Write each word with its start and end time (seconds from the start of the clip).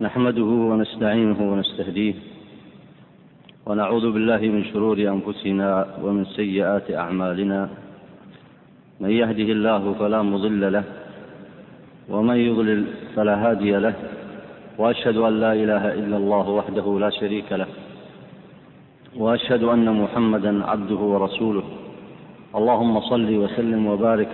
نحمده 0.00 0.50
ونستعينه 0.70 1.52
ونستهديه 1.52 2.14
ونعوذ 3.66 4.12
بالله 4.12 4.38
من 4.38 4.64
شرور 4.64 4.98
أنفسنا 4.98 5.86
ومن 6.02 6.24
سيئات 6.24 6.90
أعمالنا. 6.90 7.68
من 9.00 9.10
يهده 9.10 9.48
الله 9.56 9.94
فلا 9.98 10.22
مضل 10.22 10.72
له 10.72 10.84
ومن 12.08 12.36
يضلل 12.36 12.84
فلا 13.16 13.34
هادي 13.50 13.72
له 13.76 13.94
وأشهد 14.78 15.16
أن 15.16 15.40
لا 15.40 15.52
إله 15.52 15.94
إلا 15.94 16.16
الله 16.16 16.48
وحده 16.48 16.98
لا 16.98 17.10
شريك 17.10 17.52
له 17.52 17.66
وأشهد 19.16 19.62
أن 19.62 20.02
محمدا 20.02 20.64
عبده 20.64 21.00
ورسوله. 21.12 21.64
اللهم 22.54 23.00
صل 23.00 23.30
وسلم 23.42 23.86
وبارك 23.86 24.28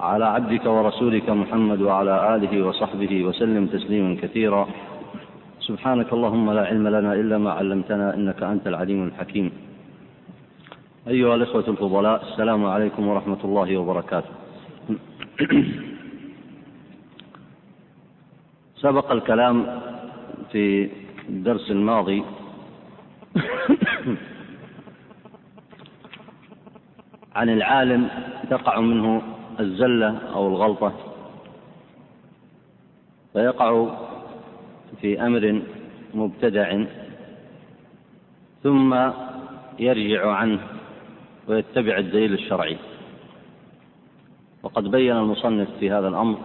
على 0.00 0.24
عبدك 0.24 0.64
ورسولك 0.66 1.30
محمد 1.30 1.80
وعلى 1.82 2.36
آله 2.36 2.66
وصحبه 2.66 3.24
وسلم 3.24 3.66
تسليما 3.66 4.16
كثيرا. 4.22 4.68
سبحانك 5.70 6.12
اللهم 6.12 6.50
لا 6.50 6.66
علم 6.66 6.88
لنا 6.88 7.14
إلا 7.14 7.38
ما 7.38 7.50
علمتنا 7.52 8.14
إنك 8.14 8.42
أنت 8.42 8.66
العليم 8.66 9.06
الحكيم. 9.08 9.52
أيها 11.08 11.34
الإخوة 11.34 11.66
الفضلاء 11.68 12.22
السلام 12.22 12.66
عليكم 12.66 13.02
ورحمة 13.08 13.38
الله 13.44 13.76
وبركاته. 13.78 14.32
سبق 18.82 19.12
الكلام 19.12 19.56
في 20.50 20.90
الدرس 21.28 21.70
الماضي 21.70 22.24
عن 27.34 27.48
العالم 27.48 28.08
تقع 28.50 28.80
منه 28.80 29.22
الزلة 29.60 30.18
أو 30.34 30.48
الغلطة. 30.48 30.92
فيقع 33.32 33.70
في 35.00 35.26
أمر 35.26 35.62
مبتدع. 36.14 36.84
ثم 38.62 39.10
يرجع 39.78 40.32
عنه 40.32 40.60
ويتبع 41.48 41.98
الدليل 41.98 42.32
الشرعي. 42.32 42.76
وقد 44.62 44.90
بين 44.90 45.16
المصنف 45.16 45.68
في 45.80 45.90
هذا 45.90 46.08
الأمر 46.08 46.38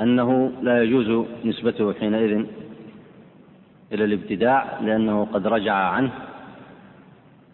أنه 0.00 0.52
لا 0.62 0.82
يجوز 0.82 1.26
نسبته 1.44 1.92
حينئذ 1.92 2.46
إلى 3.92 4.04
الابتداع 4.04 4.80
لأنه 4.80 5.24
قد 5.32 5.46
رجع 5.46 5.74
عنه 5.74 6.12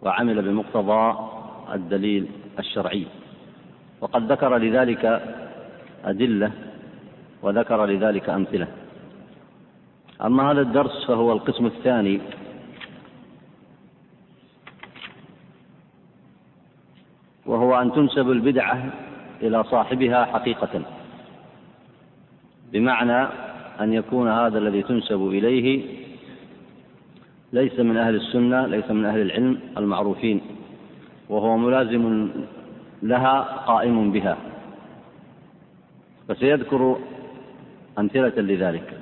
وعمل 0.02 0.42
بمقتضى 0.42 1.30
الدليل 1.74 2.26
الشرعي. 2.58 3.06
وقد 4.00 4.32
ذكر 4.32 4.56
لذلك 4.56 5.22
أدلة 6.04 6.52
وذكر 7.42 7.86
لذلك 7.86 8.28
أمثلة. 8.28 8.79
أما 10.24 10.50
هذا 10.50 10.60
الدرس 10.60 11.06
فهو 11.06 11.32
القسم 11.32 11.66
الثاني. 11.66 12.20
وهو 17.46 17.80
أن 17.82 17.92
تنسب 17.92 18.30
البدعة 18.30 18.92
إلى 19.42 19.64
صاحبها 19.64 20.24
حقيقة. 20.24 20.82
بمعنى 22.72 23.28
أن 23.80 23.92
يكون 23.92 24.28
هذا 24.28 24.58
الذي 24.58 24.82
تنسب 24.82 25.26
إليه 25.26 25.84
ليس 27.52 27.80
من 27.80 27.96
أهل 27.96 28.14
السنة 28.14 28.66
ليس 28.66 28.90
من 28.90 29.04
أهل 29.04 29.20
العلم 29.20 29.60
المعروفين 29.78 30.40
وهو 31.28 31.56
ملازم 31.56 32.30
لها 33.02 33.40
قائم 33.40 34.12
بها. 34.12 34.36
فسيذكر 36.28 36.98
أمثلة 37.98 38.42
لذلك. 38.42 39.00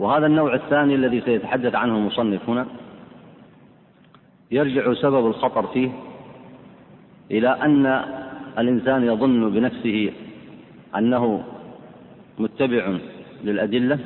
وهذا 0.00 0.26
النوع 0.26 0.54
الثاني 0.54 0.94
الذي 0.94 1.20
سيتحدث 1.20 1.74
عنه 1.74 1.96
المصنف 1.96 2.48
هنا 2.48 2.66
يرجع 4.50 4.94
سبب 4.94 5.26
الخطر 5.26 5.66
فيه 5.66 5.90
إلى 7.30 7.48
أن 7.48 8.04
الإنسان 8.58 9.04
يظن 9.04 9.50
بنفسه 9.50 10.12
أنه 10.96 11.44
متبع 12.38 12.98
للأدلة 13.44 13.98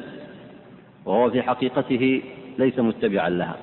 وهو 1.04 1.30
في 1.30 1.42
حقيقته 1.42 2.22
ليس 2.58 2.78
متبعا 2.78 3.28
لها 3.28 3.56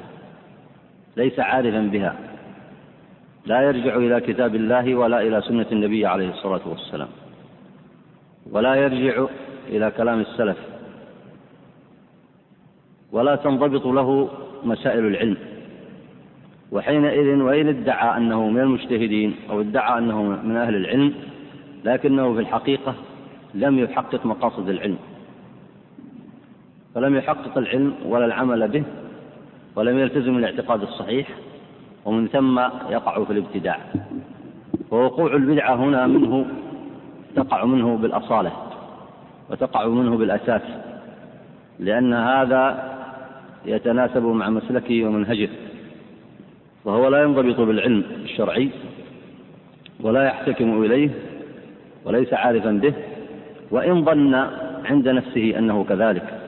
ليس 1.18 1.40
عارفا 1.40 1.82
بها 1.82 2.16
لا 3.46 3.62
يرجع 3.62 3.96
إلى 3.96 4.22
كتاب 4.22 4.56
الله 4.56 4.96
ولا 4.96 5.22
إلى 5.22 5.42
سنة 5.42 5.66
النبي 5.72 6.06
عليه 6.06 6.30
الصلاة 6.30 6.62
والسلام 6.66 7.10
ولا 8.52 8.76
يرجع 8.76 9.26
إلى 9.70 9.92
كلام 9.92 10.20
السلف 10.20 10.71
ولا 13.12 13.36
تنضبط 13.36 13.86
له 13.86 14.30
مسائل 14.64 15.06
العلم. 15.06 15.38
وحينئذ 16.72 17.42
وإن 17.42 17.68
ادعى 17.68 18.18
أنه 18.18 18.50
من 18.50 18.60
المجتهدين 18.60 19.36
أو 19.50 19.62
ادعى 19.62 19.98
أنه 19.98 20.22
من 20.22 20.58
أهل 20.58 20.76
العلم 20.76 21.14
لكنه 21.86 22.34
في 22.34 22.40
الحقيقة 22.40 22.94
لم 23.54 23.80
يحقق 23.80 24.26
مقاصد 24.26 24.70
العلم. 24.70 24.98
فلم 26.96 27.16
يحقق 27.16 27.58
العلم 27.58 27.94
ولا 28.06 28.26
العمل 28.26 28.68
به 28.68 28.84
ولم 29.76 30.00
يلتزم 30.00 30.38
الاعتقاد 30.38 30.82
الصحيح 30.82 31.28
ومن 32.06 32.28
ثم 32.28 32.60
يقع 32.90 33.24
في 33.24 33.34
الابتداع. 33.34 33.80
ووقوع 34.92 35.36
البدعة 35.36 35.76
هنا 35.76 36.08
منه 36.08 36.46
تقع 37.36 37.66
منه 37.66 37.98
بالأصالة 37.98 38.52
وتقع 39.50 39.88
منه 39.88 40.18
بالأساس 40.18 40.62
لأن 41.80 42.14
هذا 42.14 42.91
يتناسب 43.66 44.24
مع 44.24 44.50
مسلكه 44.50 45.04
ومنهجه. 45.04 45.50
وهو 46.86 47.08
لا 47.08 47.24
ينضبط 47.24 47.60
بالعلم 47.60 48.04
الشرعي 48.24 48.70
ولا 50.00 50.24
يحتكم 50.24 50.84
إليه 50.84 51.10
وليس 52.06 52.34
عارفا 52.34 52.72
به 52.72 52.94
وإن 53.72 54.06
ظن 54.06 54.34
عند 54.86 55.10
نفسه 55.10 55.58
أنه 55.58 55.84
كذلك 55.84 56.40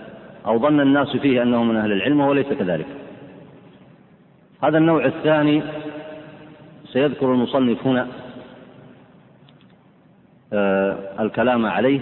أو 0.46 0.60
ظن 0.60 0.80
الناس 0.80 1.18
فيه 1.18 1.42
أنه 1.44 1.64
من 1.64 1.76
أهل 1.76 1.92
العلم 1.92 2.20
وهو 2.20 2.34
ليس 2.34 2.48
كذلك. 2.48 2.86
هذا 4.64 4.78
النوع 4.78 5.06
الثاني 5.06 5.64
سيذكر 6.86 7.34
المصنف 7.34 7.88
هنا 7.88 8.08
آه 10.54 10.98
الكلام 11.20 11.66
عليه 11.66 12.00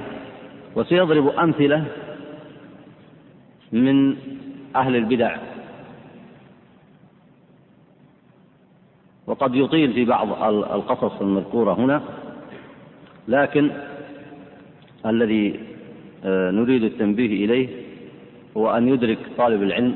وسيضرب 0.76 1.28
أمثلة 1.28 1.84
من 3.72 4.16
أهل 4.76 4.96
البدع. 4.96 5.38
وقد 9.28 9.56
يطيل 9.56 9.94
في 9.94 10.06
بعض 10.06 10.44
القصص 10.54 11.22
المذكورة 11.22 11.74
هنا 11.74 12.02
لكن 13.28 13.72
الذي 15.06 15.60
آه، 16.26 16.52
نريد 16.52 16.84
التنبيه 16.84 17.46
إليه 17.46 17.70
هو 18.58 18.78
أن 18.78 18.88
يدرك 18.88 19.18
طالب 19.38 19.64
العلم 19.64 19.96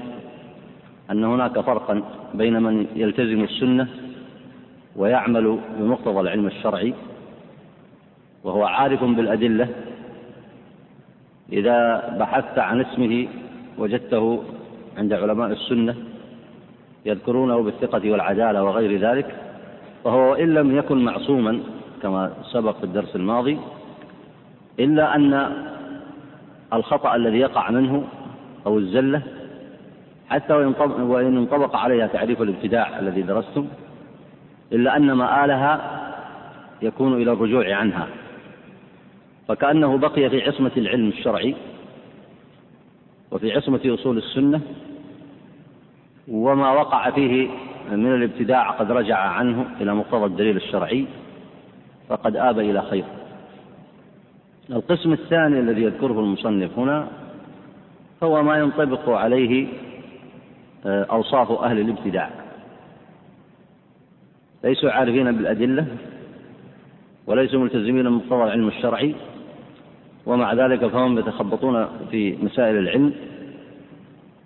أن 1.11 1.23
هناك 1.23 1.59
فرقا 1.59 2.01
بين 2.33 2.61
من 2.63 2.87
يلتزم 2.95 3.43
السنة 3.43 3.87
ويعمل 4.95 5.59
بمقتضى 5.79 6.19
العلم 6.19 6.47
الشرعي 6.47 6.93
وهو 8.43 8.65
عارف 8.65 9.03
بالأدلة 9.03 9.67
إذا 11.53 12.09
بحثت 12.19 12.59
عن 12.59 12.81
اسمه 12.81 13.27
وجدته 13.77 14.43
عند 14.97 15.13
علماء 15.13 15.51
السنة 15.51 15.95
يذكرونه 17.05 17.63
بالثقة 17.63 18.11
والعدالة 18.11 18.63
وغير 18.63 18.99
ذلك 18.99 19.35
فهو 20.03 20.33
إن 20.33 20.53
لم 20.53 20.77
يكن 20.77 21.05
معصوما 21.05 21.59
كما 22.01 22.33
سبق 22.51 22.77
في 22.77 22.83
الدرس 22.83 23.15
الماضي 23.15 23.59
إلا 24.79 25.15
أن 25.15 25.51
الخطأ 26.73 27.15
الذي 27.15 27.39
يقع 27.39 27.71
منه 27.71 28.03
أو 28.65 28.77
الزلة 28.77 29.21
حتى 30.29 30.53
وإن 30.53 31.37
انطبق 31.37 31.75
عليها 31.75 32.07
تعريف 32.07 32.41
الابتداع 32.41 32.99
الذي 32.99 33.21
درستم 33.21 33.67
إلا 34.71 34.97
أن 34.97 35.11
مآلها 35.11 36.01
يكون 36.81 37.21
إلى 37.21 37.31
الرجوع 37.31 37.75
عنها. 37.75 38.07
فكأنه 39.47 39.97
بقي 39.97 40.29
في 40.29 40.41
عصمة 40.41 40.71
العلم 40.77 41.07
الشرعي 41.07 41.55
وفي 43.31 43.51
عصمة 43.51 43.81
أصول 43.85 44.17
السنة 44.17 44.61
وما 46.27 46.71
وقع 46.71 47.09
فيه 47.09 47.49
من 47.91 48.13
الابتداع 48.13 48.71
قد 48.71 48.91
رجع 48.91 49.17
عنه 49.17 49.65
إلى 49.81 49.95
مقتضى 49.95 50.25
الدليل 50.25 50.57
الشرعي 50.57 51.05
فقد 52.09 52.35
آب 52.35 52.59
إلى 52.59 52.81
خير. 52.81 53.03
القسم 54.69 55.13
الثاني 55.13 55.59
الذي 55.59 55.81
يذكره 55.81 56.19
المصنف 56.19 56.79
هنا 56.79 57.07
هو 58.23 58.43
ما 58.43 58.57
ينطبق 58.57 59.09
عليه 59.09 59.67
آه، 60.85 61.03
أوصاف 61.03 61.51
أهل 61.51 61.79
الابتداع. 61.79 62.29
ليسوا 64.63 64.91
عارفين 64.91 65.31
بالأدلة 65.31 65.85
وليسوا 67.27 67.59
ملتزمين 67.59 68.03
بمقتضى 68.03 68.43
العلم 68.43 68.67
الشرعي 68.67 69.15
ومع 70.25 70.53
ذلك 70.53 70.87
فهم 70.87 71.19
يتخبطون 71.19 71.87
في 72.11 72.37
مسائل 72.41 72.77
العلم. 72.77 73.13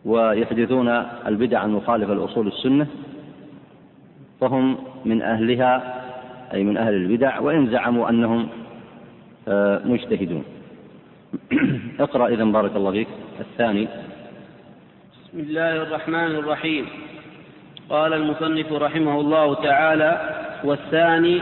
ويحدثون 0.06 0.90
البدع 1.28 1.66
المخالفة 1.66 2.14
لأصول 2.14 2.48
السنة 2.48 2.88
فهم 4.42 4.78
من 5.06 5.22
أهلها 5.22 6.02
أي 6.54 6.64
من 6.64 6.78
أهل 6.78 6.94
البدع 6.94 7.40
وإن 7.40 7.70
زعموا 7.70 8.10
أنهم 8.10 8.50
آه، 9.48 9.82
مجتهدون. 9.86 10.44
اقرأ 12.00 12.28
إذا 12.28 12.44
بارك 12.44 12.76
الله 12.76 12.92
فيك. 12.92 13.08
الثاني. 13.40 13.88
بسم 15.12 15.40
الله 15.40 15.76
الرحمن 15.76 16.36
الرحيم. 16.36 16.86
قال 17.90 18.14
المصنف 18.14 18.74
رحمه 18.74 19.20
الله 19.20 19.54
تعالى 19.54 20.40
والثاني 20.64 21.42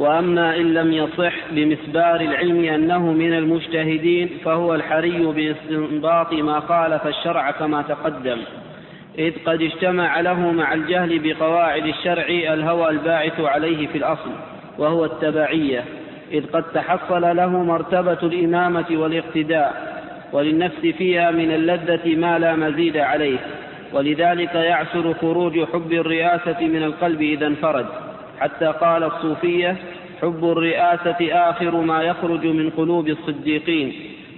وأما 0.00 0.56
إن 0.56 0.74
لم 0.74 0.92
يصح 0.92 1.32
بمسبار 1.50 2.20
العلم 2.20 2.64
أنه 2.64 3.12
من 3.12 3.32
المجتهدين 3.32 4.28
فهو 4.44 4.74
الحري 4.74 5.26
باستنباط 5.26 6.32
ما 6.32 6.60
خالف 6.60 7.06
الشرع 7.06 7.50
كما 7.50 7.82
تقدم. 7.82 8.38
إذ 9.18 9.32
قد 9.46 9.62
اجتمع 9.62 10.20
له 10.20 10.52
مع 10.52 10.74
الجهل 10.74 11.18
بقواعد 11.18 11.86
الشرع 11.86 12.26
الهوى 12.28 12.90
الباعث 12.90 13.40
عليه 13.40 13.86
في 13.86 13.98
الأصل 13.98 14.30
وهو 14.78 15.04
التبعية. 15.04 15.84
إذ 16.32 16.46
قد 16.46 16.62
تحصل 16.62 17.36
له 17.36 17.62
مرتبة 17.62 18.18
الإمامة 18.22 18.86
والاقتداء 18.90 20.00
وللنفس 20.32 20.80
فيها 20.80 21.30
من 21.30 21.50
اللذة 21.50 22.16
ما 22.16 22.38
لا 22.38 22.56
مزيد 22.56 22.96
عليه. 22.96 23.38
ولذلك 23.92 24.54
يعسر 24.54 25.14
خروج 25.14 25.64
حب 25.72 25.92
الرئاسة 25.92 26.60
من 26.60 26.82
القلب 26.82 27.22
إذا 27.22 27.46
انفرد. 27.46 28.09
حتى 28.40 28.66
قال 28.66 29.04
الصوفية 29.04 29.76
حب 30.22 30.44
الرئاسة 30.44 31.50
آخر 31.50 31.76
ما 31.80 32.02
يخرج 32.02 32.46
من 32.46 32.70
قلوب 32.70 33.08
الصديقين 33.08 33.92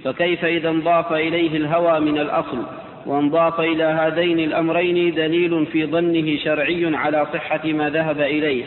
فكيف 0.04 0.44
إذا 0.44 0.69
انضاف 0.69 1.12
إليه 1.12 1.56
الهوى 1.56 2.00
من 2.00 2.19
الأصل؟ 2.19 2.58
وانضاف 3.06 3.60
إلى 3.60 3.84
هذين 3.84 4.38
الأمرين 4.38 5.14
دليل 5.14 5.66
في 5.66 5.87
ظنه 5.87 6.37
شرعي 6.37 6.96
على 6.96 7.26
صحة 7.32 7.60
ما 7.64 7.90
ذهب 7.90 8.20
إليه. 8.20 8.64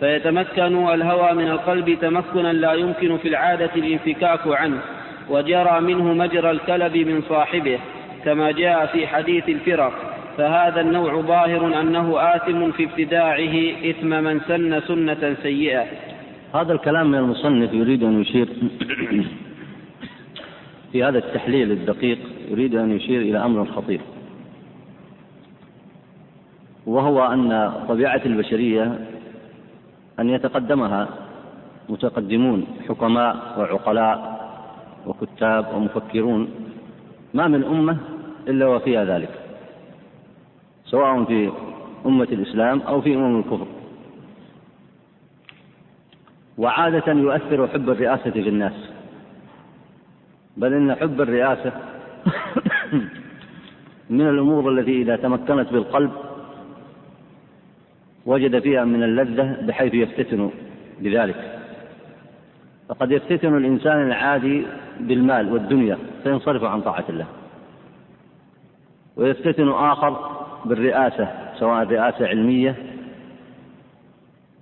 فيتمكن 0.00 0.88
الهوى 0.88 1.32
من 1.32 1.48
القلب 1.48 1.98
تمكنا 2.00 2.52
لا 2.52 2.72
يمكن 2.72 3.16
في 3.16 3.28
العادة 3.28 3.70
الانفكاك 3.76 4.40
عنه 4.46 4.80
وجرى 5.28 5.80
منه 5.80 6.14
مجرى 6.14 6.50
الكلب 6.50 6.96
من 6.96 7.22
صاحبه 7.28 7.78
كما 8.24 8.50
جاء 8.50 8.86
في 8.86 9.06
حديث 9.06 9.48
الفرق. 9.48 10.09
فهذا 10.36 10.80
النوع 10.80 11.20
ظاهر 11.20 11.80
أنه 11.80 12.20
آثم 12.36 12.70
في 12.70 12.84
ابتداعه 12.84 13.90
إثم 13.90 14.08
من 14.08 14.40
سن 14.40 14.80
سنة 14.80 15.36
سيئة. 15.42 15.84
هذا 16.54 16.72
الكلام 16.72 17.10
من 17.10 17.18
المصنف 17.18 17.72
يريد 17.72 18.02
أن 18.02 18.20
يشير 18.20 18.48
في 20.92 21.04
هذا 21.04 21.18
التحليل 21.18 21.70
الدقيق 21.72 22.18
يريد 22.50 22.74
أن 22.74 22.90
يشير 22.90 23.20
إلى 23.20 23.38
أمر 23.44 23.64
خطير. 23.64 24.00
وهو 26.86 27.24
أن 27.24 27.72
طبيعة 27.88 28.22
البشرية 28.26 28.98
أن 30.20 30.30
يتقدمها 30.30 31.08
متقدمون 31.88 32.66
حكماء 32.88 33.36
وعقلاء 33.58 34.40
وكتاب 35.06 35.66
ومفكرون. 35.74 36.48
ما 37.34 37.48
من 37.48 37.64
أمة 37.64 37.96
إلا 38.48 38.66
وفيها 38.66 39.04
ذلك. 39.04 39.39
سواء 40.90 41.24
في 41.24 41.52
أمة 42.06 42.28
الإسلام 42.32 42.80
أو 42.80 43.00
في 43.00 43.14
أمم 43.14 43.38
الكفر. 43.38 43.66
وعادة 46.58 47.12
يؤثر 47.12 47.68
حب 47.68 47.90
الرئاسة 47.90 48.30
في 48.30 48.48
الناس. 48.48 48.90
بل 50.56 50.74
إن 50.74 50.94
حب 50.94 51.20
الرئاسة 51.20 51.72
من 54.10 54.28
الأمور 54.28 54.72
التي 54.72 55.02
إذا 55.02 55.16
تمكنت 55.16 55.72
بالقلب 55.72 56.10
وجد 58.26 58.58
فيها 58.58 58.84
من 58.84 59.02
اللذة 59.02 59.66
بحيث 59.66 59.94
يفتتن 59.94 60.50
بذلك. 61.00 61.60
فقد 62.88 63.12
يفتتن 63.12 63.56
الإنسان 63.56 64.06
العادي 64.06 64.66
بالمال 65.00 65.52
والدنيا 65.52 65.98
فينصرف 66.22 66.64
عن 66.64 66.80
طاعة 66.80 67.04
الله. 67.08 67.26
ويفتتن 69.16 69.68
آخر 69.68 70.40
بالرئاسة 70.64 71.28
سواء 71.58 71.84
رئاسة 71.84 72.26
علمية 72.26 72.76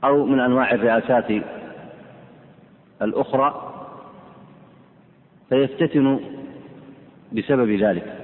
أو 0.05 0.25
من 0.25 0.41
أنواع 0.41 0.75
الرئاسات 0.75 1.43
الأخرى 3.03 3.75
فيفتتن 5.49 6.21
بسبب 7.33 7.71
ذلك. 7.71 8.15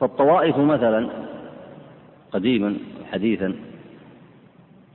فالطوائف 0.00 0.58
مثلا 0.58 1.08
قديما 2.32 2.76
حديثا 3.12 3.54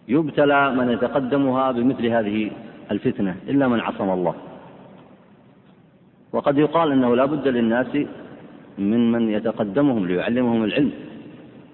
يبتلى 0.07 0.71
من 0.71 0.89
يتقدمها 0.89 1.71
بمثل 1.71 2.05
هذه 2.05 2.51
الفتنة 2.91 3.35
إلا 3.47 3.67
من 3.67 3.79
عصم 3.79 4.09
الله. 4.09 4.35
وقد 6.33 6.57
يقال 6.57 6.91
أنه 6.91 7.15
لا 7.15 7.25
بد 7.25 7.47
للناس 7.47 7.97
من 8.77 9.11
من 9.11 9.29
يتقدمهم 9.29 10.07
ليعلمهم 10.07 10.63
العلم 10.63 10.91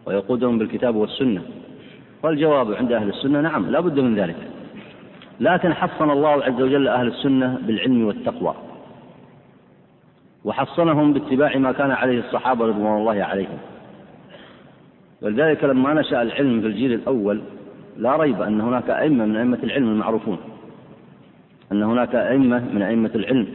ويقودهم 0.06 0.58
بالكتاب 0.58 0.96
والسنة. 0.96 1.42
والجواب 2.24 2.74
عند 2.74 2.92
أهل 2.92 3.10
السنة 3.10 3.42
نعم 3.42 3.70
لا 3.70 3.80
بد 3.80 4.00
من 4.00 4.16
ذلك. 4.16 4.36
لكن 5.40 5.74
حصن 5.74 6.10
الله 6.10 6.44
عز 6.44 6.62
وجل 6.62 6.88
أهل 6.88 7.08
السنة 7.08 7.58
بالعلم 7.68 8.06
والتقوى. 8.06 8.56
وحصنهم 10.46 11.14
باتباع 11.14 11.58
ما 11.58 11.72
كان 11.72 11.92
عليه 11.92 12.20
الصحابة 12.20 12.66
رضوان 12.66 12.98
الله 12.98 13.24
عليهم. 13.24 13.58
ولذلك 15.22 15.64
لما 15.64 15.94
نشأ 15.94 16.22
العلم 16.22 16.62
في 16.62 16.68
الجيل 16.68 16.94
الأول 16.94 17.42
لا 17.98 18.16
ريب 18.16 18.42
أن 18.42 18.62
هناك 18.62 18.90
أئمة 18.90 19.26
من 19.26 19.36
أئمة 19.36 19.60
العلم 19.64 19.90
المعروفون. 19.90 20.38
أن 21.72 21.84
هناك 21.84 22.16
أئمة 22.16 22.64
من 22.74 22.82
أئمة 22.82 23.12
العلم 23.16 23.48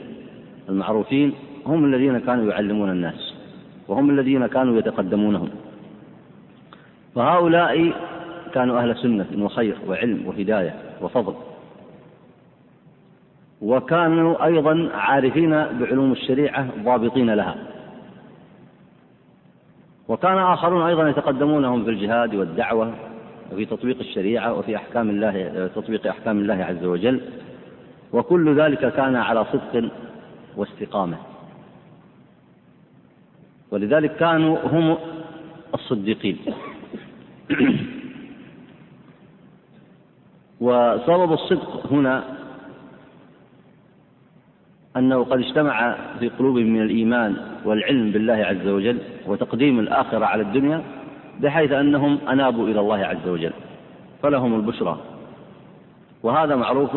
المعروفين 0.68 1.32
هم 1.66 1.84
الذين 1.84 2.18
كانوا 2.18 2.52
يعلمون 2.52 2.90
الناس. 2.90 3.25
وهم 3.88 4.10
الذين 4.10 4.46
كانوا 4.46 4.78
يتقدمونهم. 4.78 5.48
فهؤلاء 7.14 7.92
كانوا 8.52 8.80
أهل 8.80 8.96
سنة 8.96 9.26
وخير 9.44 9.76
وعلم 9.88 10.26
وهداية 10.26 10.74
وفضل. 11.02 11.34
وكانوا 13.62 14.44
أيضا 14.44 14.90
عارفين 14.94 15.50
بعلوم 15.50 16.12
الشريعة 16.12 16.68
ضابطين 16.84 17.30
لها. 17.30 17.56
وكان 20.08 20.38
آخرون 20.38 20.82
أيضا 20.82 21.08
يتقدمونهم 21.08 21.84
في 21.84 21.90
الجهاد 21.90 22.34
والدعوة 22.34 22.94
وفي 23.52 23.64
تطبيق 23.64 23.98
الشريعة 23.98 24.54
وفي 24.54 24.76
أحكام 24.76 25.10
الله 25.10 25.70
تطبيق 25.74 26.06
أحكام 26.06 26.38
الله 26.38 26.64
عز 26.64 26.84
وجل. 26.84 27.20
وكل 28.12 28.60
ذلك 28.60 28.92
كان 28.92 29.16
على 29.16 29.44
صدق 29.44 29.90
واستقامة. 30.56 31.16
ولذلك 33.70 34.16
كانوا 34.16 34.58
هم 34.64 34.96
الصديقين. 35.74 36.38
وسبب 40.60 41.32
الصدق 41.32 41.86
هنا 41.92 42.24
أنه 44.96 45.24
قد 45.24 45.38
اجتمع 45.38 45.96
في 46.18 46.28
قلوبهم 46.28 46.66
من 46.66 46.82
الإيمان 46.82 47.36
والعلم 47.64 48.12
بالله 48.12 48.34
عز 48.34 48.68
وجل 48.68 48.98
وتقديم 49.26 49.78
الآخرة 49.78 50.24
على 50.24 50.42
الدنيا 50.42 50.82
بحيث 51.40 51.72
أنهم 51.72 52.18
أنابوا 52.28 52.68
إلى 52.68 52.80
الله 52.80 52.98
عز 52.98 53.28
وجل 53.28 53.52
فلهم 54.22 54.54
البشرى. 54.54 55.00
وهذا 56.22 56.56
معروف 56.56 56.96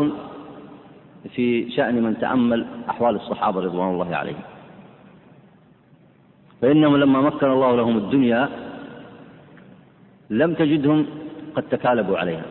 في 1.36 1.72
شأن 1.72 2.04
من 2.04 2.20
تأمل 2.20 2.66
أحوال 2.90 3.16
الصحابة 3.16 3.62
رضوان 3.62 3.90
الله 3.90 4.16
عليهم. 4.16 4.49
فإنهم 6.62 6.98
لما 6.98 7.22
مكن 7.22 7.51
الله 7.51 7.75
لهم 7.75 7.98
الدنيا 7.98 8.50
لم 10.30 10.54
تجدهم 10.54 11.06
قد 11.56 11.63
تكالبوا 11.63 12.18
عليها. 12.18 12.46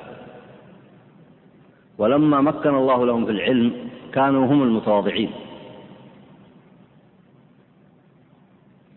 ولما 1.99 2.41
مكن 2.41 2.75
الله 2.75 3.07
لهم 3.07 3.25
في 3.25 3.31
العلم 3.31 3.73
كانوا 4.13 4.47
هم 4.47 4.63
المتواضعين. 4.63 5.31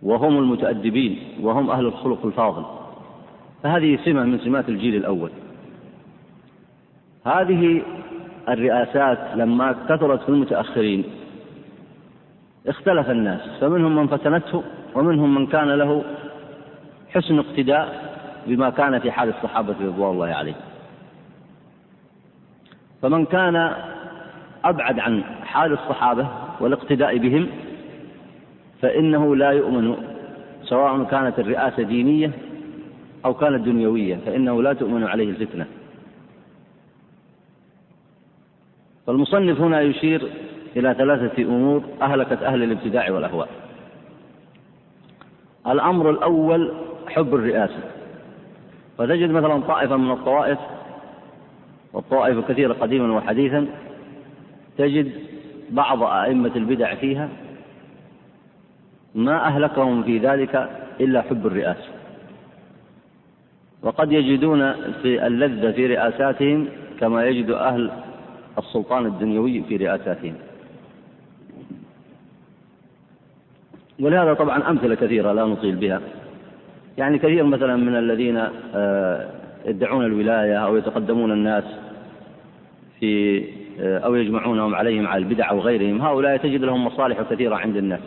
وهم 0.03 0.37
المتأدبين 0.37 1.19
وهم 1.41 1.69
أهل 1.69 1.85
الخلق 1.85 2.25
الفاضل. 2.25 2.65
فهذه 3.63 3.99
سمة 4.05 4.23
من 4.23 4.39
سمات 4.39 4.69
الجيل 4.69 4.95
الأول. 4.95 5.31
هذه 7.25 7.81
الرئاسات 8.49 9.19
لما 9.35 9.71
كثرت 9.71 10.21
في 10.21 10.29
المتأخرين 10.29 11.03
اختلف 12.67 13.09
الناس 13.09 13.41
فمنهم 13.61 13.95
من 13.95 14.07
فتنته 14.07 14.63
ومنهم 14.95 15.35
من 15.35 15.47
كان 15.47 15.69
له 15.69 16.03
حسن 17.09 17.39
اقتداء 17.39 18.11
بما 18.47 18.69
كان 18.69 18.99
في 18.99 19.11
حال 19.11 19.29
الصحابة 19.29 19.75
رضوان 19.81 20.11
الله 20.11 20.27
عليهم. 20.27 20.61
فمن 23.01 23.25
كان 23.25 23.73
أبعد 24.63 24.99
عن 24.99 25.23
حال 25.23 25.73
الصحابة 25.73 26.27
والاقتداء 26.59 27.17
بهم 27.17 27.47
فإنه 28.81 29.35
لا 29.35 29.51
يؤمن 29.51 29.95
سواء 30.63 31.03
كانت 31.03 31.39
الرئاسة 31.39 31.83
دينية 31.83 32.31
أو 33.25 33.33
كانت 33.33 33.65
دنيوية 33.65 34.15
فإنه 34.25 34.63
لا 34.63 34.73
تؤمن 34.73 35.03
عليه 35.03 35.29
الفتنة. 35.29 35.65
فالمصنف 39.07 39.61
هنا 39.61 39.81
يشير 39.81 40.27
إلى 40.75 40.93
ثلاثة 40.93 41.43
أمور 41.43 41.83
أهلكت 42.01 42.43
أهل 42.43 42.63
الابتداع 42.63 43.11
والأهواء. 43.11 43.49
الأمر 45.67 46.09
الأول 46.09 46.71
حب 47.07 47.35
الرئاسة. 47.35 47.79
فتجد 48.97 49.29
مثلا 49.29 49.61
طائفة 49.61 49.97
من 49.97 50.11
الطوائف 50.11 50.59
والطوائف 51.93 52.51
كثيرة 52.51 52.73
قديما 52.73 53.13
وحديثا 53.13 53.67
تجد 54.77 55.11
بعض 55.69 56.03
أئمة 56.03 56.51
البدع 56.55 56.95
فيها 56.95 57.29
ما 59.15 59.47
أهلكهم 59.47 60.03
في 60.03 60.17
ذلك 60.17 60.69
إلا 60.99 61.21
حب 61.21 61.47
الرئاسة. 61.47 61.89
وقد 63.83 64.11
يجدون 64.11 64.73
في 65.01 65.27
اللذة 65.27 65.71
في 65.71 65.87
رئاساتهم 65.87 66.67
كما 66.99 67.25
يجد 67.25 67.49
أهل 67.49 67.91
السلطان 68.57 69.05
الدنيوي 69.05 69.61
في 69.61 69.77
رئاساتهم. 69.77 70.33
ولهذا 74.01 74.33
طبعا 74.33 74.69
أمثلة 74.69 74.95
كثيرة 74.95 75.31
لا 75.31 75.45
نطيل 75.45 75.75
بها. 75.75 76.01
يعني 76.97 77.17
كثير 77.17 77.43
مثلا 77.43 77.75
من 77.75 77.95
الذين 77.95 78.47
آه، 78.75 79.29
يدعون 79.65 80.05
الولاية 80.05 80.57
أو 80.57 80.77
يتقدمون 80.77 81.31
الناس 81.31 81.63
في 82.99 83.43
آه، 83.79 83.97
أو 83.99 84.15
يجمعونهم 84.15 84.75
عليهم 84.75 85.07
على 85.07 85.23
البدع 85.23 85.49
أو 85.49 85.59
غيرهم 85.59 86.01
هؤلاء 86.01 86.37
تجد 86.37 86.63
لهم 86.63 86.85
مصالح 86.85 87.21
كثيرة 87.21 87.55
عند 87.55 87.77
الناس. 87.77 87.99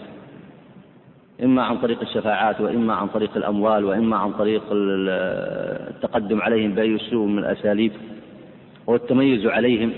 إما 1.43 1.63
عن 1.63 1.79
طريق 1.79 2.01
الشفاعات 2.01 2.61
وإما 2.61 2.95
عن 2.95 3.07
طريق 3.07 3.37
الأموال 3.37 3.85
وإما 3.85 4.17
عن 4.17 4.33
طريق 4.33 4.63
التقدم 4.73 6.43
عليهم 6.43 6.75
بأي 6.75 6.97
أسلوب 6.97 7.29
من 7.29 7.39
الأساليب 7.39 7.93
والتميز 8.87 9.47
عليهم. 9.47 9.93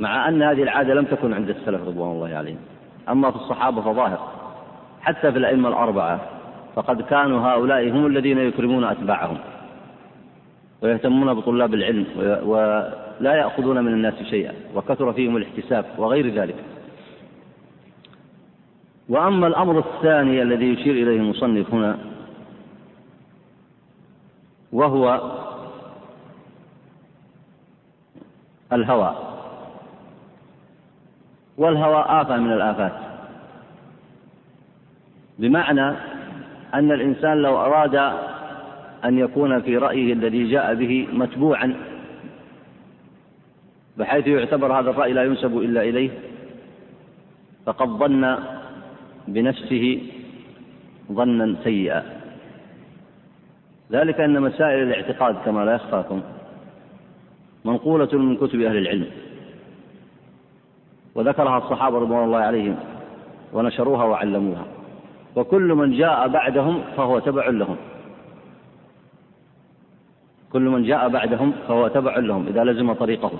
مع 0.00 0.28
أن 0.28 0.42
هذه 0.42 0.62
العادة 0.62 0.94
لم 0.94 1.04
تكن 1.04 1.32
عند 1.32 1.50
السلف 1.50 1.80
رضوان 1.80 2.12
الله 2.12 2.36
عليهم. 2.36 2.58
أما 3.08 3.30
في 3.30 3.36
الصحابة 3.36 3.80
فظاهر. 3.80 4.33
حتى 5.04 5.32
في 5.32 5.38
الأئمة 5.38 5.68
الأربعة. 5.68 6.20
فقد 6.76 7.02
كانوا 7.02 7.40
هؤلاء 7.40 7.90
هم 7.90 8.06
الذين 8.06 8.38
يكرمون 8.38 8.84
أتباعهم. 8.84 9.38
ويهتمون 10.82 11.34
بطلاب 11.34 11.74
العلم 11.74 12.06
ولا 12.46 13.34
يأخذون 13.34 13.84
من 13.84 13.92
الناس 13.92 14.22
شيئا. 14.22 14.52
وكثر 14.74 15.12
فيهم 15.12 15.36
الاحتساب 15.36 15.84
وغير 15.98 16.34
ذلك. 16.34 16.56
وأما 19.08 19.46
الأمر 19.46 19.78
الثاني 19.78 20.42
الذي 20.42 20.72
يشير 20.72 20.94
إليه 20.94 21.16
المصنف 21.16 21.74
هنا 21.74 21.98
وهو 24.72 25.20
الهوى. 28.72 29.14
والهوى 31.58 32.04
آفة 32.08 32.36
من 32.36 32.52
الآفات. 32.52 33.03
بمعنى 35.38 35.88
أن 36.74 36.92
الإنسان 36.92 37.42
لو 37.42 37.56
أراد 37.56 37.94
أن 39.04 39.18
يكون 39.18 39.60
في 39.62 39.76
رأيه 39.76 40.12
الذي 40.12 40.50
جاء 40.50 40.74
به 40.74 41.08
متبوعا 41.12 41.74
بحيث 43.96 44.26
يعتبر 44.26 44.80
هذا 44.80 44.90
الرأي 44.90 45.12
لا 45.12 45.24
ينسب 45.24 45.58
إلا 45.58 45.82
إليه 45.82 46.10
فقد 47.66 47.88
ظن 47.88 48.36
بنفسه 49.28 50.02
ظنا 51.12 51.56
سيئا. 51.64 52.02
ذلك 53.92 54.20
أن 54.20 54.42
مسائل 54.42 54.82
الاعتقاد 54.82 55.36
كما 55.44 55.64
لا 55.64 55.74
يخفاكم 55.74 56.22
منقولة 57.64 58.18
من 58.18 58.36
كتب 58.36 58.60
أهل 58.60 58.76
العلم. 58.76 59.06
وذكرها 61.14 61.58
الصحابة 61.58 61.98
رضوان 61.98 62.24
الله 62.24 62.38
عليهم 62.38 62.76
ونشروها 63.52 64.04
وعلموها. 64.04 64.73
وكل 65.36 65.74
من 65.74 65.98
جاء 65.98 66.28
بعدهم 66.28 66.82
فهو 66.96 67.18
تبع 67.18 67.48
لهم. 67.48 67.76
كل 70.52 70.62
من 70.62 70.84
جاء 70.84 71.08
بعدهم 71.08 71.52
فهو 71.68 71.88
تبع 71.88 72.18
لهم 72.18 72.46
إذا 72.46 72.64
لزم 72.64 72.92
طريقهم. 72.92 73.38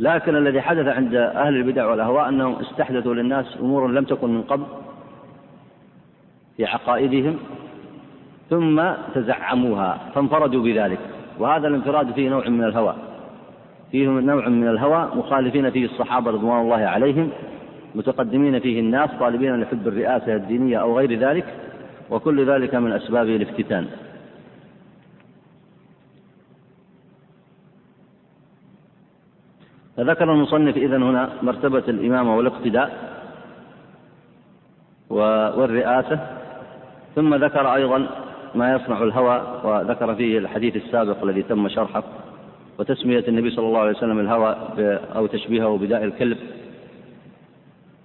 لكن 0.00 0.36
الذي 0.36 0.60
حدث 0.60 0.86
عند 0.86 1.14
أهل 1.14 1.56
البدع 1.56 1.86
والأهواء 1.86 2.28
أنهم 2.28 2.54
استحدثوا 2.54 3.14
للناس 3.14 3.56
أمورا 3.60 3.88
لم 3.88 4.04
تكن 4.04 4.34
من 4.34 4.42
قبل 4.42 4.64
في 6.56 6.64
عقائدهم 6.64 7.36
ثم 8.50 8.82
تزعموها 9.14 9.98
فانفردوا 10.14 10.62
بذلك. 10.62 10.98
وهذا 11.38 11.68
الانفراد 11.68 12.12
فيه 12.12 12.28
نوع 12.28 12.48
من 12.48 12.64
الهوى. 12.64 12.94
فيه 13.92 14.08
نوع 14.08 14.48
من 14.48 14.68
الهوى 14.68 15.10
مخالفين 15.14 15.70
فيه 15.70 15.84
الصحابة 15.84 16.30
رضوان 16.30 16.60
الله 16.60 16.76
عليهم 16.76 17.30
متقدمين 17.96 18.60
فيه 18.60 18.80
الناس 18.80 19.10
طالبين 19.20 19.60
لحب 19.60 19.88
الرئاسة 19.88 20.34
الدينية 20.34 20.76
أو 20.76 20.98
غير 20.98 21.18
ذلك 21.18 21.44
وكل 22.10 22.50
ذلك 22.50 22.74
من 22.74 22.92
أسباب 22.92 23.28
الافتتان. 23.28 23.86
فذكر 29.96 30.32
المصنف 30.32 30.76
إذن 30.76 31.02
هنا 31.02 31.30
مرتبة 31.42 31.82
الإمامة 31.88 32.36
والاقتداء 32.36 33.16
والرئاسة 35.10 36.20
ثم 37.14 37.34
ذكر 37.34 37.74
أيضا 37.74 38.06
ما 38.54 38.72
يصنع 38.74 39.02
الهوى 39.02 39.60
وذكر 39.64 40.14
فيه 40.14 40.38
الحديث 40.38 40.76
السابق 40.76 41.24
الذي 41.24 41.42
تم 41.42 41.68
شرحه 41.68 42.04
وتسمية 42.78 43.24
النبي 43.28 43.50
صلى 43.50 43.66
الله 43.66 43.80
عليه 43.80 43.96
وسلم 43.96 44.20
الهوى 44.20 44.56
أو 45.16 45.26
تشبيهه 45.26 45.78
بداء 45.78 46.04
الكلب. 46.04 46.38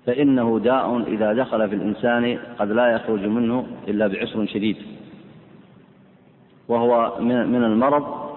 فإنه 0.05 0.60
داء 0.60 0.98
إذا 1.08 1.34
دخل 1.34 1.70
في 1.70 1.75
الإنسان 1.75 2.38
قد 2.60 2.72
لا 2.72 2.88
يخرج 2.88 3.25
منه 3.25 3.67
إلا 3.88 4.08
بعسر 4.08 4.46
شديد 4.46 4.77
وهو 6.67 7.17
من 7.20 7.63
المرض 7.63 8.31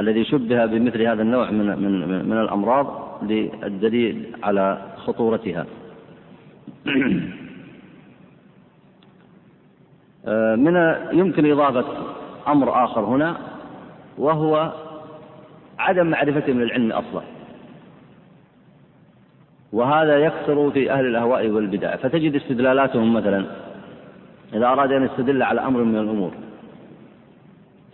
الذي 0.00 0.24
شبه 0.24 0.66
بمثل 0.66 1.02
هذا 1.02 1.22
النوع 1.22 1.50
من 1.50 1.66
من 1.66 2.28
من 2.28 2.40
الأمراض 2.40 3.18
للدليل 3.22 4.36
على 4.42 4.78
خطورتها. 4.96 5.66
من 10.56 10.94
يمكن 11.12 11.50
إضافة 11.50 11.84
أمر 12.48 12.84
آخر 12.84 13.00
هنا 13.00 13.36
وهو 14.18 14.72
عدم 15.78 16.06
معرفتهم 16.06 16.60
للعلم 16.60 16.92
أصلا 16.92 17.22
وهذا 19.76 20.18
يكثر 20.18 20.70
في 20.70 20.92
أهل 20.92 21.06
الأهواء 21.06 21.48
والبدع. 21.48 21.96
فتجد 21.96 22.34
استدلالاتهم 22.34 23.14
مثلا 23.14 23.46
إذا 24.54 24.66
أراد 24.66 24.92
أن 24.92 25.04
يستدل 25.04 25.42
على 25.42 25.60
أمر 25.60 25.82
من 25.82 25.96
الأمور 25.96 26.32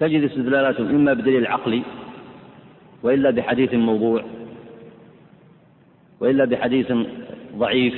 تجد 0.01 0.23
استدلالاتهم 0.23 0.89
إما 0.89 1.13
بدليل 1.13 1.47
عقلي 1.47 1.83
وإلا 3.03 3.31
بحديث 3.31 3.75
موضوع 3.75 4.23
وإلا 6.21 6.45
بحديث 6.45 6.93
ضعيف. 7.57 7.95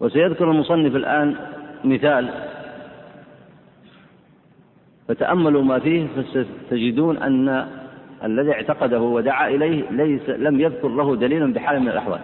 وسيذكر 0.00 0.50
المصنف 0.50 0.96
الآن 0.96 1.36
مثال 1.84 2.28
فتأملوا 5.08 5.62
ما 5.62 5.78
فيه 5.78 6.06
فستجدون 6.06 7.16
أن 7.16 7.66
الذي 8.24 8.52
اعتقده 8.52 9.00
ودعا 9.00 9.48
إليه 9.48 9.90
ليس 9.90 10.28
لم 10.28 10.60
يذكر 10.60 10.88
له 10.88 11.16
دليلا 11.16 11.52
بحال 11.52 11.80
من 11.80 11.88
الأحوال. 11.88 12.20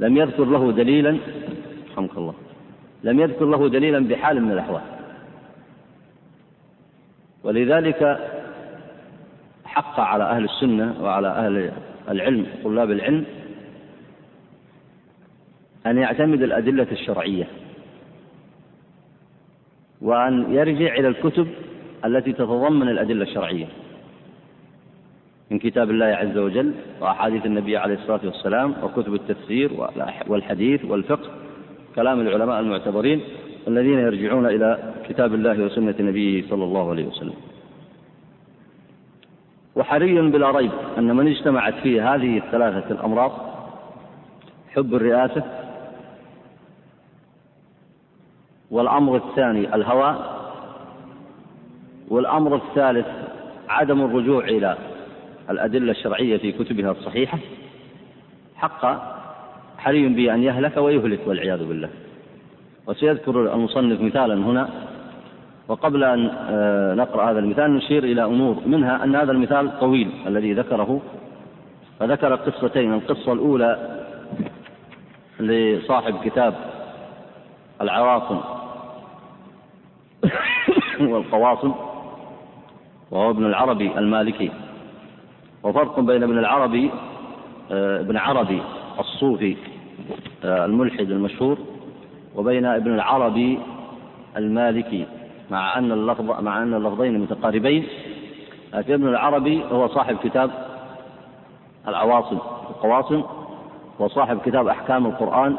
لم 0.00 0.16
يذكر 0.16 0.44
له 0.44 0.72
دليلا 0.72 1.18
رحمك 1.92 2.16
الله 2.16 2.34
لم 3.04 3.20
يذكر 3.20 3.44
له 3.44 3.68
دليلا 3.68 4.08
بحال 4.08 4.42
من 4.42 4.52
الأحوال. 4.52 4.82
ولذلك 7.44 8.30
حق 9.64 10.00
على 10.00 10.24
أهل 10.24 10.44
السنة 10.44 10.94
وعلى 11.02 11.28
أهل 11.28 11.72
العلم 12.08 12.46
طلاب 12.64 12.90
العلم 12.90 13.24
أن 15.86 15.98
يعتمد 15.98 16.42
الأدلة 16.42 16.86
الشرعية 16.92 17.48
وأن 20.02 20.54
يرجع 20.54 20.94
إلى 20.94 21.08
الكتب 21.08 21.48
التي 22.04 22.32
تتضمن 22.32 22.88
الأدلة 22.88 23.22
الشرعية. 23.22 23.66
من 25.52 25.58
كتاب 25.58 25.90
الله 25.90 26.06
عز 26.06 26.38
وجل 26.38 26.74
وأحاديث 27.00 27.46
النبي 27.46 27.76
عليه 27.76 27.94
الصلاة 27.94 28.20
والسلام 28.24 28.74
وكتب 28.82 29.14
التفسير 29.14 29.70
والحديث 30.26 30.84
والفقه 30.84 31.30
كلام 31.96 32.20
العلماء 32.20 32.60
المعتبرين 32.60 33.20
الذين 33.68 33.98
يرجعون 33.98 34.46
إلى 34.46 34.94
كتاب 35.08 35.34
الله 35.34 35.64
وسنة 35.64 35.94
نبيه 36.00 36.48
صلى 36.48 36.64
الله 36.64 36.90
عليه 36.90 37.06
وسلم. 37.06 37.34
وحري 39.76 40.20
بلا 40.20 40.50
ريب 40.50 40.70
أن 40.98 41.16
من 41.16 41.28
اجتمعت 41.28 41.74
فيه 41.74 42.14
هذه 42.14 42.38
الثلاثة 42.38 42.90
الأمراض 42.90 43.32
حب 44.74 44.94
الرئاسة 44.94 45.42
والأمر 48.70 49.16
الثاني 49.16 49.74
الهوى 49.74 50.16
والأمر 52.08 52.56
الثالث 52.56 53.06
عدم 53.68 54.04
الرجوع 54.04 54.44
إلى 54.44 54.76
الأدلة 55.52 55.90
الشرعية 55.90 56.36
في 56.36 56.52
كتبها 56.52 56.90
الصحيحة 56.90 57.38
حق 58.56 59.12
حري 59.78 60.08
به 60.08 60.34
أن 60.34 60.42
يهلك 60.42 60.76
ويهلك 60.76 61.20
والعياذ 61.26 61.64
بالله. 61.68 61.88
وسيذكر 62.86 63.54
المصنف 63.54 64.00
مثالا 64.00 64.34
هنا 64.34 64.68
وقبل 65.68 66.04
أن 66.04 66.30
آه، 66.50 66.94
نقرأ 66.94 67.30
هذا 67.30 67.38
المثال 67.38 67.76
نشير 67.76 68.04
إلى 68.04 68.24
أمور 68.24 68.56
منها 68.66 69.04
أن 69.04 69.16
هذا 69.16 69.32
المثال 69.32 69.80
طويل 69.80 70.10
الذي 70.26 70.52
ذكره. 70.52 71.00
فذكر 72.00 72.34
قصتين 72.34 72.94
القصة 72.94 73.32
الأولى 73.32 74.02
لصاحب 75.40 76.14
كتاب 76.24 76.54
العواصم 77.80 78.40
والقواصم 81.12 81.72
وهو 83.10 83.30
ابن 83.30 83.46
العربي 83.46 83.98
المالكي. 83.98 84.50
وفرق 85.62 86.00
بين 86.00 86.22
ابن 86.22 86.38
العربي 86.38 86.90
آه، 87.70 88.00
ابن 88.00 88.16
عربي 88.16 88.62
الصوفي 88.98 89.56
آه، 90.44 90.64
الملحد 90.64 91.10
المشهور 91.10 91.58
وبين 92.36 92.64
ابن 92.64 92.94
العربي 92.94 93.58
المالكي 94.36 95.06
مع 95.50 95.78
أن 95.78 95.92
اللفظ 95.92 96.40
مع 96.40 96.62
أن 96.62 96.74
اللفظين 96.74 97.18
متقاربين 97.20 97.86
لكن 98.74 98.92
ابن 98.92 99.08
العربي 99.08 99.64
هو 99.64 99.88
صاحب 99.88 100.16
كتاب 100.24 100.50
العواصم 101.88 102.38
القواصم 102.70 103.22
وصاحب 103.98 104.40
كتاب 104.44 104.66
أحكام 104.68 105.06
القرآن 105.06 105.56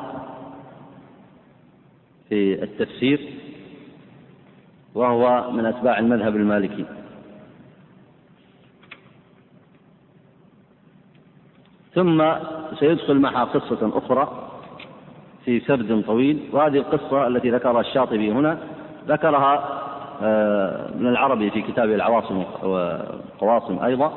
في 2.29 2.63
التفسير 2.63 3.29
وهو 4.95 5.51
من 5.51 5.65
أتباع 5.65 5.99
المذهب 5.99 6.35
المالكي. 6.35 6.85
ثم 11.95 12.23
سيدخل 12.79 13.19
معها 13.19 13.43
قصة 13.43 13.91
أخرى 13.97 14.49
في 15.45 15.59
سرد 15.59 16.03
طويل. 16.07 16.39
وهذه 16.51 16.77
القصة 16.77 17.27
التي 17.27 17.51
ذكرها 17.51 17.81
الشاطبي 17.81 18.31
هنا 18.31 18.57
ذكرها 19.07 19.79
آه، 20.23 20.89
ابن 20.89 21.07
العربي 21.07 21.49
في 21.49 21.61
كتابه 21.61 21.95
العواصم 21.95 22.43
والقواصم 22.63 23.79
أيضا. 23.83 24.13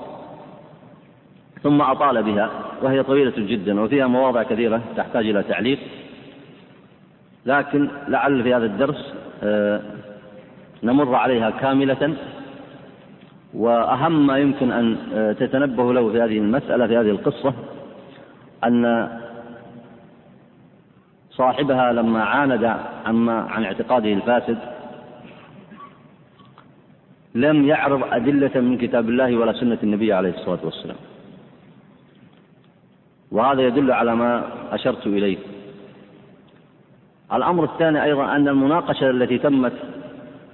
ثم 1.62 1.80
أطال 1.80 2.22
بها 2.22 2.50
وهي 2.82 3.02
طويلة 3.02 3.32
جدا 3.36 3.80
وفيها 3.80 4.06
مواضع 4.06 4.42
كثيرة 4.42 4.80
تحتاج 4.96 5.28
إلى 5.28 5.42
تعليق. 5.42 5.78
لكن 7.46 7.88
لعل 8.08 8.42
في 8.42 8.54
هذا 8.54 8.64
الدرس 8.64 9.14
آه، 9.42 9.80
نمر 10.82 11.14
عليها 11.14 11.50
كاملة. 11.50 12.16
وأهم 13.56 14.26
ما 14.26 14.38
يمكن 14.38 14.72
أن 14.72 14.96
آه، 15.14 15.32
تتنبه 15.32 15.92
له 15.92 16.12
في 16.12 16.20
هذه 16.20 16.38
المسألة 16.38 16.86
في 16.86 16.96
هذه 16.96 17.10
القصة 17.10 17.54
أن 18.64 19.08
صاحبها 21.30 21.92
لما 21.92 22.24
عاند 22.24 22.76
عما 23.06 23.40
عن 23.40 23.64
اعتقاده 23.64 24.12
الفاسد 24.12 24.58
لم 27.34 27.66
يعرض 27.68 28.02
أدلة 28.12 28.60
من 28.60 28.78
كتاب 28.78 29.08
الله 29.08 29.36
ولا 29.36 29.52
سنة 29.52 29.78
النبي 29.82 30.12
عليه 30.12 30.30
الصلاة 30.30 30.58
والسلام. 30.64 30.96
وهذا 33.32 33.62
يدل 33.62 33.92
على 33.92 34.16
ما 34.16 34.44
أشرت 34.72 35.06
إليه. 35.06 35.38
الأمر 37.32 37.64
الثاني 37.64 38.04
أيضا 38.04 38.36
أن 38.36 38.48
المناقشة 38.48 39.10
التي 39.10 39.38
تمت 39.38 39.72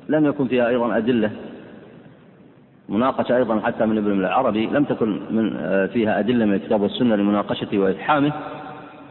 لم 0.08 0.26
يكن 0.26 0.46
فيها 0.48 0.68
أيضا 0.68 0.96
أدلة. 0.96 1.30
مناقشة 2.92 3.36
أيضا 3.36 3.60
حتى 3.60 3.86
من 3.86 3.98
ابن 3.98 4.12
العربي 4.12 4.66
لم 4.66 4.84
تكن 4.84 5.20
من 5.30 5.56
آه، 5.56 5.86
فيها 5.86 6.18
أدلة 6.18 6.44
من 6.44 6.54
الكتاب 6.54 6.80
والسنة 6.80 7.16
لمناقشته 7.16 7.78
وإفحامه 7.78 8.32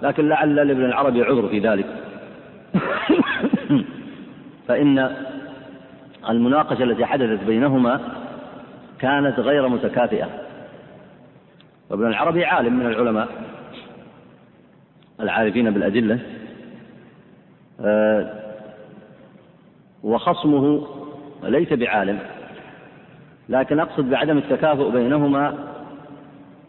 لكن 0.01 0.29
لعل 0.29 0.55
لابن 0.55 0.85
العربي 0.85 1.23
عذر 1.23 1.47
في 1.47 1.59
ذلك. 1.59 1.85
فإن 4.67 5.15
المناقشة 6.29 6.83
التي 6.83 7.05
حدثت 7.05 7.43
بينهما 7.43 7.99
كانت 8.99 9.39
غير 9.39 9.67
متكافئة. 9.67 10.29
وابن 11.89 12.07
العربي 12.07 12.45
عالم 12.45 12.79
من 12.79 12.85
العلماء 12.85 13.27
العارفين 15.19 15.71
بالأدلة 15.71 16.19
آه، 17.81 18.33
وخصمه 20.03 20.87
ليس 21.43 21.73
بعالم. 21.73 22.19
لكن 23.49 23.79
أقصد 23.79 24.09
بعدم 24.09 24.37
التكافؤ 24.37 24.89
بينهما 24.89 25.53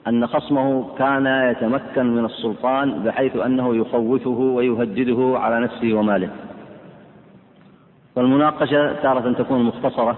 أن 0.08 0.26
خصمه 0.26 0.94
كان 0.98 1.26
يتمكن 1.26 2.14
من 2.14 2.24
السلطان 2.24 3.02
بحيث 3.02 3.36
أنه 3.36 3.76
يخوفه 3.76 4.30
ويهدده 4.30 5.38
على 5.38 5.60
نفسه 5.60 5.92
وماله. 5.92 6.30
فالمناقشة 8.16 9.02
تارة 9.02 9.32
تكون 9.32 9.62
مختصرة 9.62 10.16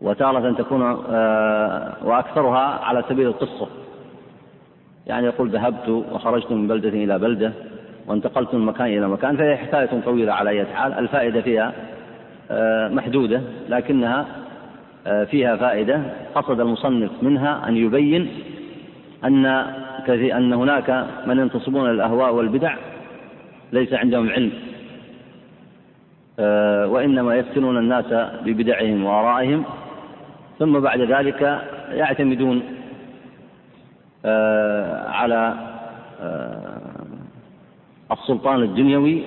وتارة 0.00 0.52
تكون 0.52 0.82
آه، 1.10 1.94
وأكثرها 2.04 2.84
على 2.84 3.04
سبيل 3.08 3.26
القصة. 3.26 3.68
يعني 5.06 5.26
يقول 5.26 5.50
ذهبت 5.50 5.88
وخرجت 5.88 6.50
من 6.50 6.68
بلدة 6.68 6.88
إلى 6.88 7.18
بلدة 7.18 7.52
وانتقلت 8.06 8.54
من 8.54 8.66
مكان 8.66 8.86
إلى 8.86 9.08
مكان 9.08 9.36
فهي 9.36 9.56
حكاية 9.56 10.00
طويلة 10.04 10.32
على 10.32 10.50
أي 10.50 10.66
حال 10.66 10.92
الفائدة 10.92 11.40
فيها 11.40 11.72
آه، 12.50 12.88
محدودة 12.88 13.42
لكنها 13.68 14.26
فيها 15.04 15.56
فائدة 15.56 16.02
قصد 16.34 16.60
المصنف 16.60 17.10
منها 17.22 17.68
أن 17.68 17.76
يبين 17.76 18.28
أن 19.24 19.46
أن 20.08 20.52
هناك 20.52 21.06
من 21.26 21.38
ينتصبون 21.38 21.90
للأهواء 21.90 22.34
والبدع 22.34 22.76
ليس 23.72 23.92
عندهم 23.92 24.30
علم 24.30 24.52
آه، 26.38 26.86
وإنما 26.86 27.34
يفتنون 27.34 27.78
الناس 27.78 28.04
ببدعهم 28.44 29.04
وآرائهم 29.04 29.64
ثم 30.58 30.80
بعد 30.80 31.00
ذلك 31.00 31.42
يعتمدون 31.90 32.62
آه، 34.24 35.08
على 35.08 35.54
السلطان 38.12 38.62
الدنيوي 38.62 39.22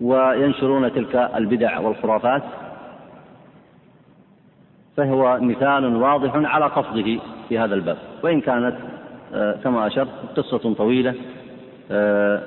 وينشرون 0.00 0.92
تلك 0.92 1.30
البدع 1.36 1.78
والخرافات. 1.78 2.42
فهو 4.96 5.38
مثال 5.40 5.96
واضح 5.96 6.30
على 6.34 6.64
قصده 6.64 7.18
في 7.48 7.58
هذا 7.58 7.74
الباب. 7.74 7.98
وإن 8.22 8.40
كانت 8.40 8.74
آه، 9.34 9.56
كما 9.64 9.86
أشرت 9.86 10.08
قصة 10.36 10.74
طويلة 10.74 11.14
آه، 11.90 12.42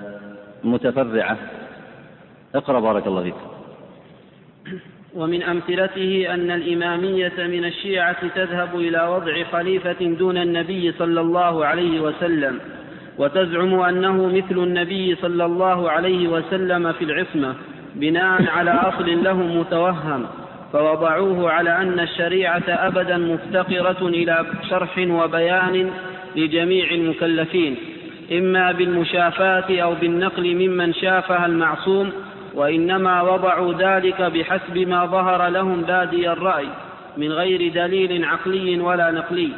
متفرعة. 0.64 1.38
اقرأ 2.56 2.80
بارك 2.80 3.08
الله 3.08 3.24
فيك. 3.24 3.36
ومن 5.16 5.44
أمثلته 5.44 6.34
أن 6.34 6.52
الإمامية 6.52 7.34
من 7.38 7.66
الشيعة 7.66 8.28
تذهب 8.28 8.76
إلى 8.76 9.08
وضع 9.08 9.44
خليفة 9.44 10.16
دون 10.20 10.38
النبي 10.38 10.92
صلى 10.92 11.22
الله 11.22 11.66
عليه 11.66 12.00
وسلم 12.00 12.60
وتزعم 13.18 13.80
أنه 13.80 14.28
مثل 14.28 14.58
النبي 14.64 15.16
صلى 15.16 15.46
الله 15.46 15.92
عليه 15.92 16.28
وسلم 16.28 16.92
في 16.92 17.04
العصمة 17.04 17.56
بناء 17.96 18.48
على 18.50 18.72
أصل 18.72 19.24
له 19.24 19.34
متوهم. 19.34 20.26
فوضعوه 20.76 21.52
على 21.52 21.78
أن 21.78 22.00
الشريعة 22.00 22.64
أبدا 22.68 23.18
مفتقرة 23.18 24.08
إلى 24.08 24.46
شرح 24.70 24.98
وبيان 24.98 25.92
لجميع 26.36 26.92
المكلفين 26.92 27.76
إما 28.32 28.72
بالمشافاة 28.72 29.80
أو 29.82 29.94
بالنقل 29.94 30.56
ممن 30.56 30.94
شافها 30.94 31.46
المعصوم 31.46 32.12
وإنما 32.54 33.22
وضعوا 33.22 33.74
ذلك 33.74 34.22
بحسب 34.22 34.78
ما 34.78 35.06
ظهر 35.06 35.48
لهم 35.48 35.82
بادي 35.82 36.30
الرأي 36.32 36.68
من 37.18 37.32
غير 37.32 37.74
دليل 37.74 38.26
عقلي 38.26 38.80
ولا 38.80 39.12
نقلي 39.12 39.50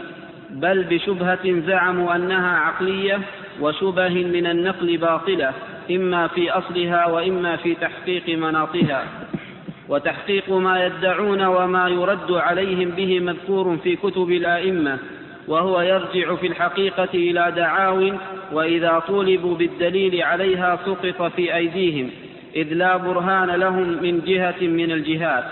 بل 0.50 0.84
بشبهة 0.84 1.62
زعموا 1.68 2.16
أنها 2.16 2.58
عقلية 2.58 3.20
وشبه 3.62 4.10
من 4.10 4.48
النقل 4.48 4.98
باطلة 4.98 5.52
إما 5.92 6.28
في 6.28 6.52
أصلها 6.52 7.06
وإما 7.06 7.56
في 7.56 7.76
تحقيق 7.76 8.38
مناطها 8.38 9.04
وتحقيق 9.90 10.50
ما 10.50 10.86
يدعون 10.86 11.46
وما 11.46 11.90
يرد 11.90 12.32
عليهم 12.32 12.90
به 12.90 13.20
مذكور 13.20 13.78
في 13.78 13.96
كتب 13.96 14.32
الأئمة 14.32 14.98
وهو 15.48 15.82
يرجع 15.82 16.36
في 16.36 16.48
الحقيقة 16.48 17.10
إلى 17.14 17.54
دعاو 17.56 18.12
وإذا 18.52 19.00
طولبوا 19.08 19.56
بالدليل 19.56 20.22
عليها 20.22 20.80
سقط 20.86 21.32
في 21.32 21.56
أيديهم 21.56 22.10
إذ 22.56 22.74
لا 22.74 22.98
برهان 22.98 23.50
لهم 23.50 24.04
من 24.04 24.22
جهة 24.26 24.62
من 24.62 24.92
الجهات. 24.92 25.44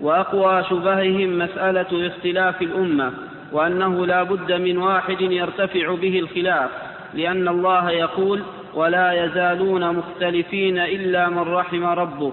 وأقوى 0.00 0.64
شبههم 0.70 1.38
مسألة 1.38 2.06
اختلاف 2.06 2.62
الأمة 2.62 3.12
وأنه 3.52 4.06
لا 4.06 4.22
بد 4.22 4.52
من 4.52 4.78
واحد 4.78 5.20
يرتفع 5.20 5.94
به 5.94 6.18
الخلاف 6.18 6.70
لأن 7.14 7.48
الله 7.48 7.90
يقول 7.90 8.42
ولا 8.74 9.24
يزالون 9.24 9.96
مختلفين 9.96 10.78
إلا 10.78 11.28
من 11.28 11.54
رحم 11.54 11.84
ربك. 11.84 12.32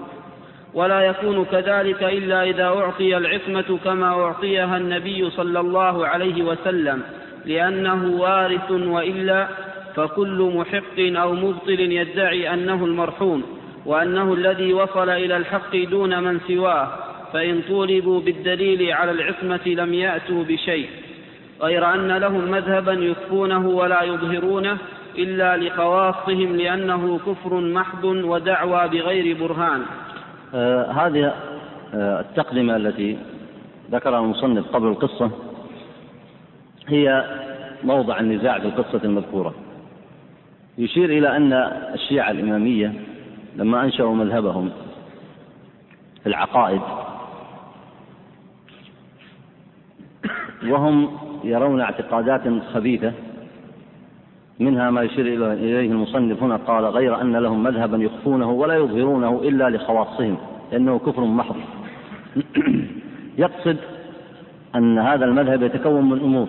ولا 0.74 1.00
يكون 1.00 1.44
كذلك 1.44 2.02
إلا 2.02 2.42
إذا 2.44 2.64
أعطي 2.64 3.16
العصمة 3.16 3.78
كما 3.84 4.06
أعطيها 4.06 4.76
النبي 4.76 5.30
صلى 5.30 5.60
الله 5.60 6.06
عليه 6.06 6.42
وسلم 6.42 7.02
لأنه 7.44 8.20
وارث 8.20 8.70
وإلا 8.70 9.48
فكل 9.94 10.52
محق 10.54 11.20
أو 11.22 11.32
مبطل 11.32 11.80
يدعي 11.80 12.54
أنه 12.54 12.84
المرحوم 12.84 13.42
وأنه 13.86 14.34
الذي 14.34 14.72
وصل 14.72 15.10
إلى 15.10 15.36
الحق 15.36 15.76
دون 15.76 16.22
من 16.22 16.40
سواه 16.48 16.88
فإن 17.32 17.62
طولبوا 17.68 18.20
بالدليل 18.20 18.92
على 18.92 19.10
العصمة 19.10 19.60
لم 19.66 19.94
يأتوا 19.94 20.44
بشيء. 20.44 20.88
غير 21.62 21.94
أن 21.94 22.12
لهم 22.12 22.50
مذهبا 22.50 22.92
يخفونه 22.92 23.68
ولا 23.68 24.02
يظهرونه 24.02 24.78
إلا 25.18 25.56
لخواصهم 25.56 26.56
لأنه 26.56 27.20
كفر 27.26 27.60
محض 27.60 28.04
ودعوى 28.04 28.88
بغير 28.88 29.36
برهان. 29.40 29.82
هذه 30.92 31.34
آه 31.94 32.20
التقدمة 32.20 32.76
التي 32.76 33.18
ذكرها 33.90 34.20
المصنف 34.20 34.68
قبل 34.68 34.86
القصة 34.86 35.30
هي 36.88 37.24
موضع 37.84 38.20
النزاع 38.20 38.58
في 38.58 38.66
القصة 38.66 39.00
المذكورة. 39.04 39.54
يشير 40.78 41.04
إلى 41.04 41.36
أن 41.36 41.52
الشيعة 41.94 42.30
الإمامية 42.30 42.92
لما 43.56 43.84
أنشأوا 43.84 44.14
مذهبهم 44.14 44.70
في 46.22 46.28
العقائد 46.28 46.80
وهم 50.66 51.18
يرون 51.44 51.80
اعتقادات 51.80 52.42
خبيثة 52.74 53.12
منها 54.60 54.90
ما 54.90 55.02
يشير 55.02 55.52
إليه 55.52 55.90
المصنف 55.90 56.42
هنا 56.42 56.56
قال 56.56 56.84
غير 56.84 57.20
أن 57.20 57.36
لهم 57.36 57.62
مذهبا 57.62 57.96
يخفونه 57.96 58.50
ولا 58.50 58.74
يظهرونه 58.74 59.40
إلا 59.42 59.70
لخواصهم 59.70 60.36
لأنه 60.72 60.98
كفر 60.98 61.24
محض. 61.24 61.56
يقصد 63.38 63.76
أن 64.74 64.98
هذا 64.98 65.24
المذهب 65.24 65.62
يتكون 65.62 66.10
من 66.10 66.20
أمور. 66.20 66.48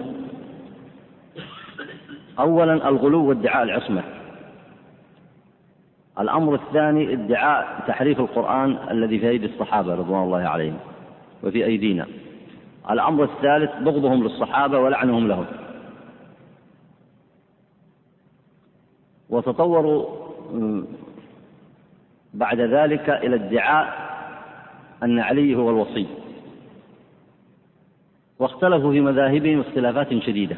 أولا 2.40 2.90
الغلو 2.90 3.30
وادعاء 3.30 3.64
العصمة. 3.64 4.04
الأمر 6.20 6.56
الثاني 6.56 7.14
ادعاء 7.14 7.84
تحريف 7.88 8.20
القرآن 8.20 8.78
الذي 8.92 9.20
في 9.20 9.30
أيدي 9.30 9.46
الصحابة 9.46 9.96
رضوان 9.96 10.24
الله 10.24 10.42
عليهم 10.42 10.78
وفي 11.44 11.66
أيدينا. 11.66 12.08
الأمر 12.92 13.24
الثالث 13.24 13.72
بغضهم 13.82 14.24
للصحابة 14.24 14.80
ولعنهم 14.80 15.28
لهم. 15.28 15.46
وتطوروا 19.30 20.06
بعد 22.34 22.60
ذلك 22.60 23.10
إلى 23.10 23.36
ادعاء 23.36 24.04
أن 25.04 25.20
علي 25.20 25.56
هو 25.56 25.70
الوصي. 25.70 26.08
واختلفوا 28.40 28.92
في 28.92 29.02
مذاهبهم 29.02 29.60
اختلافات 29.60 30.20
شديدة. 30.20 30.56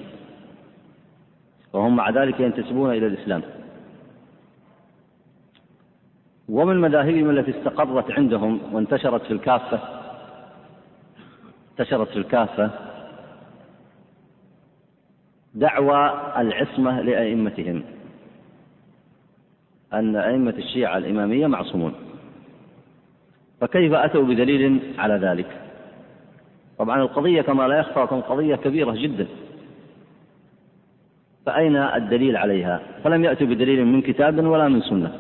وهم 1.74 1.96
مع 1.96 2.10
ذلك 2.10 2.40
ينتسبون 2.40 2.92
إلى 2.92 3.08
الإسلام. 3.08 3.42
ومن 6.50 6.82
مذاهبهم 6.82 7.30
التي 7.30 7.60
استقرت 7.60 8.12
عندهم 8.12 8.60
وانتشرت 8.74 9.22
في 9.22 9.34
الكافة 9.34 9.80
انتشرت 11.72 12.08
في 12.08 12.18
الكافة 12.18 12.72
دعوى 15.54 16.32
العصمة 16.38 17.02
لأئمتهم. 17.02 17.84
أن 19.94 20.16
أئمة 20.16 20.54
الشيعة 20.58 20.98
الإمامية 20.98 21.48
معصومون. 21.48 21.94
فكيف 23.62 23.94
أتوا 23.94 24.24
بدليل 24.24 24.80
على 24.98 25.14
ذلك؟ 25.14 25.62
طبعا 26.78 27.02
القضية 27.02 27.42
كما 27.42 27.68
لا 27.68 27.80
يخفى 27.80 28.00
قضية 28.00 28.56
كبيرة 28.56 28.92
جدا. 28.92 29.28
فأين 31.46 31.76
الدليل 31.76 32.38
عليها؟ 32.38 32.82
فلم 33.04 33.24
يأتوا 33.24 33.48
بدليل 33.48 33.86
من 33.86 34.02
كتاب 34.02 34.46
ولا 34.46 34.68
من 34.68 34.82
سنة. 34.82 35.18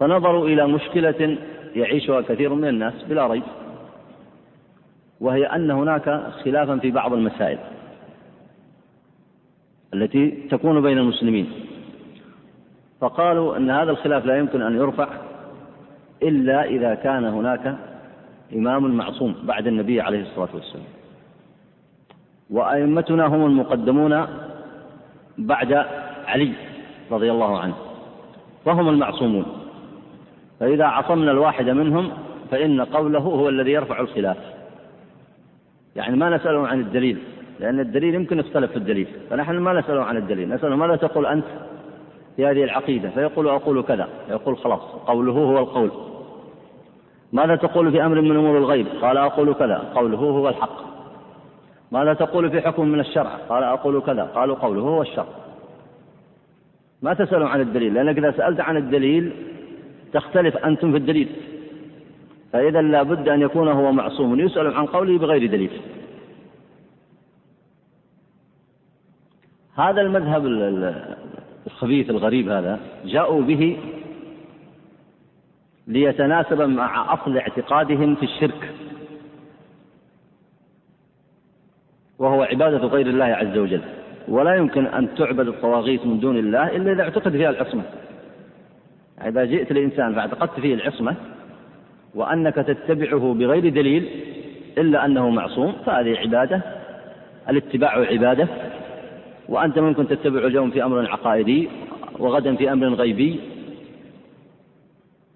فنظروا 0.00 0.48
إلى 0.48 0.66
مشكلة 0.66 1.38
يعيشها 1.76 2.20
كثير 2.20 2.54
من 2.54 2.68
الناس 2.68 3.02
بلا 3.08 3.26
ريب 3.26 3.42
وهي 5.20 5.46
أن 5.46 5.70
هناك 5.70 6.32
خلافا 6.44 6.78
في 6.78 6.90
بعض 6.90 7.12
المسائل 7.12 7.58
التي 9.94 10.30
تكون 10.50 10.82
بين 10.82 10.98
المسلمين. 10.98 11.46
فقالوا 13.04 13.56
أن 13.56 13.70
هذا 13.70 13.90
الخلاف 13.90 14.26
لا 14.26 14.38
يمكن 14.38 14.62
أن 14.62 14.76
يرفع 14.76 15.08
إلا 16.22 16.64
إذا 16.64 16.94
كان 16.94 17.24
هناك 17.24 17.76
إمام 18.54 18.96
معصوم 18.96 19.34
بعد 19.42 19.66
النبي 19.66 20.00
عليه 20.00 20.22
الصلاة 20.22 20.48
والسلام. 20.54 20.84
وأئمتنا 22.50 23.26
هم 23.26 23.46
المقدمون 23.46 24.26
بعد 25.38 25.86
علي 26.26 26.52
رضي 27.10 27.30
الله 27.30 27.58
عنه 27.58 27.74
فهم 28.64 28.88
المعصومون. 28.88 29.44
فإذا 30.60 30.84
عصمنا 30.84 31.30
الواحد 31.30 31.68
منهم 31.68 32.10
فإن 32.50 32.80
قوله 32.80 33.20
هو 33.20 33.48
الذي 33.48 33.70
يرفع 33.70 34.00
الخلاف. 34.00 34.36
يعني 35.96 36.16
ما 36.16 36.30
نسأله 36.30 36.68
عن 36.68 36.80
الدليل 36.80 37.18
لأن 37.60 37.80
الدليل 37.80 38.14
يمكن 38.14 38.38
يختلف 38.38 38.70
في 38.70 38.76
الدليل 38.76 39.06
فنحن 39.30 39.56
ما 39.56 39.72
نسأله 39.72 40.02
عن 40.04 40.16
الدليل. 40.16 40.48
نسأله 40.48 40.76
ماذا 40.76 40.96
تقول 40.96 41.26
أنت؟ 41.26 41.44
في 42.36 42.46
هذه 42.46 42.64
العقيدة 42.64 43.10
فيقول 43.10 43.48
أقول 43.48 43.82
كذا 43.82 44.08
يقول 44.30 44.58
خلاص 44.58 44.80
قوله 44.80 45.32
هو 45.32 45.58
القول. 45.58 45.90
ماذا 47.32 47.56
تقول 47.56 47.92
في 47.92 48.06
أمر 48.06 48.20
من 48.20 48.36
أمور 48.36 48.58
الغيب؟ 48.58 48.86
قال 49.02 49.16
أقول 49.16 49.54
كذا 49.54 49.92
قوله 49.94 50.18
هو 50.18 50.48
الحق. 50.48 50.84
ماذا 51.92 52.14
تقول 52.14 52.50
في 52.50 52.60
حكم 52.60 52.88
من 52.88 53.00
الشرع؟ 53.00 53.36
قال 53.48 53.64
أقول 53.64 54.00
كذا 54.00 54.22
قالوا 54.22 54.56
قوله 54.56 54.82
هو 54.82 55.02
الشرع. 55.02 55.26
ما 57.02 57.14
تسألوا 57.14 57.48
عن 57.48 57.60
الدليل 57.60 57.94
لأنك 57.94 58.18
إذا 58.18 58.30
سألت 58.30 58.60
عن 58.60 58.76
الدليل 58.76 59.32
تختلف 60.12 60.56
أنتم 60.56 60.90
في 60.90 60.96
الدليل. 60.96 61.28
فإذا 62.52 62.82
لا 62.82 63.02
بد 63.02 63.28
أن 63.28 63.40
يكون 63.40 63.68
هو 63.68 63.92
معصوم 63.92 64.40
يسأل 64.40 64.74
عن 64.74 64.86
قوله 64.86 65.18
بغير 65.18 65.50
دليل. 65.50 65.80
هذا 69.76 70.00
المذهب 70.00 70.46
الخبيث 71.66 72.10
الغريب 72.10 72.48
هذا 72.48 72.80
جاءوا 73.04 73.42
به 73.42 73.78
ليتناسب 75.86 76.62
مع 76.62 77.14
أصل 77.14 77.36
اعتقادهم 77.36 78.14
في 78.14 78.22
الشرك. 78.22 78.72
وهو 82.18 82.42
عبادة 82.42 82.78
غير 82.78 83.06
الله 83.06 83.24
عز 83.24 83.58
وجل. 83.58 83.80
ولا 84.28 84.54
يمكن 84.54 84.86
أن 84.86 85.14
تعبد 85.14 85.48
الطواغيت 85.48 86.06
من 86.06 86.20
دون 86.20 86.36
الله 86.36 86.76
إلا 86.76 86.92
إذا 86.92 87.02
اعتقد 87.02 87.32
فيها 87.32 87.50
العصمة. 87.50 87.82
إذا 89.26 89.44
جئت 89.44 89.72
لإنسان 89.72 90.14
فاعتقدت 90.14 90.60
فيه 90.60 90.74
العصمة 90.74 91.16
وأنك 92.14 92.54
تتبعه 92.54 93.34
بغير 93.34 93.68
دليل 93.68 94.08
إلا 94.78 95.04
أنه 95.04 95.30
معصوم 95.30 95.72
فهذه 95.86 96.18
عبادة 96.18 96.62
الاتباع 97.48 97.98
عبادة. 97.98 98.48
وأنت 99.48 99.78
ممكن 99.78 100.08
تتبع 100.08 100.46
اليوم 100.46 100.70
في 100.70 100.84
أمر 100.84 101.10
عقائدي 101.10 101.68
وغدا 102.18 102.56
في 102.56 102.72
أمر 102.72 102.86
غيبي 102.86 103.40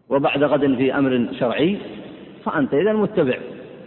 وبعد 0.08 0.44
غد 0.44 0.74
في 0.74 0.94
أمر 0.94 1.28
شرعي 1.40 1.78
فأنت 2.44 2.74
إذا 2.74 2.92
متبع. 2.92 3.38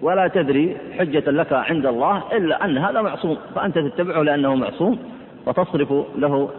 ولا 0.01 0.27
تدري 0.27 0.77
حجة 0.97 1.31
لك 1.31 1.53
عند 1.53 1.85
الله 1.85 2.23
إلا 2.31 2.65
أن 2.65 2.77
هذا 2.77 3.01
معصوم. 3.01 3.37
فأنت 3.55 3.77
تتبعه 3.77 4.21
لأنه 4.21 4.55
معصوم 4.55 4.99
وتصرف 5.45 5.93
له 6.17 6.49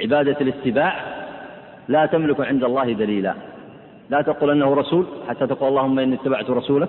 عبادة 0.00 0.36
الاتباع. 0.40 0.94
لا 1.88 2.06
تملك 2.06 2.40
عند 2.40 2.64
الله 2.64 2.92
دليلا. 2.92 3.34
لا 4.10 4.22
تقول 4.22 4.50
أنه 4.50 4.74
رسول 4.74 5.06
حتى 5.28 5.46
تقول 5.46 5.68
اللهم 5.68 5.98
إني 5.98 6.14
اتبعت 6.14 6.50
رسولك. 6.50 6.88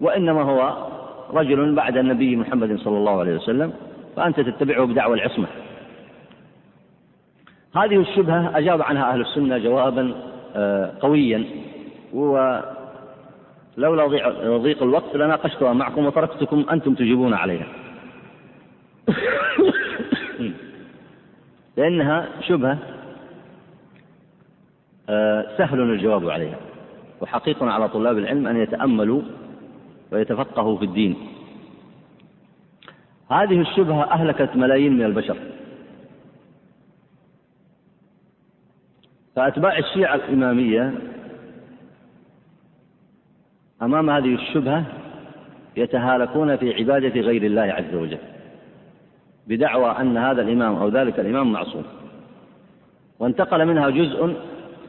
وإنما 0.00 0.42
هو 0.42 0.86
رجل 1.34 1.74
بعد 1.74 1.96
النبي 1.96 2.36
محمد 2.36 2.78
صلى 2.78 2.96
الله 2.98 3.20
عليه 3.20 3.34
وسلم. 3.34 3.72
فأنت 4.16 4.40
تتبعه 4.40 4.86
بدعوى 4.86 5.14
العصمة. 5.14 5.46
هذه 7.76 8.00
الشبهة 8.00 8.58
أجاب 8.58 8.82
عنها 8.82 9.12
أهل 9.12 9.20
السنة 9.20 9.58
جوابا 9.58 10.14
آه، 10.56 10.92
قويا. 11.00 11.44
ولولا 12.12 12.66
ضيق 14.58 14.82
الوقت 14.82 15.16
لناقشتها 15.16 15.72
معكم 15.72 16.06
وتركتكم 16.06 16.66
أنتم 16.70 16.94
تجيبون 16.94 17.34
عليها. 17.34 17.66
لأنها 21.76 22.28
شبهة 22.40 22.78
آه، 25.08 25.56
سهل 25.58 25.80
الجواب 25.80 26.30
عليها. 26.30 26.56
وحقيق 27.20 27.62
على 27.62 27.88
طلاب 27.88 28.18
العلم 28.18 28.46
أن 28.46 28.56
يتأملوا 28.56 29.22
ويتفقهوا 30.12 30.78
في 30.78 30.84
الدين. 30.84 31.16
هذه 33.30 33.60
الشبهة 33.60 34.02
أهلكت 34.02 34.56
ملايين 34.56 34.92
من 34.92 35.04
البشر. 35.04 35.36
فأتباع 39.36 39.78
الشيعة 39.78 40.14
الإمامية 40.14 40.94
أمام 43.82 44.10
هذه 44.10 44.34
الشبهة 44.34 44.84
يتهالكون 45.76 46.56
في 46.56 46.74
عبادة 46.74 47.20
غير 47.20 47.42
الله 47.42 47.62
عز 47.62 47.94
وجل 47.94 48.18
بدعوى 49.46 49.90
أن 49.90 50.16
هذا 50.16 50.42
الإمام 50.42 50.74
أو 50.74 50.88
ذلك 50.88 51.20
الإمام 51.20 51.52
معصوم. 51.52 51.84
وانتقل 53.18 53.66
منها 53.66 53.90
جزء 53.90 54.36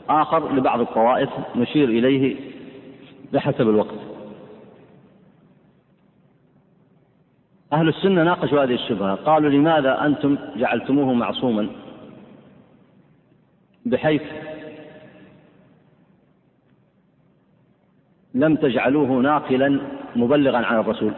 آخر 0.09 0.55
لبعض 0.55 0.79
الطوائف 0.79 1.29
نشير 1.55 1.89
إليه 1.89 2.35
بحسب 3.33 3.61
الوقت. 3.61 4.14
أهل 7.75 7.87
السنة 7.87 8.23
ناقشوا 8.23 8.63
هذه 8.63 8.73
الشبهة. 8.73 9.15
قالوا 9.15 9.49
لماذا 9.49 10.05
أنتم 10.05 10.37
جعلتموه 10.55 11.13
معصوما؟ 11.13 11.67
بحيث 13.85 14.21
لم 18.33 18.55
تجعلوه 18.55 19.07
ناقلا 19.07 19.79
مبلغا 20.15 20.57
عن 20.57 20.79
الرسول. 20.79 21.11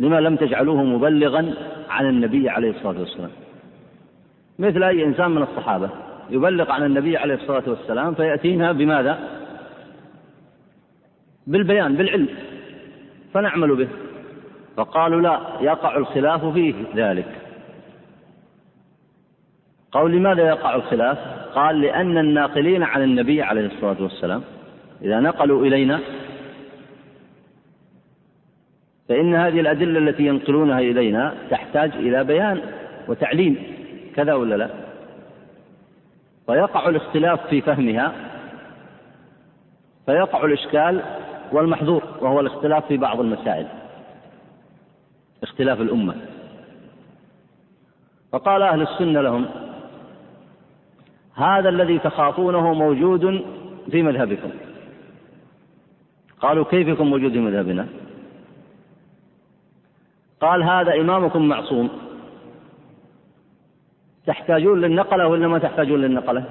لما 0.00 0.20
لم 0.20 0.36
تجعلوه 0.36 0.84
مبلغا 0.84 1.54
عن 1.88 2.08
النبي 2.08 2.48
عليه 2.48 2.70
الصلاة 2.70 3.00
والسلام. 3.00 3.30
مثل 4.58 4.82
أي 4.82 5.04
إنسان 5.04 5.30
من 5.30 5.42
الصحابة. 5.42 5.90
يبلغ 6.30 6.70
عن 6.70 6.82
النبي 6.84 7.16
عليه 7.16 7.34
الصلاة 7.34 7.62
والسلام 7.66 8.14
فيأتينا 8.14 8.72
بماذا؟ 8.72 9.18
بالبيان 11.46 11.96
بالعلم. 11.96 12.28
فنعمل 13.34 13.76
به. 13.76 13.88
فقالوا 14.76 15.20
لا 15.20 15.40
يقع 15.60 15.96
الخلاف 15.96 16.44
فيه 16.44 16.74
ذلك. 16.94 17.26
قول 19.92 20.12
لماذا 20.12 20.48
يقع 20.48 20.74
الخلاف؟ 20.74 21.18
قال 21.54 21.80
لأن 21.80 22.18
الناقلين 22.18 22.82
عن 22.82 23.02
النبي 23.02 23.42
عليه 23.42 23.66
الصلاة 23.66 23.96
والسلام 24.02 24.42
إذا 25.02 25.20
نقلوا 25.20 25.66
إلينا 25.66 26.00
فإن 29.08 29.34
هذه 29.34 29.60
الأدلة 29.60 29.98
التي 29.98 30.26
ينقلونها 30.26 30.78
إلينا 30.78 31.34
تحتاج 31.50 31.90
إلى 31.92 32.24
بيان 32.24 32.60
وتعليم 33.08 33.62
كذا 34.16 34.34
ولا 34.34 34.54
لا؟ 34.54 34.70
فيقع 36.46 36.88
الاختلاف 36.88 37.46
في 37.46 37.60
فهمها 37.60 38.12
فيقع 40.06 40.44
الإشكال 40.44 41.02
والمحظور 41.52 42.02
وهو 42.20 42.40
الاختلاف 42.40 42.86
في 42.86 42.96
بعض 42.96 43.20
المسائل. 43.20 43.66
اختلاف 45.46 45.80
الأمة. 45.80 46.14
فقال 48.32 48.62
أهل 48.62 48.82
السنة 48.82 49.20
لهم 49.20 49.46
هذا 51.34 51.68
الذي 51.68 51.98
تخافونه 51.98 52.74
موجود 52.74 53.44
في 53.90 54.02
مذهبكم. 54.02 54.50
قالوا 56.40 56.64
كيف 56.64 56.88
يكون 56.88 57.10
موجود 57.10 57.32
في 57.32 57.38
مذهبنا؟ 57.38 57.86
قال 60.40 60.62
هذا 60.62 61.00
إمامكم 61.00 61.48
معصوم. 61.48 61.88
تحتاجون 64.26 64.80
للنقلة 64.80 65.26
ولا 65.26 65.48
ما 65.48 65.58
تحتاجون 65.58 66.00
للنقلة؟ 66.00 66.44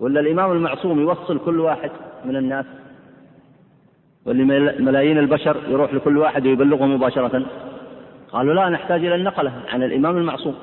ولا 0.00 0.20
الإمام 0.20 0.52
المعصوم 0.52 1.00
يوصل 1.00 1.38
كل 1.38 1.60
واحد 1.60 1.90
من 2.24 2.36
الناس؟ 2.36 2.66
واللي 4.24 4.44
ملايين 4.78 5.18
البشر 5.18 5.56
يروح 5.68 5.94
لكل 5.94 6.18
واحد 6.18 6.46
ويبلغه 6.46 6.86
مباشرة؟ 6.86 7.46
قالوا 8.32 8.54
لا 8.54 8.68
نحتاج 8.68 9.04
إلى 9.04 9.14
النقلة 9.14 9.52
عن 9.68 9.82
الإمام 9.82 10.16
المعصوم. 10.16 10.54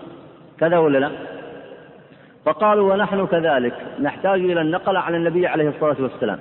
كذا 0.60 0.78
ولا 0.78 0.98
لا؟ 0.98 1.12
فقالوا 2.46 2.94
ونحن 2.94 3.28
كذلك 3.28 3.74
نحتاج 4.02 4.40
إلى 4.40 4.62
النقلة 4.62 5.00
عن 5.00 5.16
النبي 5.16 5.48
عليه 5.48 5.70
الصلاة 5.70 5.96
والسلام. 6.00 6.40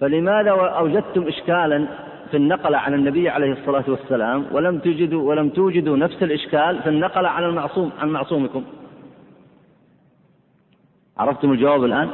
فلماذا 0.00 0.50
أوجدتم 0.50 1.28
إشكالا 1.28 1.86
في 2.30 2.36
النقل 2.36 2.74
عن 2.74 2.94
النبي 2.94 3.28
عليه 3.28 3.52
الصلاة 3.52 3.84
والسلام 3.88 4.46
ولم 4.52 4.78
تجدوا 4.78 5.28
ولم 5.28 5.48
توجدوا 5.48 5.96
نفس 5.96 6.22
الإشكال 6.22 6.82
في 6.82 6.88
النقل 6.88 7.26
عن 7.26 7.44
المعصوم 7.44 7.92
عن 7.98 8.08
معصومكم؟ 8.08 8.64
عرفتم 11.18 11.52
الجواب 11.52 11.84
الآن؟ 11.84 12.08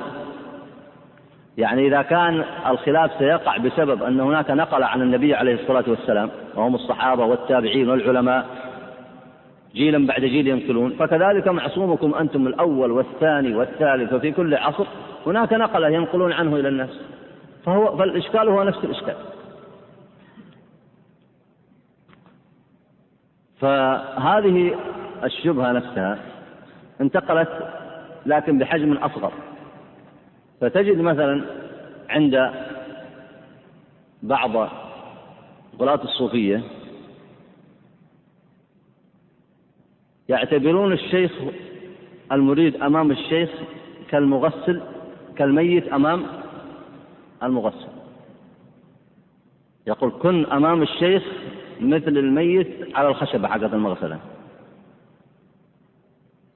يعني 1.59 1.87
إذا 1.87 2.03
كان 2.03 2.45
الخلاف 2.67 3.11
سيقع 3.19 3.57
بسبب 3.57 4.03
أن 4.03 4.21
هناك 4.21 4.51
نقل 4.51 4.83
عن 4.83 5.03
النبي 5.03 5.35
عليه 5.35 5.55
الصلاة 5.55 5.85
والسلام 5.87 6.31
وهم 6.55 6.75
الصحابة 6.75 7.25
والتابعين 7.25 7.91
والعلماء 7.91 8.47
جيلا 9.75 10.07
بعد 10.07 10.21
جيل 10.21 10.49
ينقلون 10.49 10.91
فكذلك 10.91 11.49
معصومكم 11.49 12.15
أنتم 12.15 12.47
الأول 12.47 12.91
والثاني 12.91 13.55
والثالث 13.55 14.13
وفي 14.13 14.33
كل 14.33 14.55
عصر 14.55 14.87
هناك 15.27 15.53
نقلة 15.53 15.89
ينقلون 15.89 16.33
عنه 16.33 16.57
إلى 16.57 16.69
الناس. 16.69 17.01
فهو 17.65 17.97
فالإشكال 17.97 18.49
هو 18.49 18.63
نفس 18.63 18.85
الإشكال. 18.85 19.17
فهذه 23.61 24.75
الشبهة 25.25 25.73
نفسها 25.73 26.19
انتقلت 27.01 27.49
لكن 28.27 28.59
بحجم 28.59 28.93
أصغر. 28.93 29.33
فتجد 30.61 30.99
مثلا 30.99 31.45
عند 32.09 32.51
بعض 34.23 34.57
غلاة 35.81 36.03
الصوفية 36.05 36.63
يعتبرون 40.29 40.93
الشيخ 40.93 41.33
المريد 42.33 42.83
أمام 42.83 43.11
الشيخ 43.11 43.51
كالمغسل 44.11 44.83
كالميت 45.37 45.89
أمام 45.89 46.27
المغسل. 47.43 47.89
يقول 49.87 50.11
كن 50.11 50.47
أمام 50.47 50.83
الشيخ 50.83 51.23
مثل 51.81 52.19
الميت 52.19 52.97
على 52.97 53.09
الخشبة 53.09 53.49
حقت 53.49 53.75
المغسلة. 53.75 54.19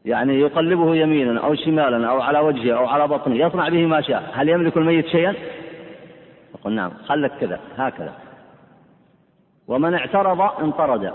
يعني 0.04 0.40
يقلبه 0.40 0.96
يمينا 0.96 1.40
أو 1.40 1.54
شمالا 1.54 2.10
أو 2.10 2.20
على 2.20 2.38
وجهه 2.38 2.78
أو 2.78 2.86
على 2.86 3.08
بطنه 3.08 3.36
يصنع 3.36 3.68
به 3.68 3.86
ما 3.86 4.00
شاء. 4.00 4.30
هل 4.34 4.48
يملك 4.48 4.76
الميت 4.76 5.06
شيئا؟ 5.06 5.34
يقول 6.54 6.72
نعم 6.72 6.90
خلك 7.06 7.32
كذا 7.40 7.60
هكذا. 7.76 8.12
ومن 9.68 9.94
اعترض 9.94 10.40
انطرد. 10.40 11.12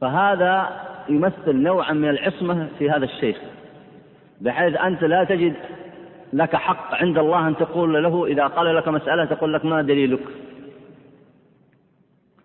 فهذا 0.00 0.68
يمثل 1.08 1.56
نوعا 1.56 1.92
من 1.92 2.08
العصمة 2.08 2.68
في 2.78 2.90
هذا 2.90 3.04
الشيخ 3.04 3.36
بحيث 4.40 4.76
أنت 4.76 5.04
لا 5.04 5.24
تجد 5.24 5.54
لك 6.32 6.56
حق 6.56 6.94
عند 6.94 7.18
الله 7.18 7.48
أن 7.48 7.56
تقول 7.56 8.02
له 8.02 8.26
إذا 8.26 8.46
قال 8.46 8.76
لك 8.76 8.88
مسألة 8.88 9.24
تقول 9.24 9.52
لك 9.52 9.64
ما 9.64 9.82
دليلك؟ 9.82 10.20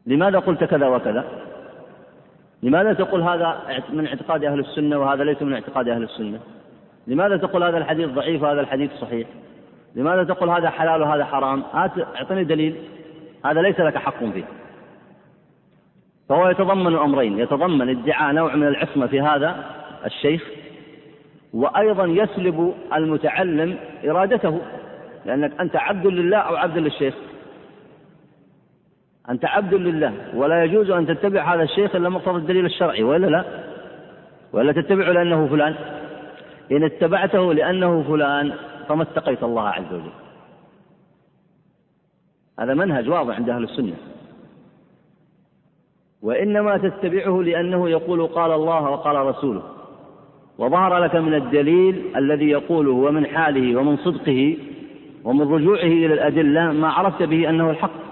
لماذا 0.05 0.39
قلت 0.39 0.63
كذا 0.63 0.87
وكذا؟ 0.87 1.25
لماذا 2.65 2.93
تقول 2.93 3.21
هذا 3.21 3.61
من 3.89 4.07
اعتقاد 4.07 4.43
أهل 4.43 4.59
السنة 4.59 4.97
وهذا 4.97 5.23
ليس 5.23 5.41
من 5.41 5.53
اعتقاد 5.53 5.87
أهل 5.89 6.03
السنة؟ 6.03 6.39
لماذا 7.07 7.37
تقول 7.37 7.63
هذا 7.63 7.77
الحديث 7.77 8.09
ضعيف 8.09 8.43
وهذا 8.43 8.61
الحديث 8.61 8.91
صحيح؟ 8.91 9.27
لماذا 9.95 10.23
تقول 10.23 10.49
هذا 10.49 10.69
حلال 10.69 11.01
وهذا 11.01 11.25
حرام؟ 11.25 11.63
أعطني 12.15 12.43
دليل 12.43 12.75
هذا 13.45 13.61
ليس 13.61 13.79
لك 13.79 13.97
حق 13.97 14.23
فيه. 14.23 14.43
فهو 16.29 16.49
يتضمن 16.49 16.95
أمرين 16.95 17.39
يتضمن 17.39 17.89
ادعاء 17.89 18.33
نوع 18.33 18.55
من 18.55 18.67
العصمة 18.67 19.07
في 19.07 19.21
هذا 19.21 19.65
الشيخ 20.05 20.43
وأيضا 21.53 22.05
يسلب 22.05 22.73
المتعلم 22.93 23.77
إرادته 24.05 24.61
لأنك 25.25 25.51
أنت 25.59 25.75
عبد 25.75 26.07
لله 26.07 26.37
أو 26.37 26.55
عبد 26.55 26.77
للشيخ. 26.77 27.13
أنت 29.29 29.45
عبد 29.45 29.73
لله 29.73 30.13
ولا 30.33 30.63
يجوز 30.63 30.89
أن 30.89 31.07
تتبع 31.07 31.53
هذا 31.55 31.63
الشيخ 31.63 31.95
إلا 31.95 32.09
مقتضى 32.09 32.37
الدليل 32.37 32.65
الشرعي 32.65 33.03
وإلا 33.03 33.27
لا؟ 33.27 33.45
ولا 34.53 34.71
تتبعه 34.71 35.11
لأنه 35.11 35.47
فلان؟ 35.47 35.75
إن 36.71 36.83
اتبعته 36.83 37.53
لأنه 37.53 38.03
فلان 38.03 38.53
فما 38.87 39.03
اتقيت 39.03 39.43
الله 39.43 39.67
عز 39.67 39.93
وجل. 39.93 40.11
هذا 42.59 42.73
منهج 42.73 43.09
واضح 43.09 43.35
عند 43.35 43.49
أهل 43.49 43.63
السنة. 43.63 43.95
وإنما 46.21 46.77
تتبعه 46.77 47.43
لأنه 47.43 47.89
يقول 47.89 48.27
قال 48.27 48.51
الله 48.51 48.89
وقال 48.89 49.15
رسوله. 49.15 49.63
وظهر 50.57 50.97
لك 51.03 51.15
من 51.15 51.33
الدليل 51.33 52.11
الذي 52.15 52.49
يقوله 52.49 52.91
ومن 52.91 53.25
حاله 53.25 53.79
ومن 53.79 53.97
صدقه 53.97 54.57
ومن 55.23 55.53
رجوعه 55.53 55.83
إلى 55.83 56.13
الأدلة 56.13 56.71
ما 56.71 56.89
عرفت 56.89 57.23
به 57.23 57.49
أنه 57.49 57.69
الحق. 57.69 58.04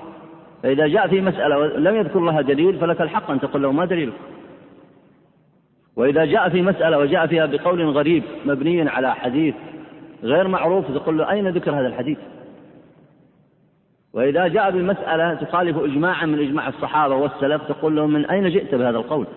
فإذا 0.63 0.87
جاء 0.87 1.07
في 1.07 1.21
مسألة 1.21 1.67
لم 1.67 1.95
يذكر 1.95 2.19
لها 2.19 2.41
دليل 2.41 2.79
فلك 2.79 3.01
الحق 3.01 3.31
أن 3.31 3.39
تقول 3.39 3.63
له 3.63 3.71
ما 3.71 3.85
دليلك 3.85 4.13
وإذا 5.95 6.25
جاء 6.25 6.49
في 6.49 6.61
مسألة 6.61 6.97
وجاء 6.97 7.27
فيها 7.27 7.45
بقول 7.45 7.89
غريب 7.89 8.23
مبني 8.45 8.89
على 8.89 9.15
حديث 9.15 9.55
غير 10.23 10.47
معروف 10.47 10.91
تقول 10.91 11.17
له 11.17 11.31
أين 11.31 11.47
ذكر 11.47 11.71
هذا 11.71 11.87
الحديث؟ 11.87 12.17
وإذا 14.13 14.47
جاء 14.47 14.71
بمسألة 14.71 15.33
تخالف 15.33 15.77
إجماعا 15.77 16.25
من 16.25 16.39
إجماع 16.39 16.67
الصحابة 16.67 17.15
والسلف 17.15 17.63
تقول 17.63 17.95
له 17.95 18.07
من 18.07 18.25
أين 18.25 18.49
جئت 18.49 18.75
بهذا 18.75 18.97
القول؟ 18.97 19.27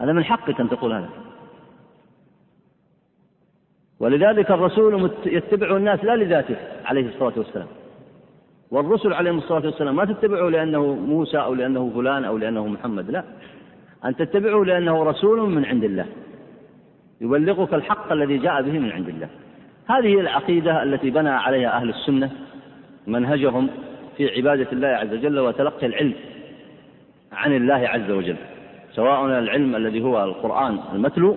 هذا 0.00 0.12
من 0.12 0.24
حقك 0.24 0.60
أن 0.60 0.68
تقول 0.68 0.92
هذا. 0.92 1.08
ولذلك 4.00 4.50
الرسول 4.50 5.10
يتبع 5.26 5.76
الناس 5.76 6.04
لا 6.04 6.16
لذاته 6.16 6.56
عليه 6.84 7.08
الصلاة 7.08 7.32
والسلام. 7.36 7.66
والرسل 8.70 9.12
عليهم 9.12 9.38
الصلاة 9.38 9.66
والسلام 9.66 9.96
ما 9.96 10.04
تتبعه 10.04 10.48
لأنه 10.48 10.94
موسى 10.94 11.38
أو 11.38 11.54
لأنه 11.54 11.90
فلان 11.94 12.24
أو 12.24 12.38
لأنه 12.38 12.66
محمد 12.66 13.10
لا. 13.10 13.24
أن 14.04 14.16
تتبعه 14.16 14.64
لأنه 14.64 15.04
رسول 15.04 15.50
من 15.50 15.64
عند 15.64 15.84
الله. 15.84 16.06
يبلغك 17.20 17.74
الحق 17.74 18.12
الذي 18.12 18.38
جاء 18.38 18.62
به 18.62 18.78
من 18.78 18.92
عند 18.92 19.08
الله. 19.08 19.28
هذه 19.86 20.20
العقيدة 20.20 20.82
التي 20.82 21.10
بنى 21.10 21.30
عليها 21.30 21.76
أهل 21.76 21.88
السنة 21.88 22.30
منهجهم 23.06 23.68
في 24.16 24.36
عبادة 24.36 24.66
الله 24.72 24.88
عز 24.88 25.12
وجل 25.12 25.38
وتلقي 25.38 25.86
العلم 25.86 26.14
عن 27.32 27.56
الله 27.56 27.88
عز 27.88 28.10
وجل. 28.10 28.36
سواء 28.92 29.26
العلم 29.26 29.76
الذي 29.76 30.02
هو 30.02 30.24
القرآن 30.24 30.78
المتلو 30.94 31.36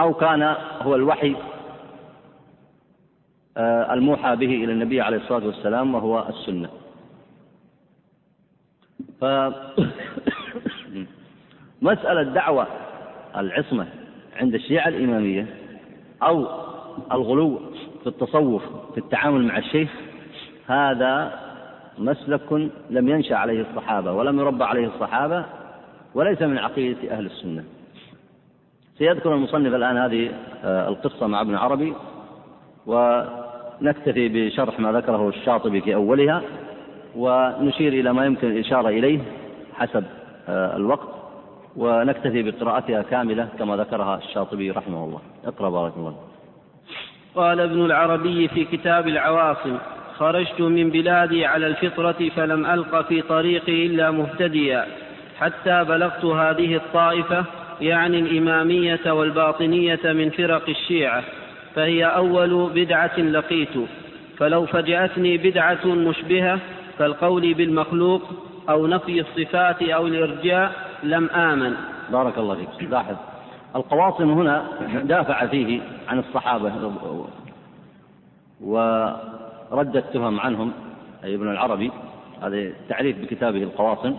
أو 0.00 0.14
كان 0.14 0.54
هو 0.82 0.94
الوحي 0.94 1.36
الموحى 3.58 4.36
به 4.36 4.64
إلى 4.64 4.72
النبي 4.72 5.00
عليه 5.00 5.16
الصلاة 5.16 5.46
والسلام 5.46 5.94
وهو 5.94 6.28
السنة. 6.28 6.68
ف 9.20 9.24
مسألة 11.82 12.22
دعوة 12.22 12.66
العصمة 13.36 13.86
عند 14.36 14.54
الشيعة 14.54 14.88
الإمامية 14.88 15.46
أو 16.22 16.46
الغلو 17.12 17.60
في 18.02 18.06
التصوف 18.06 18.62
في 18.92 18.98
التعامل 18.98 19.44
مع 19.44 19.58
الشيخ 19.58 19.90
هذا 20.66 21.40
مسلك 21.98 22.70
لم 22.90 23.08
ينشأ 23.08 23.36
عليه 23.36 23.60
الصحابة 23.70 24.12
ولم 24.12 24.38
يربى 24.38 24.64
عليه 24.64 24.86
الصحابة 24.86 25.44
وليس 26.14 26.42
من 26.42 26.58
عقيدة 26.58 27.12
أهل 27.12 27.26
السنة. 27.26 27.64
سيذكر 28.98 29.34
المصنف 29.34 29.74
الآن 29.74 29.96
هذه 29.96 30.30
آه، 30.64 30.88
القصة 30.88 31.26
مع 31.26 31.40
ابن 31.40 31.54
عربي 31.54 31.94
ونكتفي 33.82 34.28
بشرح 34.28 34.80
ما 34.80 34.92
ذكره 34.92 35.28
الشاطبي 35.28 35.80
في 35.80 35.94
أولها 35.94 36.42
ونشير 37.16 37.92
إلى 37.92 38.12
ما 38.12 38.26
يمكن 38.26 38.50
الإشارة 38.50 38.88
إليه 38.88 39.20
حسب 39.74 40.04
آه، 40.48 40.76
الوقت 40.76 41.08
ونكتفي 41.76 42.42
بقراءتها 42.42 43.02
كاملة 43.02 43.48
كما 43.58 43.76
ذكرها 43.76 44.18
الشاطبي 44.18 44.70
رحمه 44.70 45.04
الله. 45.04 45.20
اقرأ 45.44 45.70
بارك 45.70 45.92
الله 45.96 46.14
قال 47.34 47.60
ابن 47.60 47.84
العربي 47.84 48.48
في 48.48 48.64
كتاب 48.64 49.08
العواصم 49.08 49.78
خرجت 50.16 50.60
من 50.60 50.90
بلادي 50.90 51.46
على 51.46 51.66
الفطرة 51.66 52.30
فلم 52.36 52.66
ألق 52.66 53.08
في 53.08 53.22
طريقي 53.22 53.86
إلا 53.86 54.10
مهتديا 54.10 54.86
حتى 55.38 55.84
بلغت 55.84 56.24
هذه 56.24 56.76
الطائفة 56.76 57.44
يعني 57.80 58.18
الإمامية 58.18 59.12
والباطنية 59.12 60.00
من 60.04 60.30
فرق 60.30 60.68
الشيعة. 60.68 61.24
فهي 61.78 62.04
أول 62.04 62.70
بدعة 62.74 63.18
لقيت 63.18 63.88
فلو 64.38 64.66
فجأتني 64.66 65.38
بدعة 65.38 65.86
مشبهة 65.86 66.60
كالقول 66.98 67.54
بالمخلوق 67.54 68.22
أو 68.70 68.86
نفي 68.86 69.20
الصفات 69.20 69.82
أو 69.82 70.06
الإرجاء 70.06 70.72
لم 71.02 71.28
آمن. 71.28 71.74
بارك 72.12 72.38
الله 72.38 72.54
فيك. 72.54 72.90
لاحظ 72.90 73.16
القواصم 73.76 74.30
هنا 74.30 74.64
دافع 75.02 75.46
فيه 75.46 75.80
عن 76.08 76.18
الصحابة. 76.18 76.72
ورد 78.60 79.96
التهم 79.96 80.40
عنهم 80.40 80.72
أي 81.24 81.34
ابن 81.34 81.50
العربي 81.50 81.90
هذا 82.42 82.72
تعريف 82.88 83.18
بكتابه 83.18 83.62
القواصم. 83.62 84.16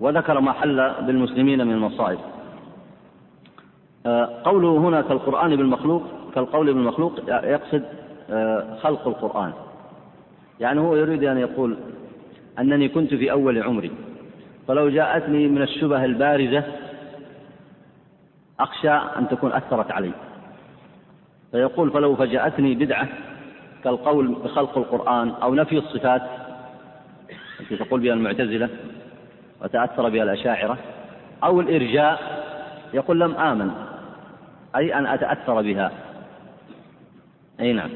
وذكر 0.00 0.40
ما 0.40 0.52
حل 0.52 0.92
بالمسلمين 1.00 1.66
من 1.66 1.72
المصائب. 1.72 2.18
آه، 4.06 4.28
قوله 4.44 4.76
هنا 4.76 5.00
كالقرآن 5.00 5.56
بالمخلوق 5.56 6.21
كالقول 6.34 6.66
بالمخلوق 6.66 7.20
يقصد 7.28 7.82
آه، 8.30 8.76
خلق 8.82 9.08
القرآن. 9.08 9.52
يعني 10.60 10.80
هو 10.80 10.96
يريد 10.96 11.24
أن 11.24 11.38
يقول 11.38 11.76
أنني 12.58 12.88
كنت 12.88 13.14
في 13.14 13.30
أول 13.30 13.62
عمري 13.62 13.90
فلو 14.68 14.88
جاءتني 14.88 15.48
من 15.48 15.62
الشبه 15.62 16.04
البارزة 16.04 16.64
أخشى 18.60 18.90
أن 18.90 19.28
تكون 19.28 19.52
أثرت 19.52 19.90
علي. 19.90 20.10
فيقول 21.52 21.90
فلو 21.90 22.16
فجأتني 22.16 22.74
بدعة 22.74 23.08
كالقول 23.84 24.28
بخلق 24.44 24.78
القرآن 24.78 25.28
أو 25.42 25.54
نفي 25.54 25.78
الصفات 25.78 26.22
التي 27.60 27.76
تقول 27.76 28.00
بها 28.00 28.14
المعتزلة 28.14 28.68
وتأثر 29.62 30.08
بها 30.08 30.22
الأشاعرة 30.22 30.78
أو 31.44 31.60
الإرجاء 31.60 32.42
يقول 32.94 33.20
لم 33.20 33.34
آمن 33.34 33.70
أي 34.76 34.94
أن 34.94 35.06
أتأثر 35.06 35.62
بها. 35.62 35.92
أي 37.62 37.72
نعم. 37.72 37.90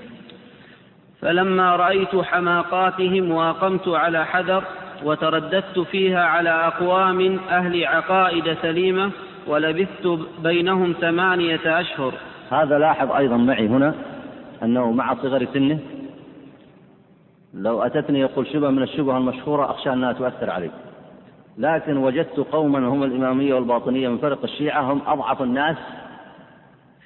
فلما 1.20 1.76
رأيت 1.76 2.16
حماقاتهم 2.16 3.30
وأقمت 3.30 3.88
على 3.88 4.26
حذر 4.26 4.64
وترددت 5.04 5.78
فيها 5.78 6.24
على 6.24 6.50
أقوام 6.50 7.38
أهل 7.50 7.84
عقائد 7.84 8.56
سليمة 8.62 9.10
ولبثت 9.46 10.18
بينهم 10.42 10.94
ثمانية 11.00 11.80
أشهر. 11.80 12.14
هذا 12.50 12.78
لاحظ 12.78 13.12
أيضا 13.12 13.36
معي 13.36 13.66
هنا 13.66 13.94
أنه 14.62 14.92
مع 14.92 15.14
صغر 15.14 15.46
سنه 15.54 15.78
لو 17.54 17.82
أتتني 17.82 18.20
يقول 18.20 18.46
شبه 18.46 18.70
من 18.70 18.82
الشبه 18.82 19.16
المشهورة 19.16 19.70
أخشى 19.70 19.92
أنها 19.92 20.12
تؤثر 20.12 20.50
علي. 20.50 20.70
لكن 21.58 21.96
وجدت 21.96 22.36
قوما 22.52 22.78
هم 22.78 23.02
الإمامية 23.02 23.54
والباطنية 23.54 24.08
من 24.08 24.18
فرق 24.18 24.42
الشيعة 24.44 24.92
هم 24.92 25.02
أضعف 25.06 25.42
الناس 25.42 25.76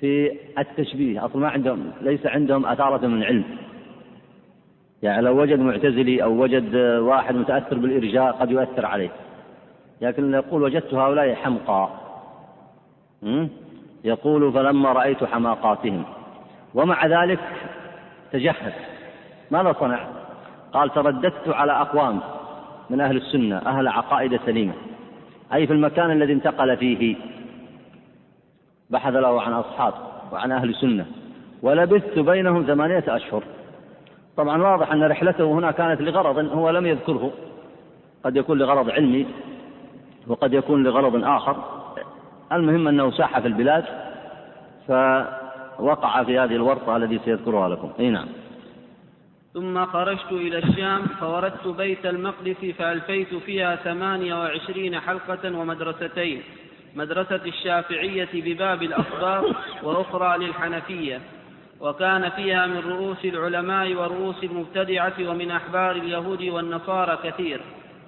في 0.01 0.33
التشبيه 0.59 1.25
أصلا 1.25 1.43
ما 1.43 1.49
عندهم 1.49 1.93
ليس 2.01 2.27
عندهم 2.27 2.67
أثارة 2.67 3.07
من 3.07 3.25
علم 3.25 3.45
يعني 5.03 5.23
لو 5.23 5.41
وجد 5.41 5.59
معتزلي 5.59 6.23
أو 6.23 6.43
وجد 6.43 6.77
واحد 6.77 7.35
متأثر 7.35 7.79
بالإرجاء 7.79 8.33
قد 8.33 8.51
يؤثر 8.51 8.87
عليه. 8.87 9.11
لكن 10.01 10.35
يقول 10.35 10.63
وجدت 10.63 10.95
هؤلاء 10.95 11.35
حمقى 11.35 11.89
يقول 14.05 14.53
فلما 14.53 14.93
رأيت 14.93 15.25
حماقاتهم. 15.25 16.05
ومع 16.75 17.07
ذلك 17.07 17.41
تجهز. 18.33 18.73
ماذا 19.51 19.73
صنع؟ 19.81 20.01
قال 20.73 20.91
ترددت 20.91 21.49
على 21.49 21.73
أقوام 21.73 22.21
من 22.91 23.01
أهل 23.01 23.17
السنة 23.17 23.57
أهل 23.57 23.89
عقائد 23.89 24.41
سليمة. 24.47 24.73
أي 25.55 25.67
في 25.67 25.73
المكان 25.73 26.11
الذي 26.11 26.33
انتقل 26.33 26.77
فيه 26.77 27.17
بحث 28.91 29.13
له 29.13 29.43
عن 29.43 29.53
أصحاب 29.53 29.95
وعن 30.33 30.53
أهل 30.53 30.75
سنة 30.75 31.07
ولبثت 31.63 32.19
بينهم 32.19 32.63
ثمانية 32.63 33.05
أشهر. 33.09 33.43
طبعا 34.37 34.63
واضح 34.63 34.93
أن 34.93 35.03
رحلته 35.03 35.45
هنا 35.45 35.71
كانت 35.71 36.01
لغرض 36.01 36.39
هو 36.39 36.71
لم 36.71 36.87
يذكره. 36.87 37.33
قد 38.25 38.37
يكون 38.37 38.59
لغرض 38.59 38.91
علمي 38.91 39.27
وقد 40.27 40.53
يكون 40.53 40.83
لغرض 40.83 41.25
آخر. 41.25 41.57
المهم 42.53 42.89
أنه 42.89 43.11
ساح 43.11 43.39
في 43.39 43.49
البلاد 43.49 43.85
فوقع 44.89 46.25
في 46.25 46.39
هذه 46.39 46.57
الورطة 46.57 46.97
التي 46.97 47.19
سيذكرها 47.25 47.69
لكم. 47.69 47.91
أي 48.01 48.11
نعم. 48.11 48.27
ثم 49.55 49.87
خرجت 49.87 50.33
إلى 50.33 50.59
الشام 50.59 51.03
فوردت 51.21 51.67
بيت 51.67 52.07
المقدس 52.07 52.65
فألفيت 52.79 53.35
فيها 53.35 53.77
ثمانية 53.77 54.35
وعشرين 54.35 55.01
حلقة 55.01 55.59
ومدرستين. 55.59 56.43
مدرسة 56.97 57.41
الشافعية 57.47 58.29
بباب 58.35 58.83
الأخبار 58.83 59.57
وأخرى 59.83 60.47
للحنفية 60.47 61.21
وكان 61.81 62.29
فيها 62.31 62.67
من 62.67 62.77
رؤوس 62.79 63.25
العلماء 63.25 63.95
ورؤوس 63.95 64.45
المبتدعة 64.45 65.13
ومن 65.21 65.51
أحبار 65.51 65.91
اليهود 65.97 66.43
والنصارى 66.43 67.19
كثير 67.25 67.61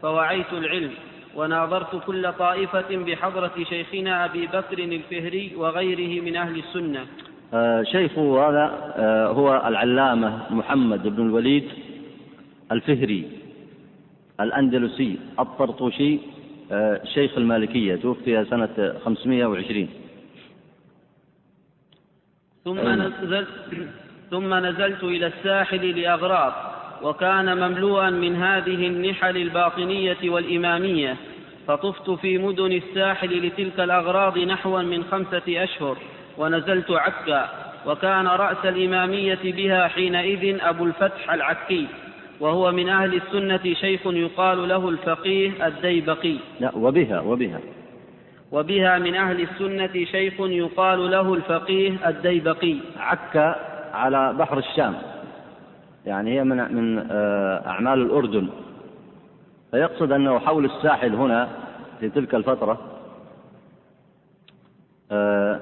فوعيت 0.03 0.53
العلم 0.53 0.91
وناظرت 1.37 2.07
كل 2.07 2.33
طائفة 2.33 2.97
بحضرة 2.97 3.53
شيخنا 3.68 4.24
أبي 4.24 4.47
بكر 4.47 4.78
الفهري 4.78 5.53
وغيره 5.57 6.22
من 6.22 6.37
أهل 6.37 6.59
السنة. 6.59 7.07
آه 7.55 7.83
شيخه 7.83 8.49
هذا 8.49 8.93
آه 8.97 9.26
هو 9.26 9.62
العلامة 9.66 10.43
محمد 10.51 11.16
بن 11.16 11.26
الوليد 11.26 11.68
الفهري 12.72 13.30
الأندلسي 14.41 15.18
الطرطوشي 15.39 16.18
شيخ 17.14 17.39
المالكية 17.39 17.97
توفي 17.97 18.45
سنة 18.45 18.95
520 19.05 19.89
ثم 22.64 22.79
نزلت 22.79 23.49
ثم 24.31 24.55
نزلت 24.55 25.05
إلى 25.05 25.27
الساحل 25.27 26.01
لأغراض 26.01 26.53
وكان 27.03 27.57
مملوءا 27.57 28.11
من 28.11 28.37
هذه 28.37 28.87
النحل 28.87 29.37
الباطنية 29.37 30.16
والإمامية 30.25 31.16
فطفت 31.66 32.11
في 32.11 32.39
مدن 32.39 32.73
الساحل 32.73 33.47
لتلك 33.47 33.81
الأغراض 33.81 34.39
نحوا 34.39 34.83
من 34.83 35.05
خمسة 35.05 35.43
أشهر 35.49 35.99
ونزلت 36.39 36.91
عكا 36.91 37.49
وكان 37.87 38.27
رأس 38.27 38.64
الإمامية 38.64 39.39
بها 39.45 39.89
حينئذ 39.89 40.59
أبو 40.61 40.85
الفتح 40.85 41.33
العكي. 41.33 41.87
وهو 42.43 42.72
من 42.72 42.88
أهل 42.88 43.14
السنة 43.14 43.74
شيخ 43.74 44.07
يقال 44.07 44.68
له 44.68 44.88
الفقيه 44.88 45.66
الديبقي. 45.66 46.36
لا 46.61 46.76
وبها 46.76 47.20
وبها. 47.20 47.61
وبها 48.53 48.99
من 48.99 49.14
أهل 49.14 49.40
السنة 49.40 50.05
شيخ 50.05 50.34
يقال 50.40 51.11
له 51.11 51.34
الفقيه 51.34 52.09
الديبقي. 52.09 52.76
عكا 52.99 53.57
على 53.95 54.32
بحر 54.32 54.59
الشام. 54.59 54.95
يعني 56.07 56.38
هي 56.38 56.45
من 56.45 56.74
من 56.74 57.07
آه، 57.11 57.66
أعمال 57.66 58.03
الأردن. 58.03 58.49
فيقصد 59.70 60.12
أنه 60.12 60.38
حول 60.38 60.64
الساحل 60.64 61.14
هنا 61.14 61.49
في 62.01 62.09
تلك 62.09 62.34
الفترة 62.34 62.78
آه، 65.12 65.61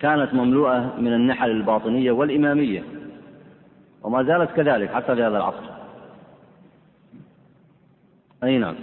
كانت 0.00 0.34
مملوءة 0.34 0.94
من 0.98 1.12
النحل 1.12 1.50
الباطنية 1.50 2.12
والإمامية. 2.12 2.82
وما 4.02 4.22
زالت 4.22 4.50
كذلك 4.50 4.90
حتى 4.90 5.14
في 5.14 5.22
هذا 5.22 5.36
العصر. 5.36 5.75
أي 8.44 8.58
نعم. 8.58 8.74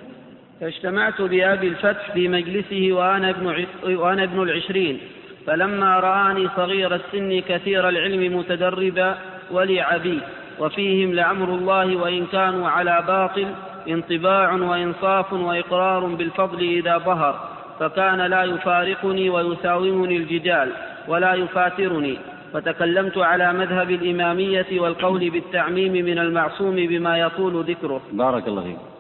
فاجتمعت 0.62 1.22
بأبي 1.22 1.68
الفتح 1.68 2.12
في 2.12 2.28
مجلسه 2.28 2.94
وأنا 2.94 3.30
ابن, 3.30 3.66
وأنا 3.84 4.24
ابن 4.24 4.44
العشرين 4.44 5.00
فلما 5.48 6.00
رآني 6.00 6.50
صغير 6.56 6.96
السن 6.96 7.40
كثير 7.40 7.90
العلم 7.90 8.38
متدربا 8.38 9.18
ولي 9.52 10.00
بي 10.04 10.20
وفيهم 10.60 11.14
لعمر 11.14 11.50
الله 11.50 11.96
وإن 11.96 12.26
كانوا 12.26 12.70
على 12.70 13.04
باطل 13.08 13.48
انطباع 13.88 14.54
وإنصاف 14.54 15.34
وإقرار 15.34 16.06
بالفضل 16.06 16.60
إذا 16.60 16.98
ظهر 16.98 17.50
فكان 17.80 18.22
لا 18.22 18.44
يفارقني 18.44 19.30
ويساومني 19.30 20.18
الجدال 20.18 20.70
ولا 21.08 21.34
يفاترني. 21.34 22.18
فتكلمت 22.54 23.18
على 23.18 23.54
مذهب 23.54 23.92
الإمامية 23.92 24.80
والقول 24.80 25.30
بالتعميم 25.30 25.92
من 25.92 26.20
المعصوم 26.20 26.76
بما 26.76 27.18
يطول 27.18 27.64
ذكره. 27.64 28.02
بارك 28.12 28.48
الله 28.48 28.64
فيك. 28.64 28.93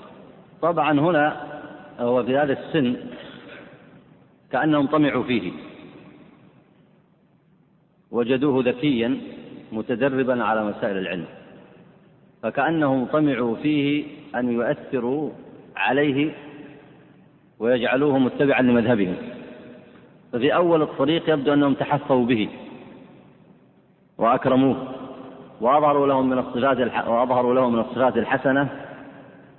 طبعا 0.63 0.99
هنا 0.99 1.37
هو 1.99 2.23
في 2.23 2.37
هذا 2.37 2.53
السن 2.53 2.95
كأنهم 4.51 4.87
طمعوا 4.87 5.23
فيه. 5.23 5.51
وجدوه 8.11 8.63
ذكيا 8.63 9.17
متدربا 9.71 10.43
على 10.43 10.65
مسائل 10.65 10.97
العلم. 10.97 11.25
فكأنهم 12.43 13.05
طمعوا 13.05 13.55
فيه 13.55 14.05
أن 14.35 14.51
يؤثروا 14.51 15.29
عليه 15.75 16.31
ويجعلوه 17.59 18.17
متبعا 18.17 18.61
لمذهبهم. 18.61 19.15
ففي 20.33 20.55
أول 20.55 20.81
الطريق 20.81 21.29
يبدو 21.29 21.53
أنهم 21.53 21.73
تحفوا 21.73 22.25
به 22.25 22.49
وأكرموه 24.17 24.77
وأظهروا 25.61 26.07
لهم 26.07 26.29
من 26.29 26.37
الصفات 26.37 27.07
وأظهروا 27.07 27.53
لهم 27.53 27.73
من 27.73 27.79
الصفات 27.79 28.17
الحسنة 28.17 28.82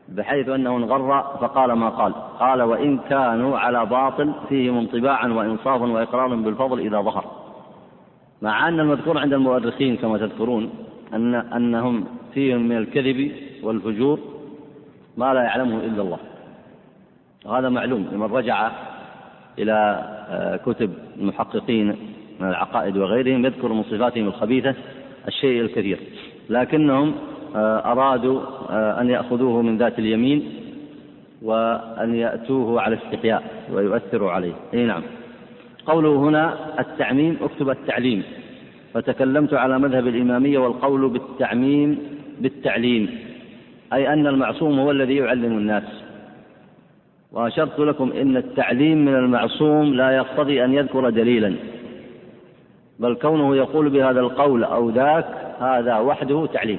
بحيث 0.09 0.49
أنه 0.49 0.77
انغر 0.77 1.23
فقال 1.41 1.73
ما 1.73 1.89
قال. 1.89 2.15
قال 2.41 2.63
وإن 2.63 2.99
كانوا 2.99 3.59
على 3.59 3.87
باطل 3.87 4.33
فيهم 4.49 4.79
انطباعا 4.79 5.29
وإنصافا 5.29 5.87
وإقرار 5.87 6.35
بالفضل 6.35 6.81
إذا 6.81 7.01
ظهر. 7.01 7.25
مع 8.43 8.69
أن 8.69 8.81
المذكور 8.81 9.19
عند 9.19 9.33
المؤرخين 9.33 9.97
كما 9.97 10.19
تذكرون 10.19 10.71
أن 11.15 11.35
أنهم 11.35 12.05
فيهم 12.35 12.61
من 12.61 12.77
الكذب 12.77 13.33
والفجور 13.63 14.19
ما 15.17 15.35
لا 15.35 15.43
يعلمه 15.43 15.77
إلا 15.77 16.03
الله. 16.03 16.19
وهذا 17.45 17.69
معلوم 17.69 18.09
لمن 18.13 18.33
رجع 18.33 18.71
إلى 19.59 20.05
آه، 20.29 20.57
كتب 20.57 20.95
المحققين 21.17 21.97
من 22.41 22.49
العقائد 22.49 22.97
وغيرهم 22.97 23.45
يذكر 23.45 23.73
من 23.73 23.83
صفاتهم 23.83 24.27
الخبيثة 24.27 24.75
الشيء 25.29 25.61
الكثير. 25.61 26.01
لكنهم 26.51 27.15
أرادوا 27.57 28.41
آه، 28.71 29.01
أن 29.01 29.11
يأخذوه 29.11 29.63
من 29.63 29.79
ذات 29.79 29.99
اليمين 29.99 30.43
وأن 31.43 32.15
يأتوه 32.15 32.81
على 32.81 32.97
استحياء 32.97 33.43
ويؤثروا 33.73 34.31
عليه. 34.31 34.53
أي 34.75 34.85
نعم. 34.85 35.03
قوله 35.87 36.17
هنا 36.17 36.55
التعميم 36.81 37.37
اكتب 37.43 37.71
التعليم. 37.71 38.23
فتكلمت 38.95 39.55
على 39.55 39.79
مذهب 39.79 40.07
الإمامية 40.07 40.59
والقول 40.59 41.09
بالتعميم 41.09 41.99
بالتعليم. 42.41 43.11
أي 43.93 44.13
أن 44.13 44.27
المعصوم 44.27 44.79
هو 44.79 44.91
الذي 44.91 45.17
يعلم 45.17 45.59
الناس. 45.59 45.85
وأشرت 47.33 47.81
لكم 47.81 48.13
إن 48.13 48.37
التعليم 48.37 49.05
من 49.05 49.15
المعصوم 49.15 49.95
لا 49.95 50.11
يقتضي 50.11 50.65
أن 50.65 50.75
يذكر 50.75 51.11
دليلا. 51.11 51.55
بل 52.99 53.15
كونه 53.15 53.57
يقول 53.57 53.89
بهذا 53.89 54.21
القول 54.21 54.65
أو 54.65 54.91
ذاك 54.91 55.27
هذا 55.61 55.99
وحده 55.99 56.47
تعليم. 56.47 56.79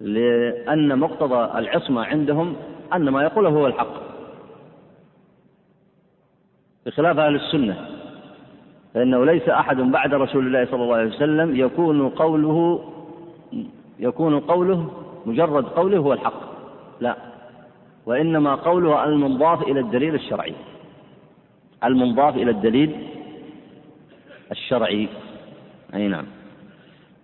لأن 0.00 0.98
مقتضى 0.98 1.58
العصمة 1.58 2.04
عندهم 2.04 2.56
أن 2.94 3.08
ما 3.08 3.22
يقوله 3.22 3.48
هو 3.48 3.66
الحق. 3.66 3.94
بخلاف 6.86 7.18
أهل 7.18 7.34
السنة 7.34 7.88
فإنه 8.94 9.24
ليس 9.24 9.48
أحد 9.48 9.76
بعد 9.76 10.14
رسول 10.14 10.46
الله 10.46 10.64
صلى 10.64 10.82
الله 10.82 10.96
عليه 10.96 11.08
وسلم 11.08 11.56
يكون 11.56 12.08
قوله 12.08 12.84
يكون 13.98 14.40
قوله 14.40 14.90
مجرد 15.26 15.64
قوله 15.64 15.98
هو 15.98 16.12
الحق. 16.12 16.40
لا 17.00 17.16
وإنما 18.06 18.54
قوله 18.54 19.04
المنضاف 19.04 19.62
إلى 19.62 19.80
الدليل 19.80 20.14
الشرعي. 20.14 20.54
المنضاف 21.84 22.36
إلى 22.36 22.50
الدليل 22.50 23.08
الشرعي. 24.50 25.08
أي 25.94 26.08
نعم. 26.08 26.37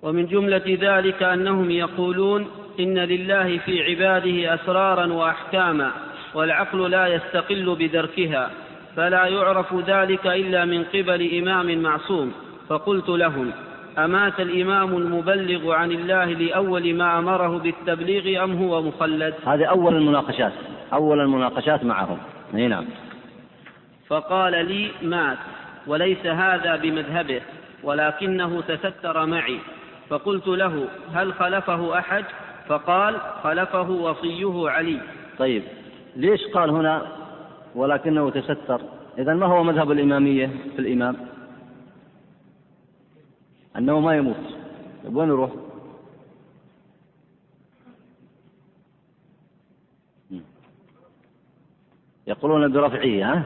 ومن 0.05 0.27
جملة 0.27 0.79
ذلك 0.81 1.23
أنهم 1.23 1.71
يقولون 1.71 2.47
إن 2.81 2.99
لله 2.99 3.59
في 3.59 3.83
عباده 3.83 4.55
أسرارا 4.55 5.07
وأحكاما 5.13 5.91
والعقل 6.35 6.91
لا 6.91 7.07
يستقل 7.07 7.77
بدركها 7.79 8.51
فلا 8.97 9.27
يعرف 9.27 9.75
ذلك 9.75 10.27
إلا 10.27 10.65
من 10.65 10.85
قبل 10.85 11.39
إمام 11.39 11.83
معصوم 11.83 12.33
فقلت 12.69 13.09
لهم 13.09 13.51
أمات 13.99 14.41
الإمام 14.41 14.97
المبلغ 14.97 15.73
عن 15.73 15.93
الله 15.93 16.25
لأول 16.25 16.95
ما 16.95 17.19
أمره 17.19 17.59
بالتبليغ 17.59 18.45
أم 18.45 18.53
هو 18.53 18.83
مخلد؟ 18.83 19.35
هذه 19.47 19.65
أول 19.65 19.97
المناقشات 19.97 20.53
أول 20.93 21.21
المناقشات 21.21 21.85
معهم. 21.85 22.19
نعم. 22.53 22.85
فقال 24.09 24.53
لي 24.53 24.91
مات 25.03 25.39
وليس 25.87 26.27
هذا 26.27 26.77
بمذهبه 26.77 27.41
ولكنه 27.83 28.61
تستر 28.61 29.27
معي. 29.27 29.59
فقلت 30.09 30.47
له 30.47 30.89
هل 31.13 31.35
خلفه 31.35 31.99
أحد؟ 31.99 32.25
فقال 32.69 33.21
خلفه 33.43 33.91
وصيه 33.91 34.71
علي. 34.71 35.01
طيب 35.39 35.63
ليش 36.17 36.41
قال 36.55 36.71
هنا 36.71 37.07
ولكنه 37.75 38.31
تستر؟ 38.31 38.81
إذا 39.19 39.35
ما 39.35 39.47
هو 39.47 39.63
مذهب 39.63 39.91
الإمامية 39.93 40.47
في 40.47 40.79
الإمام؟ 40.79 41.17
أنه 43.77 44.01
ما 44.01 44.17
يموت. 44.17 44.37
طيب 45.05 45.17
وين 45.17 45.29
يروح؟ 45.29 45.51
يقولون 52.27 52.73
برفعه 52.73 53.33
ها؟ 53.33 53.43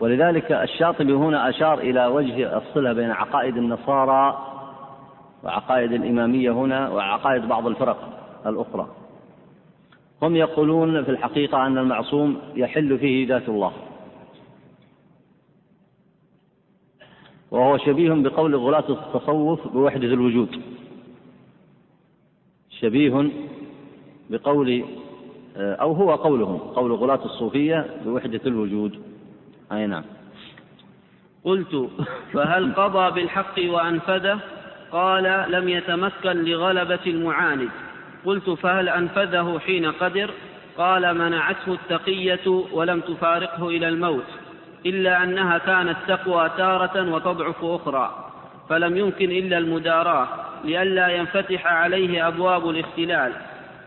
ولذلك 0.00 0.52
الشاطبي 0.52 1.12
هنا 1.12 1.48
أشار 1.48 1.78
إلى 1.78 2.06
وجه 2.06 2.56
الصلة 2.56 2.92
بين 2.92 3.10
عقائد 3.10 3.56
النصارى 3.56 4.51
وعقائد 5.44 5.92
الإمامية 5.92 6.50
هنا 6.50 6.88
وعقائد 6.88 7.48
بعض 7.48 7.66
الفرق 7.66 7.98
الأخرى. 8.46 8.88
هم 10.22 10.36
يقولون 10.36 11.04
في 11.04 11.10
الحقيقة 11.10 11.66
أن 11.66 11.78
المعصوم 11.78 12.38
يحل 12.54 12.98
فيه 12.98 13.28
ذات 13.28 13.48
الله. 13.48 13.72
وهو 17.50 17.78
شبيه 17.78 18.12
بقول 18.12 18.56
غلاة 18.56 18.84
التصوف 18.88 19.68
بوحدة 19.68 20.06
الوجود. 20.06 20.60
شبيه 22.70 23.30
بقول 24.30 24.84
أو 25.56 25.92
هو 25.92 26.14
قولهم 26.14 26.58
قول 26.58 26.92
غلاة 26.92 27.24
الصوفية 27.24 27.86
بوحدة 28.04 28.40
الوجود. 28.46 29.00
أي 29.72 29.86
نعم. 29.86 30.04
قلت 31.44 31.90
فهل 32.32 32.74
قضى 32.74 33.10
بالحق 33.10 33.54
وأنفذه؟ 33.68 34.40
قال 34.92 35.44
لم 35.48 35.68
يتمكن 35.68 36.44
لغلبة 36.44 36.98
المعاند. 37.06 37.68
قلت 38.24 38.50
فهل 38.50 38.88
أنفذه 38.88 39.60
حين 39.66 39.92
قدر؟ 39.92 40.30
قال 40.78 41.18
منعته 41.18 41.72
التقية 41.72 42.64
ولم 42.72 43.00
تفارقه 43.00 43.68
إلى 43.68 43.88
الموت 43.88 44.26
إلا 44.86 45.22
أنها 45.22 45.58
كانت 45.58 45.96
تقوى 46.08 46.50
تارة 46.56 47.12
وتضعف 47.12 47.64
أخرى. 47.64 48.30
فلم 48.68 48.96
يمكن 48.96 49.30
إلا 49.30 49.58
المداراة 49.58 50.28
لئلا 50.64 51.08
ينفتح 51.08 51.66
عليه 51.66 52.28
أبواب 52.28 52.70
الاختلال. 52.70 53.32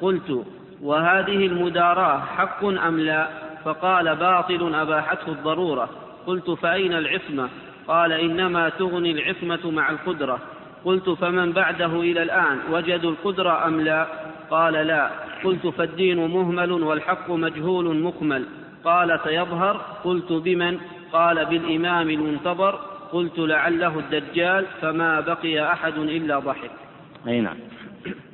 قلت 0.02 0.46
وهذه 0.82 1.48
المداراة 1.48 2.20
حق 2.20 2.66
أم 2.66 3.00
لا؟ 3.00 3.28
فقال 3.66 4.16
باطل 4.16 4.76
أباحته 4.76 5.32
الضرورة. 5.32 5.90
قلت 6.28 6.50
فأين 6.50 6.94
العصمة؟ 6.94 7.50
قال 7.88 8.12
إنما 8.12 8.70
تغني 8.70 9.12
العصمة 9.12 9.72
مع 9.72 9.90
القدرة. 9.90 10.40
قلت 10.86 11.10
فمن 11.10 11.52
بعده 11.52 12.02
إلى 12.02 12.24
الآن 12.24 12.58
وجدوا 12.72 13.12
القدرة 13.12 13.68
أم 13.68 13.82
لا؟ 13.82 14.08
قال 14.50 14.74
لا. 14.74 15.10
قلت 15.44 15.68
فالدين 15.68 16.28
مهمل 16.28 16.72
والحق 16.72 17.32
مجهول 17.32 18.02
مكمل. 18.02 18.46
قال 18.84 19.20
سيظهر. 19.24 19.82
قلت 20.04 20.32
بمن؟ 20.32 20.78
قال 21.14 21.46
بالإمام 21.46 22.10
المنتظر. 22.10 22.80
قلت 23.12 23.40
لعله 23.40 24.00
الدجال 24.00 24.66
فما 24.82 25.20
بقي 25.20 25.72
أحد 25.72 25.98
إلا 25.98 26.40
ضحك. 26.40 26.72
أي 27.28 27.42
نعم. 27.42 27.58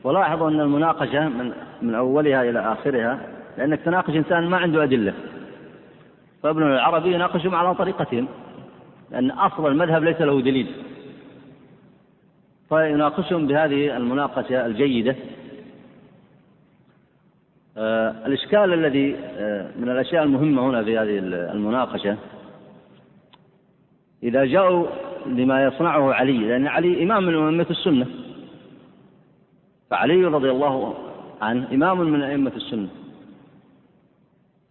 ولاحظوا 0.03 0.49
أن 0.49 0.59
المناقشة 0.59 1.29
من, 1.29 1.51
من 1.81 1.95
أولها 1.95 2.49
إلى 2.49 2.59
آخرها 2.59 3.19
لأنك 3.57 3.79
تناقش 3.79 4.15
إنسان 4.15 4.47
ما 4.47 4.57
عنده 4.57 4.83
أدلة. 4.83 5.13
فابن 6.43 6.63
العربي 6.63 7.13
يناقشهم 7.13 7.55
على 7.55 7.75
طريقتهم 7.75 8.27
لأن 9.11 9.31
أصل 9.31 9.67
المذهب 9.67 10.03
ليس 10.03 10.21
له 10.21 10.41
دليل. 10.41 10.90
فيناقشهم 12.71 13.47
بهذه 13.47 13.97
المناقشة 13.97 14.65
الجيدة. 14.65 15.15
آه 17.77 18.15
الإشكال 18.25 18.73
الذي 18.73 19.15
آه 19.15 19.71
من 19.79 19.89
الأشياء 19.89 20.23
المهمة 20.23 20.69
هنا 20.69 20.83
في 20.83 20.97
هذه 20.97 21.17
المناقشة 21.53 22.17
إذا 24.23 24.45
جاءوا 24.45 24.87
لما 25.25 25.65
يصنعه 25.65 26.13
علي 26.13 26.37
لأن 26.37 26.67
علي 26.67 27.03
إمام 27.03 27.23
من 27.23 27.35
أئمة 27.47 27.65
السنة 27.69 28.07
فعلي 29.89 30.25
رضي 30.25 30.51
الله 30.51 30.95
عنه 31.41 31.73
إمام 31.73 32.01
من 32.01 32.21
أئمة 32.21 32.51
السنة 32.55 32.87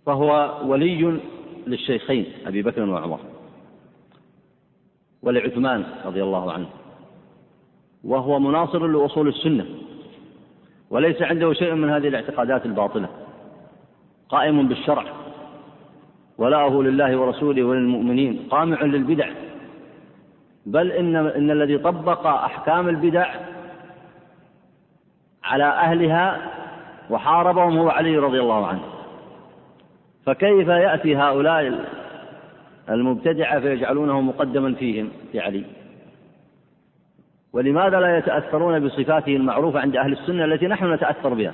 فهو 0.06 0.60
ولي 0.64 1.20
للشيخين 1.66 2.26
أبي 2.46 2.62
بكر 2.62 2.82
وعمر 2.82 3.20
ولعثمان 5.22 5.84
رضي 6.04 6.22
الله 6.22 6.52
عنه. 6.52 6.66
وهو 8.04 8.38
مناصر 8.38 8.86
لأصول 8.86 9.28
السنة 9.28 9.66
وليس 10.90 11.22
عنده 11.22 11.52
شيء 11.52 11.74
من 11.74 11.90
هذه 11.90 12.08
الاعتقادات 12.08 12.66
الباطلة. 12.66 13.08
قائم 14.28 14.68
بالشرع 14.68 15.04
ولاءه 16.38 16.82
لله 16.82 17.16
ورسوله 17.16 17.62
وللمؤمنين 17.62 18.46
قامع 18.50 18.82
للبدع. 18.82 19.28
بل 20.66 20.92
إن, 20.92 21.16
إن 21.16 21.50
الذي 21.50 21.78
طبق 21.78 22.26
أحكام 22.26 22.88
البدع 22.88 23.34
على 25.44 25.64
أهلها 25.64 26.50
وحاربهم 27.10 27.78
هو 27.78 27.88
علي 27.88 28.18
رضي 28.18 28.40
الله 28.40 28.66
عنه. 28.66 28.82
فكيف 30.26 30.68
يأتي 30.68 31.16
هؤلاء 31.16 31.84
المبتدعة 32.90 33.60
فيجعلونه 33.60 34.20
مقدما 34.20 34.74
فيهم 34.74 35.08
في 35.32 35.40
علي؟ 35.40 35.64
ولماذا 37.52 38.00
لا 38.00 38.18
يتأثرون 38.18 38.86
بصفاته 38.86 39.36
المعروفة 39.36 39.80
عند 39.80 39.96
أهل 39.96 40.12
السنة 40.12 40.44
التي 40.44 40.66
نحن 40.66 40.92
نتأثر 40.92 41.34
بها؟ 41.34 41.52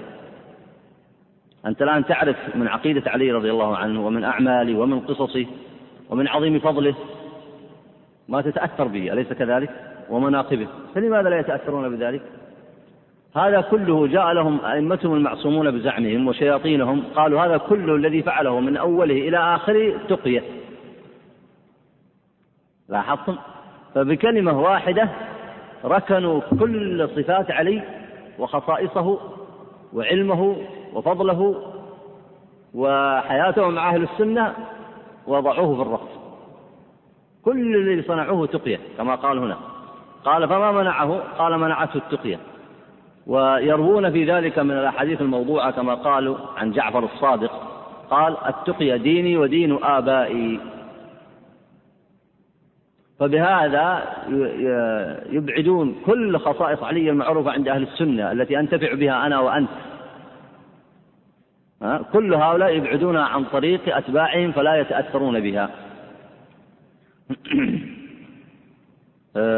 أنت 1.66 1.82
الآن 1.82 2.04
تعرف 2.04 2.36
من 2.54 2.68
عقيدة 2.68 3.10
علي 3.10 3.32
رضي 3.32 3.50
الله 3.50 3.76
عنه 3.76 4.06
ومن 4.06 4.24
أعماله 4.24 4.78
ومن 4.78 5.00
قصصه 5.00 5.46
ومن 6.10 6.28
عظيم 6.28 6.58
فضله 6.58 6.94
ما 8.28 8.42
تتأثر 8.42 8.84
به 8.84 9.12
أليس 9.12 9.32
كذلك؟ 9.32 9.70
ومناقبه. 10.10 10.68
فلماذا 10.94 11.28
لا 11.28 11.38
يتأثرون 11.38 11.96
بذلك؟ 11.96 12.22
هذا 13.36 13.60
كله 13.60 14.06
جاء 14.06 14.32
لهم 14.32 14.64
أئمتهم 14.64 15.14
المعصومون 15.14 15.70
بزعمهم 15.70 16.28
وشياطينهم 16.28 17.02
قالوا 17.14 17.46
هذا 17.46 17.56
كله 17.56 17.94
الذي 17.96 18.22
فعله 18.22 18.60
من 18.60 18.76
أوله 18.76 19.28
إلى 19.28 19.38
آخره 19.38 19.98
تقية. 20.08 20.42
لاحظتم؟ 22.88 23.36
فبكلمة 23.94 24.60
واحدة 24.60 25.08
ركنوا 25.86 26.40
كل 26.60 27.08
صفات 27.16 27.50
علي 27.50 27.82
وخصائصه 28.38 29.18
وعلمه 29.92 30.56
وفضله 30.92 31.62
وحياته 32.74 33.68
مع 33.68 33.90
أهل 33.90 34.02
السنة 34.02 34.54
وضعوه 35.26 35.74
في 35.74 35.82
الرقص 35.82 36.08
كل 37.44 37.76
الذي 37.76 38.02
صنعوه 38.02 38.46
تقية 38.46 38.80
كما 38.98 39.14
قال 39.14 39.38
هنا. 39.38 39.56
قال 40.24 40.48
فما 40.48 40.72
منعه؟ 40.72 41.22
قال 41.38 41.58
منعته 41.58 41.96
التقية. 41.96 42.38
ويروون 43.26 44.10
في 44.10 44.32
ذلك 44.32 44.58
من 44.58 44.70
الأحاديث 44.70 45.20
الموضوعة 45.20 45.70
كما 45.70 45.94
قالوا 45.94 46.36
عن 46.56 46.72
جعفر 46.72 47.04
الصادق 47.04 47.50
قال 48.10 48.36
التقية 48.46 48.96
ديني 48.96 49.36
ودين 49.36 49.78
آبائي. 49.84 50.60
فبهذا 53.20 54.02
يبعدون 55.30 55.96
كل 56.06 56.38
خصائص 56.38 56.82
علي 56.82 57.10
المعروفة 57.10 57.50
عند 57.50 57.68
أهل 57.68 57.82
السنة 57.82 58.32
التي 58.32 58.58
أنتفع 58.58 58.94
بها 58.94 59.26
أنا 59.26 59.40
وأنت. 59.40 59.68
كل 62.12 62.34
هؤلاء 62.34 62.76
يبعدون 62.76 63.16
عن 63.16 63.44
طريق 63.44 63.96
أتباعهم 63.96 64.52
فلا 64.52 64.76
يتأثرون 64.76 65.40
بها. 65.40 65.70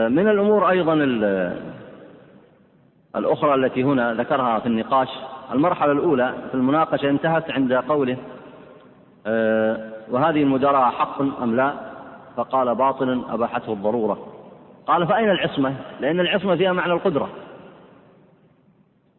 من 0.09 0.29
الأمور 0.29 0.71
أيضا 0.71 0.95
الأخرى 3.17 3.55
التي 3.55 3.83
هنا 3.83 4.15
ذكرها 4.15 4.59
في 4.59 4.67
النقاش. 4.67 5.09
المرحلة 5.53 5.93
الأولى 5.93 6.35
في 6.49 6.55
المناقشة 6.55 7.11
انتهت 7.11 7.51
عند 7.51 7.73
قوله 7.73 8.17
وهذه 10.11 10.43
المداراة 10.43 10.91
حق 10.91 11.43
أم 11.43 11.57
لا؟ 11.57 11.88
فقال 12.39 12.75
باطل 12.75 13.25
أباحته 13.31 13.73
الضرورة. 13.73 14.27
قال 14.87 15.07
فأين 15.07 15.31
العصمة؟ 15.31 15.75
لأن 16.01 16.21
العصمة 16.21 16.57
فيها 16.57 16.73
معنى 16.73 16.93
القدرة. 16.93 17.29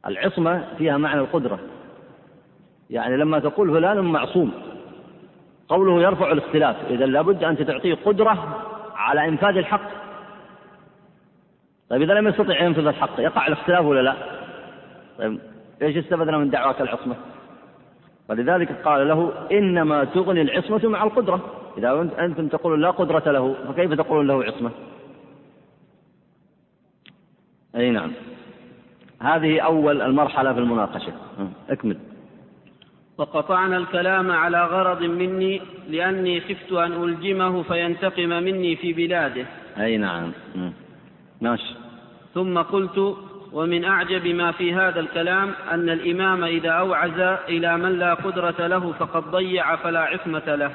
العصمة 0.08 0.64
فيها 0.78 0.98
معنى 0.98 1.22
القدرة. 1.22 1.60
يعني 2.90 3.18
لما 3.18 3.40
تقول 3.40 3.72
فلان 3.72 4.00
معصوم 4.00 4.52
قوله 5.70 6.02
يرفع 6.02 6.32
الاختلاف. 6.32 6.76
إذا 6.90 7.06
لابد 7.06 7.44
أن 7.44 7.68
تعطيه 7.68 7.98
قدرة 8.06 8.64
على 8.96 9.28
إنفاذ 9.28 9.58
الحق. 9.58 9.90
طيب 11.90 12.02
إذا 12.02 12.14
لم 12.14 12.28
يستطع 12.28 12.62
ينفذ 12.62 12.88
الحق 12.88 13.20
يقع 13.20 13.48
الاختلاف 13.48 13.86
ولا 13.86 14.02
لا؟ 14.02 14.16
طيب 15.18 15.40
إيش 15.82 15.98
استفدنا 15.98 16.38
من 16.38 16.50
دعواك 16.50 16.82
العصمة؟ 16.82 17.16
ولذلك 18.30 18.82
قال 18.82 19.08
له 19.08 19.32
إنما 19.52 20.04
تغني 20.04 20.42
العصمة 20.42 20.90
مع 20.90 21.04
القدرة. 21.04 21.59
إذا 21.80 22.26
أنتم 22.26 22.48
تقولون 22.48 22.82
لا 22.82 22.92
قدرة 22.92 23.32
له 23.32 23.56
فكيف 23.68 23.94
تقولون 23.94 24.28
له 24.28 24.44
عصمة؟ 24.44 24.72
أي 27.76 27.90
نعم. 27.92 28.12
هذه 29.22 29.60
أول 29.60 30.02
المرحلة 30.02 30.54
في 30.54 30.60
المناقشة. 30.60 31.14
أكمل. 31.70 31.98
وقطعنا 33.18 33.78
الكلام 33.78 34.32
على 34.32 34.66
غرض 34.66 35.04
مني 35.04 35.62
لأني 35.90 36.42
خفت 36.42 36.72
أن 36.72 37.04
ألجمه 37.04 37.64
فينتقم 37.64 38.30
مني 38.30 38.76
في 38.76 38.94
بلاده. 38.94 39.46
أي 39.80 39.98
نعم. 39.98 40.32
ماشي. 41.42 41.76
ثم 42.34 42.58
قلت 42.58 43.16
ومن 43.54 43.86
أعجب 43.86 44.28
ما 44.28 44.52
في 44.52 44.74
هذا 44.74 45.00
الكلام 45.00 45.52
أن 45.72 45.90
الإمام 45.90 46.44
إذا 46.44 46.70
أوعز 46.70 47.20
إلى 47.50 47.78
من 47.78 48.00
لا 48.00 48.14
قدرة 48.14 48.68
له 48.68 48.92
فقد 48.92 49.24
ضيع 49.32 49.76
فلا 49.76 50.00
عصمة 50.00 50.56
له. 50.56 50.72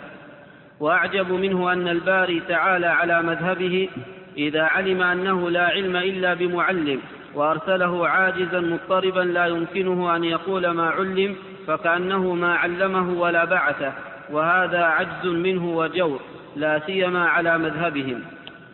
وأعجب 0.81 1.33
منه 1.33 1.73
أن 1.73 1.89
الباري 1.89 2.41
تعالى 2.49 2.87
على 2.87 3.23
مذهبه 3.23 3.89
إذا 4.37 4.63
علم 4.63 5.03
أنه 5.03 5.51
لا 5.51 5.67
علم 5.67 5.97
إلا 5.97 6.35
بمعلم 6.35 7.01
وأرسله 7.35 8.09
عاجزا 8.09 8.61
مضطربا 8.61 9.21
لا 9.21 9.47
يمكنه 9.47 10.17
أن 10.17 10.25
يقول 10.25 10.71
ما 10.71 10.91
علم 10.91 11.37
فكأنه 11.67 12.35
ما 12.35 12.55
علمه 12.55 13.21
ولا 13.21 13.45
بعثه 13.45 13.93
وهذا 14.33 14.85
عجز 14.85 15.27
منه 15.27 15.77
وجور 15.77 16.21
لا 16.57 16.79
سيما 16.87 17.25
على 17.29 17.59
مذهبهم. 17.59 18.21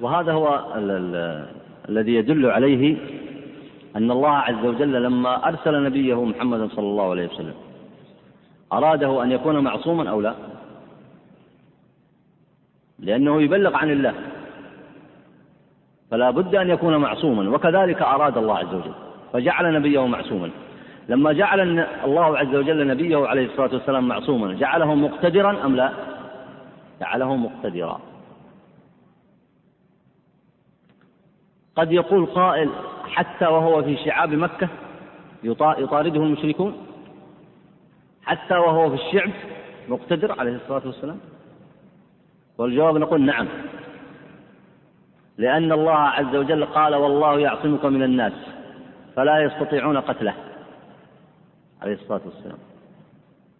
وهذا 0.00 0.32
هو 0.32 0.74
ال 0.76 0.90
ال 0.90 1.44
الذي 1.88 2.14
يدل 2.14 2.50
عليه 2.50 2.96
أن 3.96 4.10
الله 4.10 4.30
عز 4.30 4.64
وجل 4.64 5.02
لما 5.02 5.48
أرسل 5.48 5.82
نبيه 5.82 6.24
محمدا 6.24 6.68
صلى 6.68 6.86
الله 6.86 7.10
عليه 7.10 7.28
وسلم 7.28 7.54
أراده 8.72 9.22
أن 9.22 9.32
يكون 9.32 9.58
معصوما 9.58 10.10
أو 10.10 10.20
لا؟ 10.20 10.34
لأنه 13.00 13.42
يبلغ 13.42 13.76
عن 13.76 13.90
الله. 13.90 14.14
فلا 16.10 16.30
بد 16.30 16.54
أن 16.54 16.70
يكون 16.70 16.96
معصوما. 16.96 17.50
وكذلك 17.50 18.02
أراد 18.02 18.38
الله 18.38 18.58
عز 18.58 18.74
وجل. 18.74 18.94
فجعل 19.32 19.74
نبيه 19.74 20.06
معصوما. 20.06 20.50
لما 21.08 21.32
جعل 21.32 21.60
الله 22.04 22.38
عز 22.38 22.54
وجل 22.54 22.86
نبيه 22.86 23.26
عليه 23.26 23.46
الصلاة 23.46 23.74
والسلام 23.74 24.08
معصوما 24.08 24.54
جعله 24.54 24.94
مقتدرا 24.94 25.66
أم 25.66 25.76
لا؟ 25.76 25.92
جعله 27.00 27.36
مقتدرا. 27.36 28.00
قد 31.76 31.92
يقول 31.92 32.26
قائل 32.26 32.70
حتى 33.04 33.44
وهو 33.44 33.82
في 33.82 33.96
شعاب 33.96 34.34
مكة 34.34 34.68
يطارده 35.44 36.22
المشركون 36.22 36.86
حتى 38.24 38.54
وهو 38.54 38.90
في 38.90 38.94
الشعب 38.94 39.30
مقتدر 39.88 40.40
عليه 40.40 40.56
الصلاة 40.56 40.82
والسلام. 40.86 41.20
والجواب 42.60 42.96
نقول 42.96 43.22
نعم. 43.22 43.48
لأن 45.38 45.72
الله 45.72 45.98
عز 45.98 46.36
وجل 46.36 46.64
قال 46.64 46.94
والله 46.94 47.38
يعصمك 47.38 47.84
من 47.84 48.02
الناس 48.02 48.32
فلا 49.16 49.38
يستطيعون 49.38 49.96
قتله. 49.96 50.34
عليه 51.82 51.94
الصلاة 51.94 52.20
والسلام. 52.24 52.58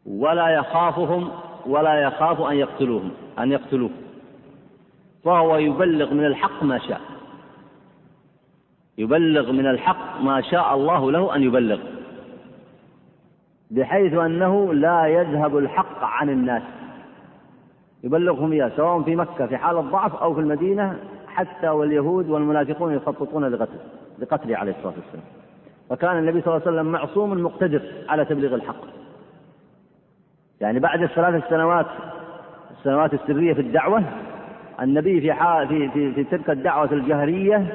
ولا 0.07 0.49
يخافهم 0.49 1.31
ولا 1.67 1.95
يخاف 1.95 2.41
أن 2.41 2.57
يقتلوهم 2.57 3.11
أن 3.39 3.53
يقتلوه. 3.53 3.91
فهو 5.25 5.57
يبلغ 5.57 6.15
من 6.15 6.27
الحق 6.27 6.63
ما 6.63 6.79
شاء. 6.79 7.01
يبلغ 8.99 9.53
من 9.53 9.67
الحق 9.67 10.21
ما 10.21 10.41
شاء 10.41 10.75
الله 10.75 11.13
له 11.13 11.37
أن 11.37 11.43
يبلغ. 11.43 11.81
بحيث 13.71 14.15
أنه 14.15 14.75
لا 14.75 15.07
يذهب 15.07 15.59
الحق 15.59 16.05
عن 16.05 16.31
الناس. 16.31 16.80
يبلغهم 18.05 18.53
إياه 18.53 18.71
سواء 18.77 19.03
في 19.03 19.17
مكة 19.17 19.47
في 19.47 19.57
حال 19.57 19.79
الضعف 19.79 20.15
أو 20.15 20.35
في 20.35 20.41
المدينة 20.41 20.97
حتى 21.27 21.69
واليهود 21.69 22.31
والمنافقون 22.31 22.95
يخططون 22.95 23.45
لقتله 23.45 23.81
لقتله 24.19 24.57
عليه 24.57 24.73
الصلاة 24.73 24.95
والسلام. 24.97 25.25
فكان 25.91 26.19
النبي 26.19 26.41
صلى 26.41 26.57
الله 26.57 26.67
عليه 26.67 26.77
وسلم 26.77 26.93
معصوم 26.93 27.43
مقتدر 27.43 27.83
على 28.09 28.25
تبليغ 28.25 28.55
الحق. 28.55 28.85
يعني 30.61 30.81
بعد 30.81 31.03
الثلاث 31.03 31.49
سنوات 31.49 31.87
السنوات 32.79 33.15
السرية 33.15 33.55
في 33.55 33.61
الدعوة 33.61 34.03
النبي 34.83 35.21
في, 35.21 35.35
في, 35.69 35.89
في, 35.89 36.13
في 36.13 36.25
تلك 36.25 36.51
الدعوة 36.51 36.93
الجهرية 36.93 37.67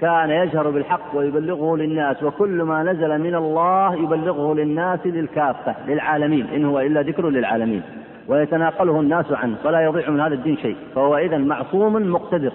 كان 0.00 0.30
يجهر 0.30 0.70
بالحق 0.70 1.16
ويبلغه 1.16 1.76
للناس 1.76 2.22
وكل 2.22 2.62
ما 2.62 2.82
نزل 2.82 3.18
من 3.18 3.34
الله 3.34 3.94
يبلغه 3.94 4.54
للناس 4.54 5.00
للكافة 5.04 5.74
للعالمين 5.86 6.46
إن 6.46 6.64
هو 6.64 6.80
إلا 6.80 7.02
ذكر 7.02 7.28
للعالمين. 7.28 7.82
ويتناقله 8.28 9.00
الناس 9.00 9.32
عنه 9.32 9.56
فلا 9.64 9.80
يضيع 9.84 10.10
من 10.10 10.20
هذا 10.20 10.34
الدين 10.34 10.56
شيء. 10.56 10.76
فهو 10.94 11.16
إذا 11.16 11.38
معصوم 11.38 12.12
مقتدر 12.12 12.52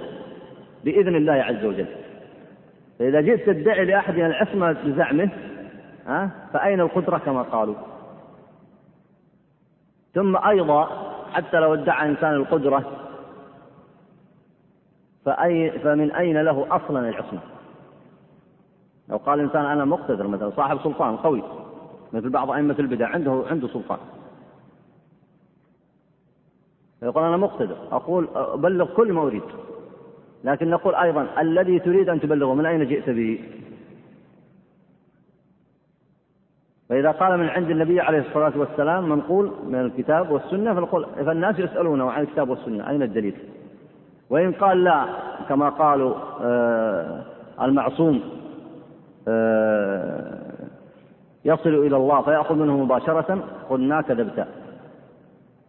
بإذن 0.84 1.16
الله 1.16 1.34
عز 1.34 1.66
وجل. 1.66 1.86
فإذا 3.00 3.22
جئت 3.22 3.50
تدعي 3.50 3.86
لأحد 3.86 4.18
العصمة 4.18 4.72
بزعمه 4.72 5.30
ها 6.08 6.30
فأين 6.54 6.82
القدرة 6.82 7.18
كما 7.18 7.42
قالوا؟ 7.42 7.76
ثم 10.14 10.38
أيضا 10.38 10.90
حتى 11.34 11.60
لو 11.60 11.74
ادعى 11.74 12.10
إنسان 12.10 12.34
القدرة 12.34 12.84
فأي 15.26 15.80
فمن 15.80 16.12
أين 16.12 16.42
له 16.42 16.68
أصلا 16.72 17.10
العصمة؟ 17.10 17.40
لو 19.10 19.18
قال 19.18 19.40
الإنسان 19.40 19.66
أنا 19.66 19.86
مقتدر 19.86 20.28
مثلا 20.28 20.50
صاحب 20.50 20.80
سلطان 20.84 21.16
قوي 21.16 21.44
مثل 22.14 22.30
بعض 22.30 22.52
أئمة 22.52 22.76
البدع 22.80 23.08
عنده 23.08 23.44
عنده 23.50 23.68
سلطان. 23.68 23.98
يقول 27.04 27.24
أنا 27.24 27.38
مقتدر. 27.38 27.76
أقول 27.92 28.28
أبلغ 28.36 28.86
كل 28.94 29.14
ما 29.14 29.22
أريد. 29.22 29.44
لكن 30.44 30.70
نقول 30.70 30.96
أيضا 30.96 31.28
الذي 31.40 31.80
تريد 31.80 32.10
أن 32.10 32.20
تبلغه 32.20 32.54
من 32.54 32.66
أين 32.66 32.88
جئت 32.88 33.10
به؟ 33.10 33.40
فإذا 36.90 37.12
قال 37.12 37.40
من 37.40 37.50
عند 37.50 37.70
النبي 37.70 38.00
عليه 38.02 38.20
الصلاة 38.20 38.54
والسلام 38.56 39.10
منقول 39.10 39.52
من 39.68 39.76
الكتاب 39.80 40.32
والسنة 40.32 40.74
فنقول 40.74 41.06
فالناس 41.26 41.60
يسألونه 41.60 42.12
عن 42.12 42.22
الكتاب 42.22 42.50
والسنة 42.50 42.90
أين 42.90 43.04
الدليل؟ 43.04 43.36
وإن 44.30 44.52
قال 44.52 44.84
لا 44.84 45.06
كما 45.50 45.70
قالوا 45.70 46.14
آه 46.42 47.24
المعصوم 47.62 48.22
آه 49.28 50.44
يصل 51.46 51.70
إلى 51.70 51.98
الله 51.98 52.22
فيأخذ 52.22 52.56
منه 52.56 52.78
مباشرة 52.78 53.44
قلنا 53.70 54.02
كذبت. 54.02 54.48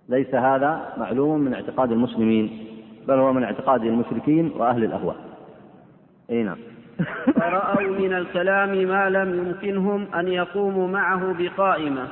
ليس 0.08 0.34
هذا 0.34 0.92
معلوم 0.96 1.40
من 1.40 1.54
اعتقاد 1.54 1.92
المسلمين 1.92 2.66
بل 3.08 3.14
هو 3.14 3.32
من 3.32 3.44
اعتقاد 3.44 3.84
المشركين 3.84 4.52
وأهل 4.56 4.84
الأهواء. 4.84 5.16
أي 6.30 6.42
نعم. 6.42 6.56
فرأوا 7.40 7.98
من 7.98 8.12
الكلام 8.14 8.84
ما 8.88 9.10
لم 9.10 9.38
يمكنهم 9.38 10.06
أن 10.14 10.28
يقوموا 10.28 10.88
معه 10.88 11.34
بقائمة 11.38 12.08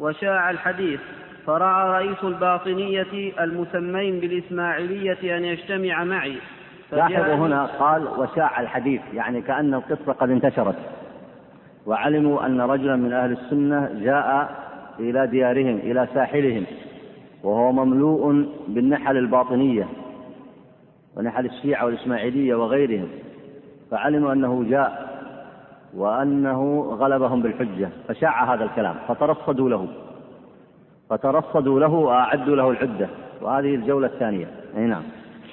وشاع 0.00 0.50
الحديث 0.50 1.00
فرأى 1.46 1.90
رئيس 1.90 2.24
الباطنية 2.24 3.32
المسمين 3.40 4.20
بالإسماعيلية 4.20 5.36
أن 5.36 5.44
يجتمع 5.44 6.04
معي. 6.04 6.36
لاحظوا 6.92 7.34
هنا 7.34 7.66
قال 7.66 8.08
وشاع 8.08 8.60
الحديث 8.60 9.00
يعني 9.14 9.42
كأن 9.42 9.74
القصة 9.74 10.12
قد 10.12 10.30
انتشرت. 10.30 10.76
وعلموا 11.86 12.46
أن 12.46 12.60
رجلا 12.60 12.96
من 12.96 13.12
أهل 13.12 13.32
السنة 13.32 13.90
جاء 14.02 14.56
إلى 15.00 15.26
ديارهم 15.26 15.76
إلى 15.76 16.08
ساحلهم. 16.14 16.66
وهو 17.42 17.72
مملوء 17.72 18.46
بالنحل 18.68 19.16
الباطنية 19.16 19.88
ونحل 21.16 21.46
الشيعة 21.46 21.84
والإسماعيلية 21.84 22.54
وغيرهم 22.54 23.08
فعلموا 23.90 24.32
أنه 24.32 24.64
جاء 24.70 25.16
وأنه 25.94 26.80
غلبهم 27.00 27.42
بالحجة 27.42 27.88
فشاع 28.08 28.54
هذا 28.54 28.64
الكلام 28.64 28.94
فترصدوا 29.08 29.70
له 29.70 29.88
فترصدوا 31.10 31.80
له 31.80 31.92
وأعدوا 31.92 32.56
له 32.56 32.70
العدة 32.70 33.08
وهذه 33.42 33.74
الجولة 33.74 34.06
الثانية. 34.06 34.46
أي 34.76 34.82
نعم. 34.82 35.02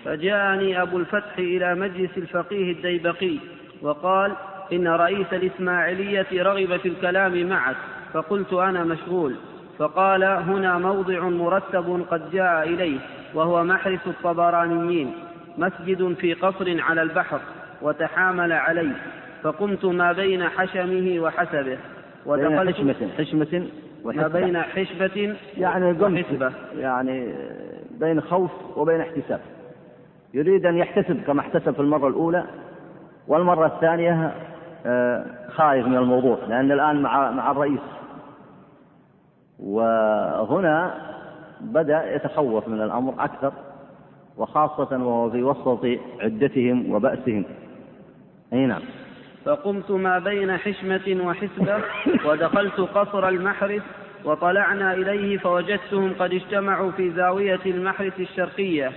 فجاءني 0.05 0.81
أبو 0.81 0.97
الفتح 0.97 1.37
إلى 1.37 1.75
مجلس 1.75 2.17
الفقيه 2.17 2.71
الديبقي 2.71 3.37
وقال 3.81 4.31
إن 4.73 4.87
رئيس 4.87 5.33
الإسماعيلية 5.33 6.43
رغب 6.43 6.77
في 6.77 6.87
الكلام 6.87 7.49
معك 7.49 7.75
فقلت 8.13 8.53
أنا 8.53 8.83
مشغول. 8.83 9.35
فقال 9.77 10.23
هنا 10.23 10.77
موضع 10.77 11.19
مرتب 11.19 12.05
قد 12.11 12.31
جاء 12.31 12.63
إليه 12.63 12.99
وهو 13.33 13.63
محرس 13.63 14.07
الطبرانيين 14.07 15.11
مسجد 15.57 16.13
في 16.13 16.33
قصر 16.33 16.81
على 16.81 17.01
البحر 17.01 17.39
وتحامل 17.81 18.51
عليه 18.51 18.95
فقمت 19.43 19.85
ما 19.85 20.11
بين 20.11 20.43
حشمه 20.43 21.19
وحسبه 21.19 21.77
ودخلت 22.25 22.75
حشمة 22.75 23.09
حشمة 23.17 23.67
ما 24.05 24.27
بين 24.27 24.61
حشبة 24.61 25.35
يعني 25.57 25.91
وحسبة. 25.91 26.51
يعني 26.77 27.33
بين 27.99 28.21
خوف 28.21 28.51
وبين 28.77 29.01
احتساب. 29.01 29.39
يريد 30.33 30.65
أن 30.65 30.77
يحتسب 30.77 31.23
كما 31.27 31.39
احتسب 31.41 31.71
في 31.73 31.79
المرة 31.79 32.07
الأولى 32.07 32.43
والمرة 33.27 33.65
الثانية 33.65 34.31
آه، 34.85 35.25
خايف 35.49 35.87
من 35.87 35.97
الموضوع 35.97 36.37
لأن 36.47 36.71
الآن 36.71 37.01
مع 37.01 37.31
مع 37.31 37.51
الرئيس. 37.51 37.79
وهنا 39.59 40.93
بدأ 41.61 42.15
يتخوف 42.15 42.67
من 42.67 42.81
الأمر 42.81 43.13
أكثر 43.19 43.53
وخاصة 44.37 44.97
وهو 44.97 45.29
في 45.29 45.43
وسط 45.43 45.85
عدتهم 46.21 46.91
وبأسهم. 46.91 47.45
أي 48.53 48.65
نعم. 48.65 48.81
فقمت 49.45 49.91
ما 49.91 50.19
بين 50.19 50.57
حشمة 50.57 51.17
وحسبة 51.25 51.83
ودخلت 52.25 52.79
قصر 52.79 53.27
المحرس 53.27 53.81
وطلعنا 54.25 54.93
إليه 54.93 55.37
فوجدتهم 55.37 56.13
قد 56.19 56.33
اجتمعوا 56.33 56.91
في 56.91 57.11
زاوية 57.11 57.59
المحرس 57.65 58.13
الشرقية. 58.19 58.91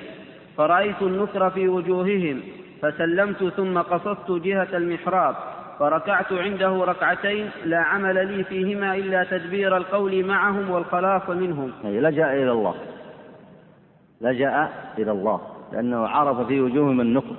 فرأيت 0.56 1.02
النكر 1.02 1.50
في 1.50 1.68
وجوههم 1.68 2.40
فسلمت 2.82 3.44
ثم 3.44 3.78
قصدت 3.78 4.30
جهة 4.30 4.76
المحراب. 4.76 5.36
فركعت 5.78 6.32
عنده 6.32 6.84
ركعتين 6.84 7.50
لا 7.64 7.78
عمل 7.78 8.36
لي 8.36 8.44
فيهما 8.44 8.94
إلا 8.94 9.24
تدبير 9.24 9.76
القول 9.76 10.24
معهم 10.24 10.70
والخلاص 10.70 11.30
منهم. 11.30 11.72
أي 11.84 12.00
لجأ 12.00 12.32
إلى 12.32 12.52
الله. 12.52 12.74
لجأ 14.20 14.68
إلى 14.98 15.12
الله. 15.12 15.40
لأنه 15.72 16.08
عرف 16.08 16.46
في 16.46 16.60
وجوههم 16.60 17.00
النكر 17.00 17.36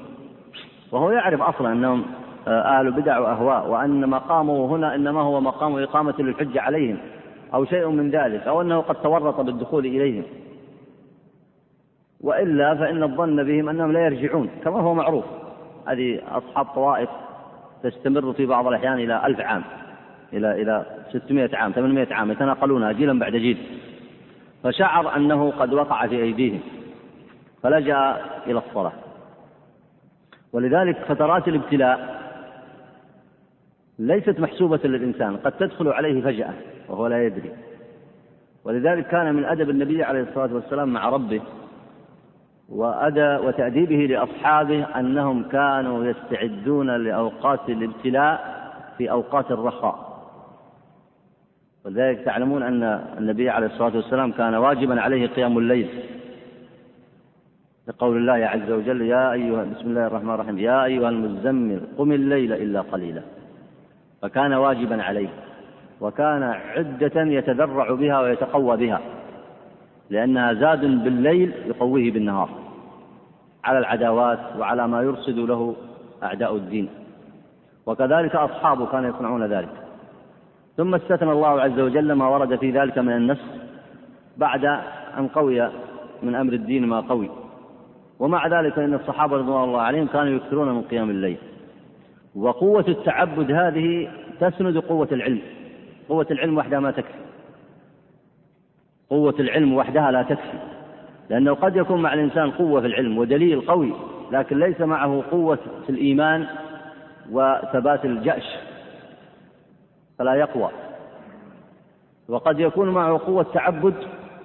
وهو 0.92 1.12
يعرف 1.12 1.42
أصلا 1.42 1.72
أنهم 1.72 2.06
أهل 2.48 2.92
بدع 2.92 3.20
وأهواء 3.20 3.68
وأن 3.68 4.10
مقامه 4.10 4.66
هنا 4.66 4.96
إنما 4.96 5.22
هو 5.22 5.42
مقام 5.42 5.84
إقامة 5.84 6.14
للحجة 6.20 6.62
عليهم 6.62 6.98
أو 7.54 7.66
شيء 7.66 7.88
من 7.90 8.10
ذلك 8.10 8.48
أو 8.48 8.62
أنه 8.62 8.82
قد 8.82 8.96
تورط 8.96 9.42
بالدخول 9.42 9.86
إليهم. 9.86 10.24
وإلا 12.22 12.76
فإن 12.76 13.04
الظن 13.04 13.44
بهم 13.44 13.70
أنهم 13.70 13.92
لا 13.92 14.06
يرجعون 14.06 14.50
كما 14.64 14.82
هو 14.82 14.94
معروف. 14.94 15.26
هذه 15.88 16.22
أصحاب 16.32 16.66
طوائف 16.66 17.10
تستمر 17.84 18.34
في 18.34 18.46
بعض 18.46 18.68
الأحيان 18.68 18.94
إلى 18.94 19.26
ألف 19.26 19.40
عام 19.40 19.64
إلى 20.34 20.62
إلى 20.62 20.86
600 21.12 21.50
عام 21.54 21.72
800 21.72 22.14
عام 22.14 22.32
يتناقلونها 22.32 22.92
جيلا 22.92 23.20
بعد 23.20 23.36
جيل. 23.36 23.58
فشعر 24.64 25.16
أنه 25.16 25.52
قد 25.52 25.74
وقع 25.74 26.08
في 26.08 26.22
أيديهم 26.22 26.60
فلجأ 27.64 28.18
إلى 28.48 28.62
الصلاة. 28.68 28.94
ولذلك 30.54 30.98
فترات 30.98 31.48
الابتلاء 31.48 32.18
ليست 34.00 34.40
محسوبة 34.40 34.80
للإنسان 34.84 35.38
قد 35.38 35.52
تدخل 35.52 35.88
عليه 35.88 36.22
فجأة 36.22 36.54
وهو 36.90 37.08
لا 37.08 37.26
يدري. 37.26 37.52
ولذلك 38.64 39.08
كان 39.08 39.36
من 39.36 39.46
أدب 39.46 39.70
النبي 39.70 40.04
عليه 40.04 40.22
الصلاة 40.22 40.54
والسلام 40.54 40.94
مع 40.94 41.10
ربه 41.10 41.42
وأدى 42.70 43.36
وتأديبه 43.36 43.96
لأصحابه 43.96 44.84
أنهم 45.00 45.44
كانوا 45.44 46.06
يستعدون 46.06 46.90
لأوقات 46.92 47.70
الابتلاء 47.70 48.58
في 48.98 49.12
أوقات 49.12 49.52
الرخاء. 49.52 50.08
ولذلك 51.86 52.20
تعلمون 52.26 52.64
أن 52.64 52.84
النبي 53.18 53.50
عليه 53.50 53.68
الصلاة 53.68 53.96
والسلام 53.96 54.32
كان 54.32 54.56
واجبا 54.56 55.02
عليه 55.02 55.28
قيام 55.28 55.58
الليل. 55.58 55.90
لقول 57.88 58.18
الله 58.18 58.48
عز 58.48 58.72
وجل 58.72 59.02
يا 59.02 59.32
أيها 59.32 59.64
بسم 59.64 59.90
الله 59.90 60.08
الرحمن 60.08 60.34
الرحيم 60.34 60.60
يا 60.60 60.84
أيها 60.86 61.10
المزمل 61.10 61.82
قم 61.98 62.12
الليل 62.12 62.54
إلا 62.54 62.82
قليلا. 62.82 63.22
فكان 64.22 64.54
واجبا 64.54 65.04
عليه 65.04 65.30
وكان 66.02 66.44
عدة 66.44 67.22
يتذرع 67.22 67.94
بها 67.94 68.22
ويتقوى 68.22 68.78
بها. 68.78 69.02
لأنها 70.10 70.54
زاد 70.54 70.82
بالليل 71.04 71.54
يقويه 71.66 72.12
بالنهار 72.12 72.50
على 73.64 73.80
العداوات 73.80 74.40
وعلى 74.60 74.88
ما 74.88 75.02
يرصد 75.02 75.38
له 75.38 75.76
أعداء 76.24 76.56
الدين. 76.56 76.90
وكذلك 77.86 78.36
أصحابه 78.36 78.86
كانوا 78.86 79.10
يصنعون 79.10 79.44
ذلك. 79.46 79.70
ثم 80.78 80.96
استثنى 80.96 81.32
الله 81.32 81.62
عز 81.62 81.80
وجل 81.80 82.12
ما 82.12 82.28
ورد 82.28 82.56
في 82.56 82.72
ذلك 82.72 82.98
من 82.98 83.14
النص 83.14 83.42
بعد 84.38 84.66
أن 85.18 85.28
قوي 85.28 85.70
من 86.24 86.36
أمر 86.36 86.54
الدين 86.54 86.88
ما 86.88 87.00
قوي. 87.00 87.30
ومع 88.20 88.48
ذلك 88.48 88.74
فإن 88.74 88.94
الصحابة 88.94 89.38
رضوان 89.38 89.64
الله 89.64 89.82
عليهم 89.82 90.08
كانوا 90.08 90.34
يكثرون 90.34 90.76
من 90.76 90.82
قيام 90.82 91.10
الليل. 91.10 91.38
وقوة 92.36 92.86
التعبد 92.88 93.52
هذه 93.52 94.10
تسند 94.40 94.78
قوة 94.78 95.08
العلم. 95.12 95.42
قوة 96.10 96.28
العلم 96.32 96.58
وحدها 96.58 96.80
ما 96.80 96.92
تكفي. 96.92 97.27
قوة 99.10 99.36
العلم 99.40 99.74
وحدها 99.74 100.12
لا 100.12 100.24
تكفي. 100.24 100.58
لأنه 101.30 101.54
قد 101.54 101.76
يكون 101.76 102.02
مع 102.02 102.14
الإنسان 102.14 102.52
قوة 102.52 102.82
في 102.82 102.88
العلم 102.88 103.18
ودليل 103.18 103.62
قوي 103.62 103.94
لكن 104.32 104.60
ليس 104.60 104.82
معه 104.82 105.24
قوة 105.32 105.60
في 105.86 105.90
الإيمان 105.90 106.48
وثبات 107.32 108.06
الجأش. 108.06 108.56
فلا 110.20 110.34
يقوى. 110.34 110.70
وقد 112.30 112.60
يكون 112.60 112.90
معه 112.90 113.18
قوة 113.18 113.44
تعبد 113.54 113.94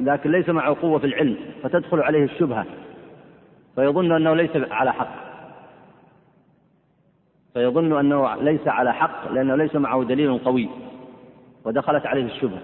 لكن 0.00 0.30
ليس 0.30 0.48
معه 0.48 0.76
قوة 0.82 0.98
في 0.98 1.06
العلم 1.06 1.36
فتدخل 1.62 2.00
عليه 2.00 2.24
الشبهة. 2.24 2.66
فيظن 3.74 4.12
أنه 4.12 4.34
ليس 4.34 4.50
على 4.70 4.92
حق. 4.92 5.22
فيظن 7.54 7.98
أنه 7.98 8.34
ليس 8.34 8.68
على 8.68 8.94
حق 8.94 9.32
لأنه 9.32 9.54
ليس 9.56 9.74
معه 9.74 10.04
دليل 10.04 10.38
قوي 10.38 10.68
ودخلت 11.64 12.06
عليه 12.06 12.24
الشبهة. 12.24 12.60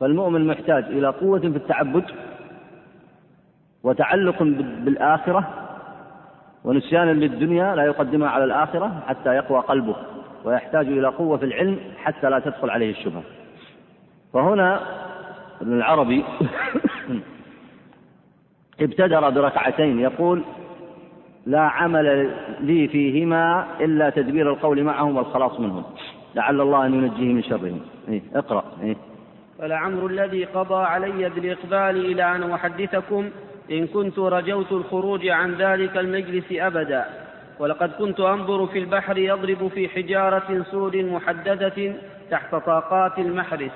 فالمؤمن 0.00 0.46
محتاج 0.46 0.84
إلى 0.84 1.08
قوة 1.08 1.40
في 1.40 1.46
التعبد 1.46 2.04
وتعلق 3.82 4.42
بالآخرة 4.84 5.48
ونسيانا 6.64 7.10
للدنيا 7.10 7.74
لا 7.74 7.84
يقدمها 7.84 8.28
على 8.28 8.44
الآخرة 8.44 9.02
حتى 9.06 9.28
يقوى 9.28 9.60
قلبه 9.60 9.96
ويحتاج 10.44 10.86
إلى 10.86 11.08
قوة 11.08 11.36
في 11.36 11.44
العلم 11.44 11.78
حتى 11.96 12.30
لا 12.30 12.38
تدخل 12.38 12.70
عليه 12.70 12.90
الشبهة. 12.90 13.22
فهنا 14.32 14.80
ابن 15.60 15.72
العربي 15.72 16.24
ابتدر 18.80 19.30
بركعتين 19.30 20.00
يقول 20.00 20.42
لا 21.46 21.60
عمل 21.60 22.34
لي 22.60 22.88
فيهما 22.88 23.66
إلا 23.80 24.10
تدبير 24.10 24.52
القول 24.52 24.82
معهم 24.82 25.16
والخلاص 25.16 25.60
منهم. 25.60 25.84
لعل 26.34 26.60
الله 26.60 26.86
أن 26.86 26.94
ينجيه 26.94 27.32
من 27.32 27.42
شرهم. 27.42 27.80
إيه 28.08 28.22
اقرأ. 28.34 28.64
إيه. 28.82 28.96
فلعمر 29.58 30.06
الذي 30.06 30.44
قضى 30.44 30.84
علي 30.84 31.28
بالإقبال 31.28 32.04
إلى 32.06 32.36
أن 32.36 32.50
أحدثكم. 32.50 33.30
إن 33.70 33.86
كنت 33.86 34.18
رجوت 34.18 34.72
الخروج 34.72 35.28
عن 35.28 35.54
ذلك 35.54 35.96
المجلس 35.96 36.44
أبدا. 36.52 37.04
ولقد 37.58 37.90
كنت 37.92 38.20
أنظر 38.20 38.66
في 38.66 38.78
البحر 38.78 39.18
يضرب 39.18 39.68
في 39.68 39.88
حجارة 39.88 40.64
سود 40.70 40.96
محددة 40.96 41.92
تحت 42.30 42.54
طاقات 42.54 43.18
المحرس. 43.18 43.72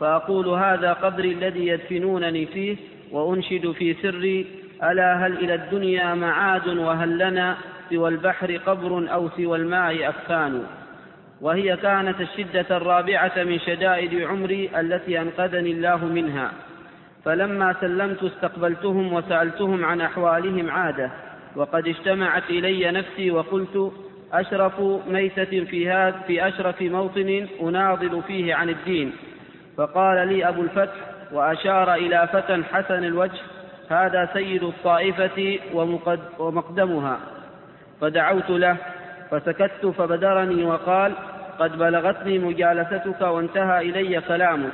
فأقول 0.00 0.48
هذا 0.48 0.92
قبري 0.92 1.32
الذي 1.32 1.66
يدفنونني 1.66 2.46
فيه 2.46 2.76
وأنشد 3.12 3.70
في 3.70 3.94
سري. 3.94 4.46
ألا 4.82 5.26
هل 5.26 5.32
إلى 5.32 5.54
الدنيا 5.54 6.14
معاد 6.14 6.68
وهل 6.68 7.18
لنا؟ 7.18 7.56
سوى 7.90 8.08
البحر 8.08 8.56
قبر 8.56 9.12
أو 9.12 9.28
سوى 9.28 9.58
الماء 9.58 10.08
أكفان 10.08 10.62
وهي 11.40 11.76
كانت 11.76 12.20
الشدة 12.20 12.76
الرابعة 12.76 13.32
من 13.36 13.58
شدائد 13.58 14.22
عمري 14.22 14.70
التي 14.80 15.20
أنقذني 15.20 15.72
الله 15.72 16.04
منها. 16.04 16.52
فلما 17.24 17.74
سلمت 17.80 18.22
استقبلتهم 18.22 19.12
وسألتهم 19.12 19.84
عن 19.84 20.00
أحوالهم 20.00 20.70
عادة 20.70 21.10
وقد 21.56 21.88
اجتمعت 21.88 22.50
إلي 22.50 22.90
نفسي 22.90 23.30
وقلت 23.30 23.92
أشرف 24.32 24.80
ميتة 25.08 25.64
في 25.64 25.90
هذا 25.90 26.18
في 26.26 26.48
أشرف 26.48 26.82
موطن 26.82 27.46
أناضل 27.62 28.22
فيه 28.26 28.54
عن 28.54 28.68
الدين. 28.68 29.12
فقال 29.76 30.28
لي 30.28 30.48
أبو 30.48 30.62
الفتح 30.62 30.94
وأشار 31.32 31.94
إلى 31.94 32.28
فتى 32.32 32.62
حسن 32.72 33.04
الوجه 33.04 33.40
هذا 33.90 34.28
سيد 34.32 34.62
الطائفة 34.62 35.58
ومقدمها. 36.38 37.18
فدعوت 38.00 38.50
له 38.50 38.76
فسكت 39.30 39.86
فبدرني 39.86 40.64
وقال 40.64 41.12
قد 41.58 41.78
بلغتني 41.78 42.38
مجالستك 42.38 43.20
وانتهى 43.20 43.90
إلي 43.90 44.20
كلامك. 44.20 44.72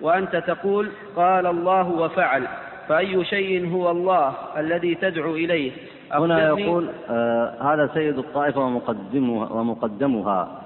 وأنت 0.00 0.36
تقول 0.36 0.90
قال 1.16 1.46
الله 1.46 1.88
وفعل. 1.88 2.42
فأي 2.88 3.24
شيء 3.24 3.72
هو 3.72 3.90
الله 3.90 4.34
الذي 4.56 4.94
تدعو 4.94 5.34
إليه؟ 5.34 5.72
هنا 6.12 6.48
يقول 6.48 6.88
آه 7.10 7.74
هذا 7.74 7.90
سيد 7.94 8.18
الطائفة 8.18 8.60
ومقدمها, 8.60 9.52
ومقدمها. 9.52 10.62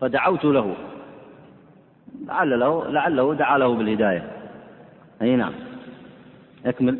فدعوت 0.00 0.44
له. 0.44 0.74
لعل 2.26 2.60
له 2.60 2.90
لعله 2.90 3.34
دعا 3.34 3.58
له 3.58 3.74
بالهداية. 3.74 4.22
أي 5.22 5.36
نعم. 5.36 5.52
أكمل. 6.66 6.98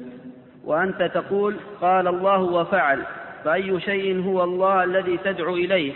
وأنت 0.65 1.03
تقول 1.03 1.57
قال 1.81 2.09
الله 2.09 2.41
وفعل. 2.41 3.03
فأي 3.47 3.81
شيء 3.81 4.25
هو 4.25 4.45
الله 4.45 4.85
الذي 4.85 5.19
تدعو 5.25 5.55
إليه؟ 5.55 5.93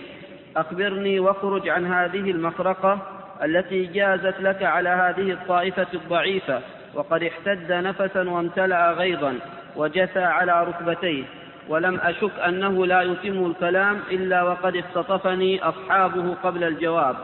أخبرني 0.56 1.20
وأخرج 1.20 1.68
عن 1.68 1.86
هذه 1.86 2.30
المفرقة 2.30 2.98
التي 3.44 3.86
جازت 3.86 4.40
لك 4.40 4.62
على 4.62 4.88
هذه 4.88 5.32
الطائفة 5.32 5.86
الضعيفة 5.94 6.60
وقد 6.94 7.22
احتد 7.22 7.72
نفسا 7.72 8.30
وامتلأ 8.30 8.92
غيظا 8.92 9.38
وجثى 9.76 10.20
على 10.20 10.64
ركبتيه 10.64 11.24
ولم 11.68 12.00
أشك 12.02 12.38
أنه 12.48 12.86
لا 12.86 13.02
يتم 13.02 13.46
الكلام 13.46 13.98
إلا 14.10 14.42
وقد 14.42 14.76
اختطفني 14.76 15.62
أصحابه 15.62 16.34
قبل 16.34 16.64
الجواب. 16.64 17.16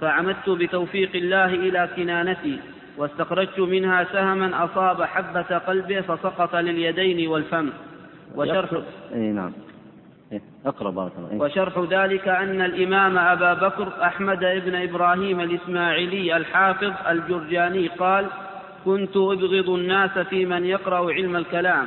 فعمدت 0.00 0.50
بتوفيق 0.50 1.10
الله 1.14 1.44
إلى 1.44 1.88
كنانتي 1.96 2.58
واستخرجت 2.96 3.60
منها 3.60 4.04
سهما 4.04 4.64
أصاب 4.64 5.02
حبة 5.02 5.58
قلبه 5.58 6.00
فسقط 6.00 6.56
لليدين 6.56 7.28
والفم. 7.28 7.70
وشرح 8.36 8.70
اي 9.14 9.32
نعم 9.32 9.52
إيه، 10.32 10.40
اقرأ 10.66 10.90
بارك 10.90 11.12
الله. 11.18 11.44
وشرح 11.44 11.78
ذلك 11.90 12.28
أن 12.28 12.60
الإمام 12.60 13.18
أبا 13.18 13.54
بكر 13.54 13.88
أحمد 14.02 14.38
بن 14.38 14.74
إبراهيم 14.74 15.40
الإسماعيلي 15.40 16.36
الحافظ 16.36 16.92
الجرجاني 17.08 17.86
قال 17.88 18.26
كنت 18.84 19.16
أبغض 19.16 19.70
الناس 19.70 20.18
في 20.18 20.46
من 20.46 20.64
يقرأ 20.64 21.12
علم 21.12 21.36
الكلام 21.36 21.86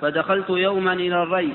فدخلت 0.00 0.50
يوما 0.50 0.92
إلى 0.92 1.22
الري 1.22 1.52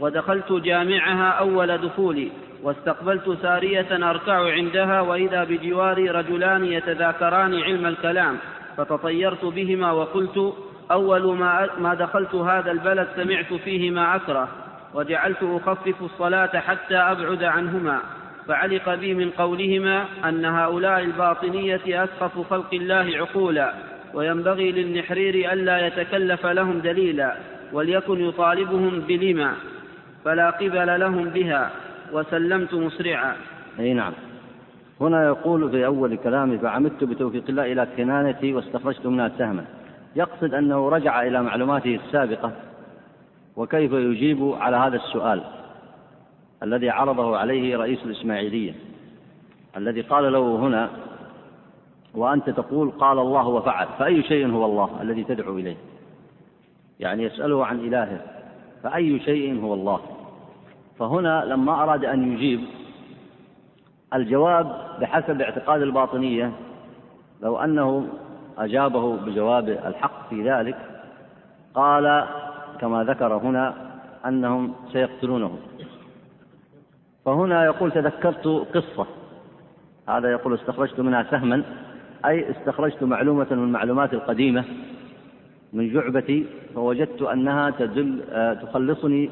ودخلت 0.00 0.52
جامعها 0.52 1.30
أول 1.30 1.78
دخولي 1.78 2.30
واستقبلت 2.62 3.38
سارية 3.42 4.10
أركع 4.10 4.52
عندها 4.52 5.00
وإذا 5.00 5.44
بجواري 5.44 6.10
رجلان 6.10 6.64
يتذاكران 6.64 7.54
علم 7.54 7.86
الكلام 7.86 8.36
فتطيرت 8.76 9.44
بهما 9.44 9.92
وقلت 9.92 10.54
أول 10.90 11.38
ما, 11.38 11.68
ما 11.78 11.94
دخلت 11.94 12.34
هذا 12.34 12.70
البلد 12.70 13.08
سمعت 13.16 13.52
فيه 13.52 13.90
ما 13.90 14.16
أكره 14.16 14.48
وجعلت 14.94 15.42
أخفف 15.42 16.02
الصلاة 16.02 16.58
حتى 16.58 16.96
أبعد 16.96 17.42
عنهما 17.42 18.00
فعلق 18.48 18.94
بي 18.94 19.14
من 19.14 19.30
قولهما 19.30 20.04
أن 20.24 20.44
هؤلاء 20.44 21.00
الباطنية 21.00 22.04
أسخف 22.04 22.50
خلق 22.50 22.74
الله 22.74 23.12
عقولا 23.16 23.74
وينبغي 24.14 24.72
للنحرير 24.72 25.52
ألا 25.52 25.86
يتكلف 25.86 26.46
لهم 26.46 26.78
دليلا 26.78 27.36
وليكن 27.72 28.20
يطالبهم 28.20 29.00
بلما 29.00 29.52
فلا 30.24 30.50
قبل 30.50 31.00
لهم 31.00 31.24
بها 31.24 31.70
وسلمت 32.12 32.74
مسرعا. 32.74 33.36
أي 33.78 33.94
نعم. 33.94 34.12
هنا 35.00 35.26
يقول 35.26 35.70
في 35.70 35.86
أول 35.86 36.16
كلامه 36.16 36.56
فعمدت 36.56 37.04
بتوفيق 37.04 37.44
الله 37.48 37.72
إلى 37.72 37.88
كنانتي 37.96 38.52
واستخرجت 38.52 39.06
منها 39.06 39.30
سهما. 39.38 39.64
يقصد 40.16 40.54
أنه 40.54 40.88
رجع 40.88 41.22
إلى 41.22 41.42
معلوماته 41.42 42.00
السابقة 42.06 42.52
وكيف 43.56 43.92
يجيب 43.92 44.54
على 44.60 44.76
هذا 44.76 44.96
السؤال 44.96 45.42
الذي 46.62 46.90
عرضه 46.90 47.36
عليه 47.36 47.76
رئيس 47.76 47.98
الإسماعيلية 48.04 48.74
الذي 49.76 50.00
قال 50.00 50.32
له 50.32 50.56
هنا 50.56 50.90
وأنت 52.14 52.50
تقول 52.50 52.90
قال 52.90 53.18
الله 53.18 53.48
وفعل 53.48 53.86
فأي 53.98 54.22
شيء 54.22 54.50
هو 54.50 54.64
الله 54.64 55.02
الذي 55.02 55.24
تدعو 55.24 55.58
إليه؟ 55.58 55.76
يعني 57.00 57.22
يسأله 57.22 57.66
عن 57.66 57.80
إلهه 57.80 58.20
فأي 58.82 59.20
شيء 59.20 59.62
هو 59.62 59.74
الله؟ 59.74 60.00
فهنا 60.98 61.44
لما 61.44 61.82
أراد 61.82 62.04
أن 62.04 62.32
يجيب 62.32 62.60
الجواب 64.14 64.96
بحسب 65.00 65.40
اعتقاد 65.40 65.82
الباطنية 65.82 66.52
لو 67.42 67.58
أنه 67.58 68.08
أجابه 68.58 69.16
بجواب 69.16 69.68
الحق 69.68 70.28
في 70.30 70.50
ذلك 70.50 70.76
قال 71.74 72.24
كما 72.80 73.04
ذكر 73.04 73.36
هنا 73.36 73.74
أنهم 74.26 74.74
سيقتلونه 74.92 75.58
فهنا 77.24 77.64
يقول 77.64 77.92
تذكرت 77.92 78.46
قصة 78.74 79.06
هذا 80.08 80.30
يقول 80.32 80.54
استخرجت 80.54 81.00
منها 81.00 81.22
سهما 81.30 81.62
أي 82.26 82.50
استخرجت 82.50 83.02
معلومة 83.02 83.46
من 83.50 83.64
المعلومات 83.64 84.14
القديمة 84.14 84.64
من 85.72 85.92
جعبتي 85.92 86.46
فوجدت 86.74 87.22
أنها 87.22 87.70
تدل 87.70 88.22
آه، 88.30 88.54
تخلصني 88.54 89.30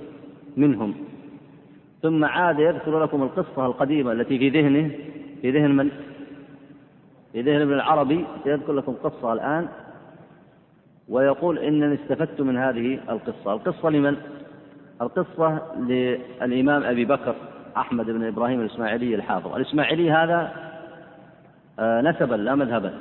منهم 0.56 0.94
ثم 2.02 2.24
عاد 2.24 2.58
يذكر 2.58 3.02
لكم 3.02 3.22
القصة 3.22 3.66
القديمة 3.66 4.12
التي 4.12 4.38
في 4.38 4.48
ذهنه 4.48 4.90
في 5.42 5.50
ذهن 5.50 5.76
من؟ 5.76 5.90
في 7.32 7.42
ذهن 7.42 7.60
ابن 7.60 7.72
العربي 7.72 8.26
سيذكر 8.44 8.72
لكم 8.72 8.92
قصة 8.92 9.32
الآن 9.32 9.68
ويقول 11.08 11.58
إنني 11.58 11.94
استفدت 11.94 12.40
من 12.40 12.56
هذه 12.56 13.00
القصة. 13.08 13.52
القصة 13.52 13.90
لمن؟ 13.90 14.16
القصة 15.02 15.58
للإمام 15.76 16.82
أبي 16.84 17.04
بكر 17.04 17.34
أحمد 17.76 18.06
بن 18.06 18.24
إبراهيم 18.24 18.60
الإسماعيلي 18.60 19.14
الحافظ. 19.14 19.54
الإسماعيلي 19.54 20.10
هذا 20.10 20.52
آه، 21.78 22.00
نسبا 22.00 22.34
لا 22.34 22.54
مذهبا. 22.54 22.94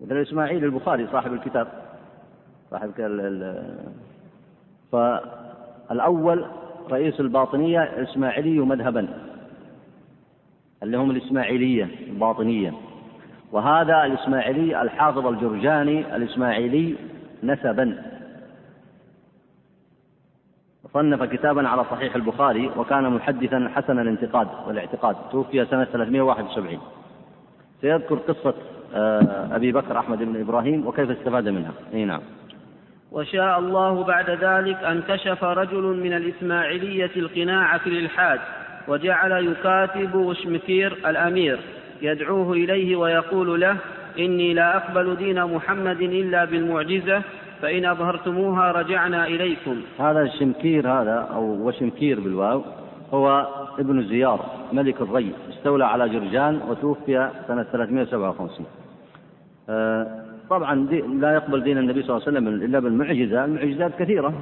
مثل 0.00 0.16
الإسماعيلي 0.16 0.66
البخاري 0.66 1.06
صاحب 1.12 1.32
الكتاب 1.32 1.68
صاحب 2.70 2.90
فالأول 4.92 6.44
رئيس 6.90 7.20
الباطنية 7.20 7.82
الإسماعيلي 7.82 8.58
مذهبا. 8.58 9.08
اللي 10.82 10.96
هم 10.96 11.10
الإسماعيلية 11.10 11.88
الباطنية. 12.08 12.72
وهذا 13.52 14.04
الإسماعيلي 14.04 14.82
الحافظ 14.82 15.26
الجرجاني 15.26 16.16
الإسماعيلي 16.16 16.94
نسبا. 17.42 18.02
صنف 20.94 21.22
كتابا 21.22 21.68
على 21.68 21.84
صحيح 21.84 22.14
البخاري 22.14 22.70
وكان 22.76 23.10
محدثا 23.10 23.70
حسن 23.74 23.98
الانتقاد 23.98 24.48
والاعتقاد. 24.66 25.16
توفي 25.32 25.64
سنة 25.64 25.84
371 25.84 26.78
سيذكر 27.80 28.14
قصة 28.14 28.54
آه، 28.94 29.56
أبي 29.56 29.72
بكر 29.72 29.98
أحمد 29.98 30.18
بن 30.18 30.40
إبراهيم 30.40 30.86
وكيف 30.86 31.10
استفاد 31.10 31.48
منها. 31.48 31.72
أي 31.94 32.04
نعم. 32.04 32.20
وشاء 33.12 33.58
الله 33.58 34.04
بعد 34.04 34.30
ذلك 34.30 34.76
أن 34.76 35.02
كشف 35.02 35.44
رجل 35.44 35.82
من 35.82 36.12
الإسماعيلية 36.12 37.10
القناع 37.16 37.78
في 37.78 37.86
الإلحاد 37.86 38.40
وجعل 38.88 39.32
يكاتب 39.46 40.14
وشمكير 40.14 40.92
الأمير 41.06 41.58
يدعوه 42.02 42.52
إليه 42.52 42.96
ويقول 42.96 43.60
له 43.60 43.76
إني 44.18 44.54
لا 44.54 44.76
أقبل 44.76 45.16
دين 45.16 45.44
محمد 45.44 46.00
إلا 46.00 46.44
بالمعجزة 46.44 47.22
فإن 47.62 47.84
أظهرتموها 47.84 48.72
رجعنا 48.72 49.26
إليكم. 49.26 49.76
هذا 49.98 50.22
الشمكير 50.22 50.88
هذا 50.88 51.28
أو 51.34 51.42
وشمكير 51.42 52.20
بالواو 52.20 52.62
هو 53.14 53.46
ابن 53.78 54.02
زيار 54.02 54.46
ملك 54.72 55.00
الري 55.00 55.32
استولى 55.50 55.84
على 55.84 56.08
جرجان 56.08 56.60
وتوفي 56.68 57.30
سنة 57.48 57.62
357 57.62 58.66
آه، 59.68 60.06
طبعا 60.50 60.74
لا 61.20 61.34
يقبل 61.34 61.62
دين 61.62 61.78
النبي 61.78 62.02
صلى 62.02 62.16
الله 62.16 62.28
عليه 62.28 62.38
وسلم 62.38 62.48
إلا 62.48 62.78
بالمعجزة 62.78 63.44
المعجزات 63.44 63.92
كثيرة 63.98 64.32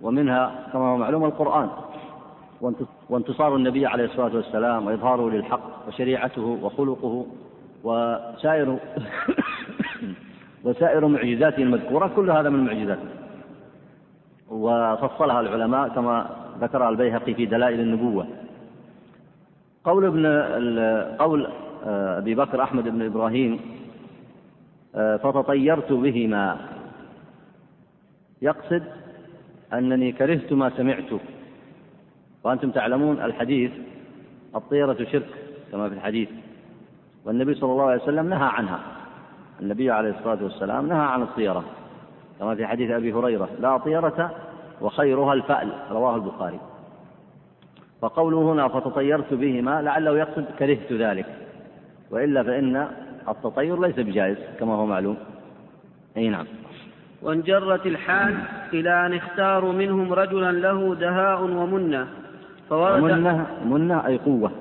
ومنها 0.00 0.52
كما 0.72 0.82
هو 0.82 0.96
معلوم 0.96 1.24
القرآن. 1.24 1.68
وانتصار 3.10 3.56
النبي 3.56 3.86
عليه 3.86 4.04
الصلاة 4.04 4.36
والسلام 4.36 4.86
وإظهاره 4.86 5.30
للحق 5.30 5.88
وشريعته 5.88 6.58
وخلقه 6.62 7.26
وسائر 7.84 8.78
وسائر 10.64 11.06
معجزاته 11.06 11.62
المذكورة 11.62 12.12
كل 12.16 12.30
هذا 12.30 12.48
من 12.48 12.58
المعجزات. 12.58 12.98
وفصلها 14.48 15.40
العلماء 15.40 15.88
كما 15.88 16.30
ذكرها 16.60 16.88
البيهقي 16.88 17.34
في 17.34 17.46
دلائل 17.46 17.80
النبوة. 17.80 18.26
قول 19.84 20.04
ابن 20.04 20.26
قول 21.18 21.48
آه، 21.86 22.18
أبي 22.18 22.34
بكر 22.34 22.62
أحمد 22.62 22.84
بن 22.84 23.02
إبراهيم 23.02 23.60
آه، 24.94 25.16
فتطيرت 25.16 25.92
بهما. 25.92 26.56
يقصد 28.42 28.82
أنني 29.72 30.12
كرهت 30.12 30.52
ما 30.52 30.70
سمعت. 30.76 31.20
وأنتم 32.44 32.70
تعلمون 32.70 33.20
الحديث 33.20 33.70
الطيرة 34.54 35.06
شرك 35.12 35.28
كما 35.72 35.88
في 35.88 35.94
الحديث. 35.94 36.28
والنبي 37.24 37.54
صلى 37.54 37.72
الله 37.72 37.84
عليه 37.84 38.02
وسلم 38.02 38.28
نهى 38.28 38.48
عنها. 38.52 38.80
النبي 39.60 39.90
عليه 39.90 40.10
الصلاة 40.10 40.42
والسلام 40.42 40.88
نهى 40.88 41.06
عن 41.06 41.22
الطيرة 41.22 41.64
كما 42.38 42.54
في 42.54 42.66
حديث 42.66 42.90
أبي 42.90 43.12
هريرة 43.12 43.48
لا 43.60 43.76
طيرة 43.76 44.30
وخيرها 44.80 45.32
الفأل 45.32 45.72
رواه 45.90 46.16
البخاري. 46.16 46.60
فقوله 48.00 48.52
هنا 48.52 48.68
فتطيرت 48.68 49.34
بهما 49.34 49.82
لعله 49.82 50.18
يقصد 50.18 50.44
كرهت 50.58 50.92
ذلك. 50.92 51.26
وإلا 52.10 52.42
فإن 52.42 52.88
التطير 53.28 53.80
ليس 53.80 53.96
بجائز 53.96 54.36
كما 54.60 54.74
هو 54.74 54.86
معلوم. 54.86 55.16
أي 56.16 56.28
نعم. 56.28 56.46
وانجرت 57.22 57.86
الحال 57.86 58.38
إلى 58.72 59.06
أن 59.06 59.14
اختاروا 59.14 59.72
منهم 59.72 60.12
رجلا 60.12 60.52
له 60.52 60.94
دهاء 60.94 61.42
ومنة. 61.42 62.08
فورد 62.68 63.02
منة 63.02 63.46
منة 63.64 64.06
أي 64.06 64.16
قوة. 64.18 64.52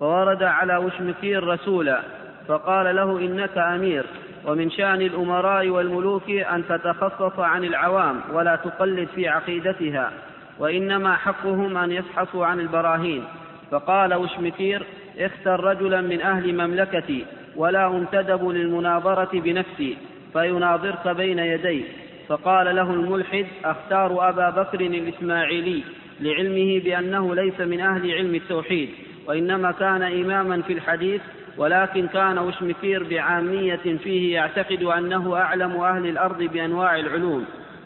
فورد 0.00 0.42
على 0.42 0.76
وشمكير 0.76 1.44
رسولا 1.44 2.02
فقال 2.48 2.96
له 2.96 3.18
إنك 3.18 3.58
أمير 3.58 4.04
ومن 4.46 4.70
شأن 4.70 5.00
الأمراء 5.02 5.68
والملوك 5.68 6.30
أن 6.30 6.64
تتخصص 6.68 7.38
عن 7.38 7.64
العوام 7.64 8.20
ولا 8.32 8.56
تقلد 8.56 9.08
في 9.14 9.28
عقيدتها 9.28 10.10
وإنما 10.58 11.16
حقهم 11.16 11.76
أن 11.76 11.92
يفحصوا 11.92 12.46
عن 12.46 12.60
البراهين. 12.60 13.24
فقال 13.70 14.14
وشمكير 14.14 14.86
اختر 15.18 15.64
رجلا 15.64 16.00
من 16.00 16.20
أهل 16.20 16.54
مملكتي 16.54 17.26
ولا 17.56 17.96
أنتدب 17.96 18.48
للمناظرة 18.48 19.40
بنفسي 19.40 19.96
فيناظرك 20.32 21.08
بين 21.08 21.38
يدي 21.38 21.84
فقال 22.28 22.76
له 22.76 22.90
الملحد 22.90 23.46
أختار 23.64 24.28
أبا 24.28 24.50
بكر 24.50 24.80
الإسماعيلي 24.80 25.84
لعلمه 26.20 26.80
بأنه 26.84 27.34
ليس 27.34 27.60
من 27.60 27.80
أهل 27.80 28.10
علم 28.10 28.34
التوحيد 28.34 28.88
وإنما 29.28 29.72
كان 29.72 30.02
إماما 30.02 30.62
في 30.62 30.72
الحديث 30.72 31.20
ولكن 31.58 32.06
كان 32.06 32.38
وشمكير 32.38 33.08
بعامية 33.10 33.96
فيه 34.04 34.34
يعتقد 34.34 34.82
أنه 34.82 35.36
أعلم 35.36 35.72
أهل 35.72 36.06
الأرض 36.06 36.42
بأنواع 36.42 36.96
العلوم. 36.96 37.44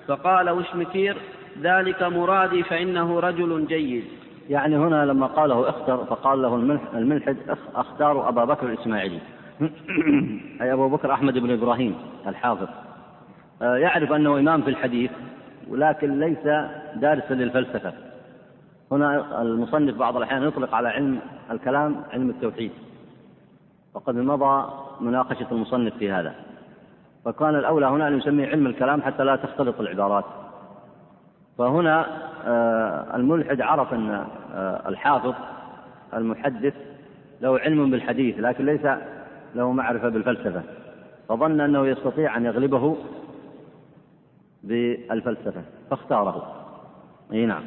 فقال 0.09 0.51
وشمكير 0.51 1.17
ذلك 1.63 2.03
مرادي 2.03 2.63
فإنه 2.63 3.21
رجل 3.21 3.67
جيد. 3.67 4.05
يعني 4.51 4.77
هنا 4.77 5.05
لما 5.05 5.27
قاله 5.27 5.69
اختر 5.69 6.05
فقال 6.05 6.43
له 6.43 6.57
الملحد 6.95 7.37
أختار 7.75 8.29
أبا 8.29 8.45
بكر 8.45 8.67
الإسماعيلي. 8.67 9.19
أي 10.63 10.73
أبو 10.73 10.89
بكر 10.89 11.13
أحمد 11.13 11.39
بن 11.39 11.51
إبراهيم 11.51 11.95
الحافظ. 12.27 12.69
يعرف 13.63 14.13
أنه 14.13 14.39
إمام 14.39 14.63
في 14.63 14.71
الحديث 14.71 15.11
ولكن 15.69 16.21
ليس 16.21 16.45
دارسا 16.95 17.35
للفلسفة. 17.35 17.93
هنا 18.93 19.43
المصنف 19.43 19.97
بعض 19.97 20.17
الأحيان 20.17 20.43
يطلق 20.43 20.75
على 20.75 20.89
علم 20.89 21.19
الكلام 21.51 21.97
علم 22.13 22.31
التوحيد. 22.31 22.71
وقد 23.95 24.15
مضى 24.15 24.73
مناقشة 25.01 25.47
المصنف 25.53 25.95
في 25.95 26.13
هذا. 26.13 26.35
فكان 27.25 27.55
الأولى 27.55 27.87
هنا 27.87 28.09
أن 28.09 28.19
يسمي 28.19 28.47
علم 28.47 28.67
الكلام 28.67 29.03
حتى 29.03 29.25
لا 29.25 29.37
تختلط 29.37 29.81
العبارات. 29.81 30.25
فهنا 31.59 32.07
آه، 32.47 33.17
الملحد 33.17 33.61
عرف 33.61 33.95
أن 33.95 34.25
آه، 34.55 34.89
الحافظ 34.89 35.35
المحدث 36.15 36.75
له 37.41 37.59
علم 37.59 37.91
بالحديث 37.91 38.39
لكن 38.39 38.67
ليس 38.67 38.87
له 39.55 39.73
معرفة 39.73 40.09
بالفلسفة. 40.09 40.63
فظن 41.29 41.61
أنه 41.61 41.87
يستطيع 41.87 42.37
أن 42.37 42.45
يغلبه 42.45 42.97
بالفلسفة 44.65 45.63
فاختاره. 45.91 46.55
أي 47.33 47.47
نعم. 47.47 47.63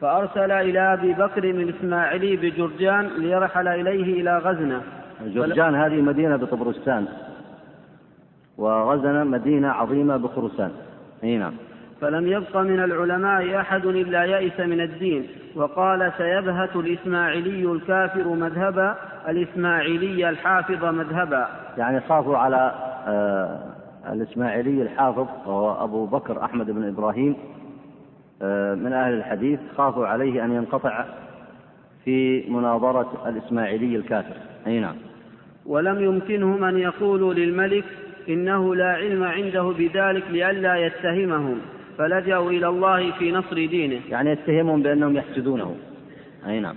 فأرسل 0.00 0.50
إلى 0.50 0.92
أبي 0.92 1.12
بكر 1.12 1.44
الإسماعيلي 1.44 2.36
بجرجان 2.36 3.06
ليرحل 3.18 3.68
إليه 3.68 4.20
إلى 4.20 4.38
غزنة. 4.38 4.82
جرجان 5.24 5.74
هذه 5.74 6.00
مدينة 6.00 6.36
بطبرستان 6.36 7.08
وغزنة 8.58 9.24
مدينة 9.24 9.68
عظيمة 9.68 10.16
بخرسان 10.16 10.70
أي 11.24 11.36
نعم. 11.36 11.52
فلم 12.00 12.26
يبق 12.26 12.56
من 12.56 12.84
العلماء 12.84 13.60
أحد 13.60 13.86
إلا 13.86 14.24
يئس 14.24 14.60
من 14.60 14.80
الدين. 14.80 15.26
وقال 15.56 16.12
سيبهت 16.18 16.76
الإسماعيلي 16.76 17.72
الكافر 17.72 18.28
مذهبا 18.28 18.96
الإسماعيلي 19.28 20.28
الحافظ 20.28 20.84
مذهبا. 20.84 21.48
يعني 21.76 22.00
خافوا 22.00 22.36
على 22.36 22.74
آه 23.06 23.79
الإسماعيلي 24.08 24.82
الحافظ 24.82 25.26
وهو 25.46 25.84
أبو 25.84 26.06
بكر 26.06 26.44
أحمد 26.44 26.70
بن 26.70 26.88
إبراهيم 26.88 27.36
آه 28.42 28.74
من 28.74 28.92
أهل 28.92 29.12
الحديث 29.12 29.60
خافوا 29.76 30.06
عليه 30.06 30.44
أن 30.44 30.52
ينقطع 30.52 31.04
في 32.04 32.44
مناظرة 32.48 33.28
الإسماعيلي 33.28 33.96
الكافر. 33.96 34.34
أي 34.66 34.80
نعم. 34.80 34.96
ولم 35.66 36.04
يمكنهم 36.04 36.64
أن 36.64 36.78
يقولوا 36.78 37.34
للملك 37.34 37.84
إنه 38.28 38.74
لا 38.74 38.92
علم 38.92 39.24
عنده 39.24 39.62
بذلك 39.62 40.24
لئلا 40.30 40.76
يتهمهم 40.76 41.58
فلجأوا 41.98 42.50
إلى 42.50 42.68
الله 42.68 43.12
في 43.12 43.32
نصر 43.32 43.54
دينه. 43.54 44.00
يعني 44.10 44.30
يتهمهم 44.30 44.82
بأنهم 44.82 45.16
يحسدونه. 45.16 45.76
أي 46.46 46.60
نعم. 46.60 46.76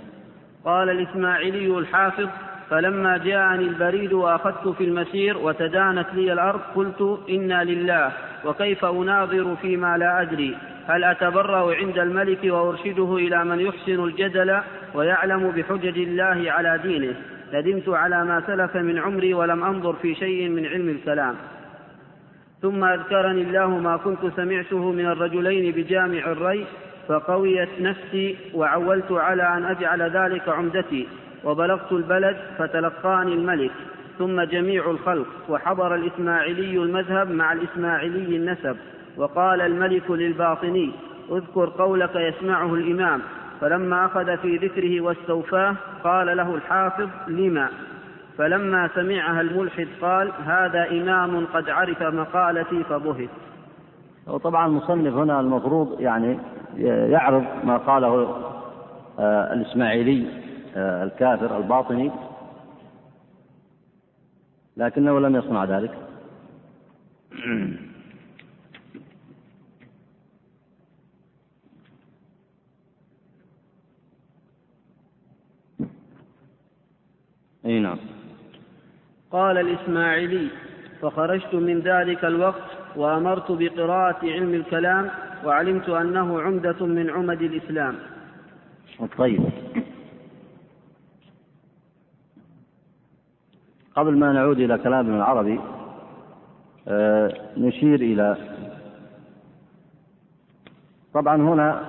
قال 0.65 0.89
الإسماعيلي 0.89 1.77
الحافظ 1.77 2.29
فلما 2.69 3.17
جاءني 3.17 3.63
البريد 3.63 4.13
وأخذت 4.13 4.67
في 4.67 4.83
المسير 4.83 5.37
وتدانت 5.37 6.07
لي 6.13 6.33
الأرض 6.33 6.61
قلت 6.75 7.19
إنا 7.29 7.63
لله 7.63 8.11
وكيف 8.45 8.85
أناظر 8.85 9.55
فيما 9.55 9.97
لا 9.97 10.21
أدري؟ 10.21 10.57
هل 10.87 11.03
أتبرأ 11.03 11.75
عند 11.75 11.99
الملك 11.99 12.39
وأرشده 12.43 13.15
إلى 13.15 13.45
من 13.45 13.59
يحسن 13.59 14.03
الجدل 14.03 14.59
ويعلم 14.93 15.51
بحجج 15.51 15.97
الله 15.97 16.51
على 16.51 16.79
دينه؟ 16.83 17.15
ندمت 17.53 17.89
على 17.89 18.25
ما 18.25 18.43
سلف 18.47 18.75
من 18.75 18.99
عمري 18.99 19.33
ولم 19.33 19.63
أنظر 19.63 19.93
في 19.93 20.15
شيء 20.15 20.49
من 20.49 20.65
علم 20.65 20.89
الكلام. 20.89 21.35
ثم 22.61 22.83
أذكرني 22.83 23.41
الله 23.41 23.67
ما 23.67 23.97
كنت 23.97 24.19
سمعته 24.35 24.91
من 24.91 25.05
الرجلين 25.05 25.71
بجامع 25.71 26.31
الري 26.31 26.65
فقويت 27.07 27.69
نفسي 27.79 28.37
وعولت 28.53 29.11
على 29.11 29.43
أن 29.57 29.65
أجعل 29.65 30.01
ذلك 30.01 30.49
عمدتي. 30.49 31.07
وبلغت 31.43 31.91
البلد 31.91 32.37
فتلقاني 32.57 33.33
الملك 33.33 33.71
ثم 34.19 34.41
جميع 34.41 34.91
الخلق 34.91 35.27
وحضر 35.49 35.95
الإسماعيلي 35.95 36.77
المذهب 36.77 37.31
مع 37.31 37.53
الإسماعيلي 37.53 38.37
النسب 38.37 38.77
وقال 39.17 39.61
الملك 39.61 40.11
للباطني 40.11 40.91
اذكر 41.31 41.69
قولك 41.69 42.15
يسمعه 42.15 42.73
الإمام. 42.73 43.21
فلما 43.61 44.05
أخذ 44.05 44.37
في 44.37 44.57
ذكره 44.57 45.01
واستوفاه 45.01 45.75
قال 46.03 46.37
له 46.37 46.55
الحافظ 46.55 47.09
لما؟ 47.27 47.69
فلما 48.37 48.89
سمعها 48.95 49.41
الملحد 49.41 49.87
قال 50.01 50.31
هذا 50.45 50.91
إمام 50.91 51.45
قد 51.53 51.69
عرف 51.69 52.03
مقالتي 52.03 52.83
فبهت. 52.83 53.29
وطبعا 54.27 54.67
المصنف 54.67 55.13
هنا 55.13 55.39
المفروض 55.39 56.01
يعني 56.01 56.39
يعرض 57.11 57.43
ما 57.63 57.77
قاله 57.77 58.35
آه، 59.19 59.53
الإسماعيلي. 59.53 60.42
الكافر 60.75 61.57
الباطني 61.57 62.11
لكنه 64.77 65.19
لم 65.19 65.35
يصنع 65.35 65.65
ذلك. 65.65 65.91
أي 77.65 77.79
نعم. 77.79 77.97
قال 79.31 79.57
الإسماعيلي 79.57 80.47
فخرجت 81.01 81.55
من 81.55 81.79
ذلك 81.79 82.25
الوقت 82.25 82.71
وأمرت 82.95 83.51
بقراءة 83.51 84.25
علم 84.25 84.53
الكلام 84.53 85.09
وعلمت 85.45 85.89
أنه 85.89 86.41
عمدة 86.41 86.85
من 86.85 87.09
عمد 87.09 87.41
الإسلام. 87.41 87.95
طيب. 89.17 89.39
قبل 93.95 94.17
ما 94.17 94.33
نعود 94.33 94.59
إلى 94.59 94.77
كلامنا 94.77 95.15
العربي 95.17 95.59
آه، 96.87 97.33
نشير 97.57 98.01
إلى 98.01 98.37
طبعا 101.13 101.35
هنا 101.35 101.81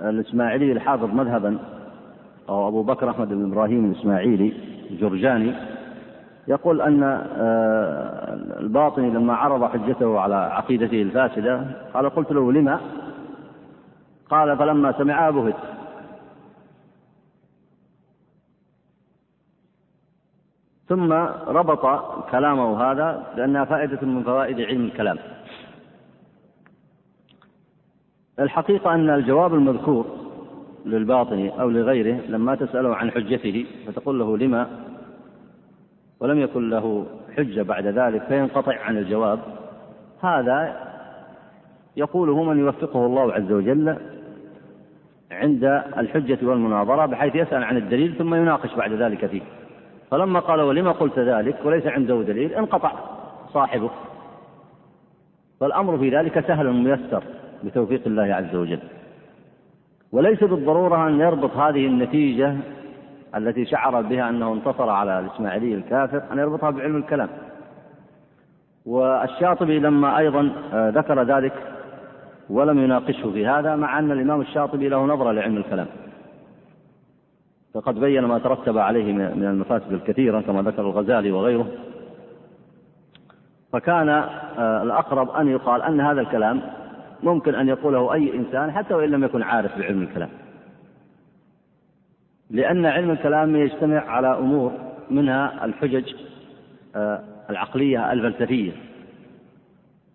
الإسماعيلي 0.00 0.72
الحافظ 0.72 1.14
مذهبا 1.14 1.58
أو 2.48 2.68
أبو 2.68 2.82
بكر 2.82 3.10
أحمد 3.10 3.28
بن 3.28 3.52
إبراهيم 3.52 3.84
الإسماعيلي 3.84 4.52
الجرجاني 4.90 5.54
يقول 6.48 6.80
أن 6.80 7.02
آه، 7.38 8.34
الباطني 8.60 9.10
لما 9.10 9.34
عرض 9.34 9.64
حجته 9.64 10.20
على 10.20 10.34
عقيدته 10.34 11.02
الفاسدة 11.02 11.64
قال 11.94 12.10
قلت 12.10 12.32
له 12.32 12.52
لما؟ 12.52 12.80
قال 14.30 14.58
فلما 14.58 14.92
سمعها 14.92 15.30
بهت. 15.30 15.54
ثم 20.88 21.12
ربط 21.46 21.86
كلامه 22.30 22.82
هذا 22.82 23.26
لأنها 23.36 23.64
فائدة 23.64 24.06
من 24.06 24.22
فوائد 24.22 24.60
علم 24.60 24.84
الكلام. 24.84 25.18
الحقيقة 28.38 28.94
أن 28.94 29.10
الجواب 29.10 29.54
المذكور 29.54 30.06
للباطني 30.84 31.60
أو 31.60 31.70
لغيره 31.70 32.20
لما 32.28 32.54
تسأله 32.54 32.96
عن 32.96 33.10
حجته 33.10 33.66
فتقول 33.86 34.18
له 34.18 34.36
لما؟ 34.36 34.66
ولم 36.20 36.40
يكن 36.40 36.70
له 36.70 37.06
حجة 37.36 37.62
بعد 37.62 37.86
ذلك 37.86 38.22
فينقطع 38.22 38.80
عن 38.80 38.98
الجواب. 38.98 39.38
هذا 40.20 40.86
يقوله 41.96 42.42
من 42.42 42.58
يوفقه 42.58 43.06
الله 43.06 43.32
عز 43.32 43.52
وجل 43.52 43.96
عند 45.30 45.64
الحجة 45.98 46.38
والمناظرة 46.42 47.06
بحيث 47.06 47.34
يسأل 47.34 47.64
عن 47.64 47.76
الدليل 47.76 48.14
ثم 48.18 48.34
يناقش 48.34 48.74
بعد 48.74 48.92
ذلك 48.92 49.26
فيه. 49.26 49.42
فلما 50.10 50.40
قال 50.40 50.60
ولما 50.60 50.92
قلت 50.92 51.18
ذلك 51.18 51.56
وليس 51.64 51.86
عنده 51.86 52.22
دليل 52.22 52.54
انقطع 52.54 52.92
صاحبه 53.52 53.90
فالأمر 55.60 55.98
في 55.98 56.10
ذلك 56.10 56.46
سهل 56.46 56.72
ميسر 56.72 57.22
بتوفيق 57.64 58.02
الله 58.06 58.34
عز 58.34 58.56
وجل. 58.56 58.78
وليس 60.12 60.44
بالضرورة 60.44 61.08
أن 61.08 61.20
يربط 61.20 61.56
هذه 61.56 61.86
النتيجة 61.86 62.56
التي 63.36 63.66
شعر 63.66 64.02
بها 64.02 64.28
أنه 64.28 64.52
انتصر 64.52 64.88
على 64.88 65.18
الإسماعيلي 65.18 65.74
الكافر 65.74 66.22
أن 66.32 66.38
يربطها 66.38 66.70
بعلم 66.70 66.96
الكلام. 66.96 67.28
والشاطبي 68.86 69.78
لما 69.78 70.18
أيضا 70.18 70.52
آه، 70.72 70.90
ذكر 70.90 71.22
ذلك 71.22 71.52
ولم 72.50 72.78
يناقشه 72.78 73.30
في 73.32 73.46
هذا 73.46 73.76
مع 73.76 73.98
أن 73.98 74.12
الإمام 74.12 74.40
الشاطبي 74.40 74.88
له 74.88 75.06
نظرة 75.06 75.32
لعلم 75.32 75.56
الكلام. 75.56 75.86
فقد 77.76 78.00
بين 78.00 78.24
ما 78.24 78.38
ترتب 78.38 78.78
عليه 78.78 79.12
من 79.12 79.44
المفاسد 79.44 79.92
الكثيرة 79.92 80.40
كما 80.40 80.62
ذكر 80.62 80.82
الغزالي 80.82 81.30
وغيره. 81.30 81.66
فكان 83.72 84.08
آه، 84.08 84.82
الأقرب 84.82 85.30
أن 85.30 85.48
يقال 85.48 85.82
أن 85.82 86.00
هذا 86.00 86.20
الكلام 86.20 86.62
ممكن 87.22 87.54
أن 87.54 87.68
يقوله 87.68 88.14
أي 88.14 88.34
إنسان 88.34 88.70
حتى 88.72 88.94
وإن 88.94 89.10
لم 89.10 89.24
يكن 89.24 89.42
عارف 89.42 89.78
بعلم 89.78 90.02
الكلام. 90.02 90.28
لأن 92.50 92.86
علم 92.86 93.10
الكلام 93.10 93.56
يجتمع 93.56 94.10
على 94.10 94.38
أمور 94.38 94.72
منها 95.10 95.64
الحجج 95.64 96.14
آه، 96.96 97.20
العقلية 97.50 98.12
الفلسفية. 98.12 98.72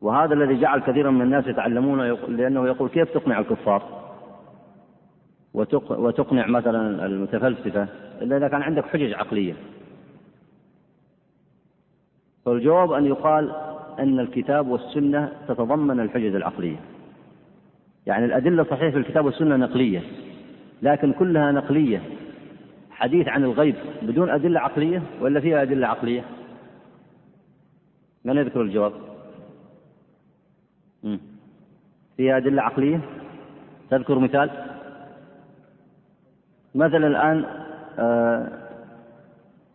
وهذا 0.02 0.34
الذي 0.34 0.60
جعل 0.60 0.80
كثيرا 0.80 1.12
من 1.12 1.22
الناس 1.22 1.48
يتعلمون 1.48 2.18
لأنه 2.28 2.68
يقول 2.68 2.90
كيف 2.90 3.10
تقنع 3.10 3.40
الكفار؟ 3.40 4.01
وتقنع 5.54 6.48
مثلا 6.48 7.06
المتفلسفة 7.06 7.88
إلا 8.22 8.38
إذا 8.38 8.48
كان 8.48 8.62
عندك 8.62 8.86
حجج 8.86 9.14
عقلية. 9.14 9.54
فالجواب 12.46 12.92
أن 12.92 13.06
يقال 13.06 13.52
أن 14.00 14.20
الكتاب 14.20 14.68
والسنة 14.68 15.32
تتضمن 15.48 16.00
الحجج 16.00 16.36
العقلية. 16.36 16.80
يعني 18.06 18.26
الأدلة 18.26 18.64
صحيح 18.64 18.92
في 18.92 18.98
الكتاب 18.98 19.26
والسنة 19.26 19.56
نقلية 19.56 20.02
لكن 20.82 21.14
كلها 21.14 21.52
نقلية. 21.52 22.02
حديث 22.92 23.28
عن 23.28 23.44
الغيب 23.44 23.76
بدون 24.02 24.30
أدلة 24.30 24.60
عقلية 24.60 25.04
ولا 25.22 25.40
فيها 25.40 25.62
أدلة 25.62 25.88
عقلية؟ 25.88 26.24
من 28.26 28.38
يذكر 28.38 28.62
الجواب؟ 28.62 28.94
فيها 32.18 32.38
أدلة 32.38 32.62
عقلية؟ 32.62 33.02
تذكر 33.90 34.20
مثال؟ 34.20 34.71
مثلا 36.76 37.08
الآن 37.08 37.46
آه، 38.00 38.48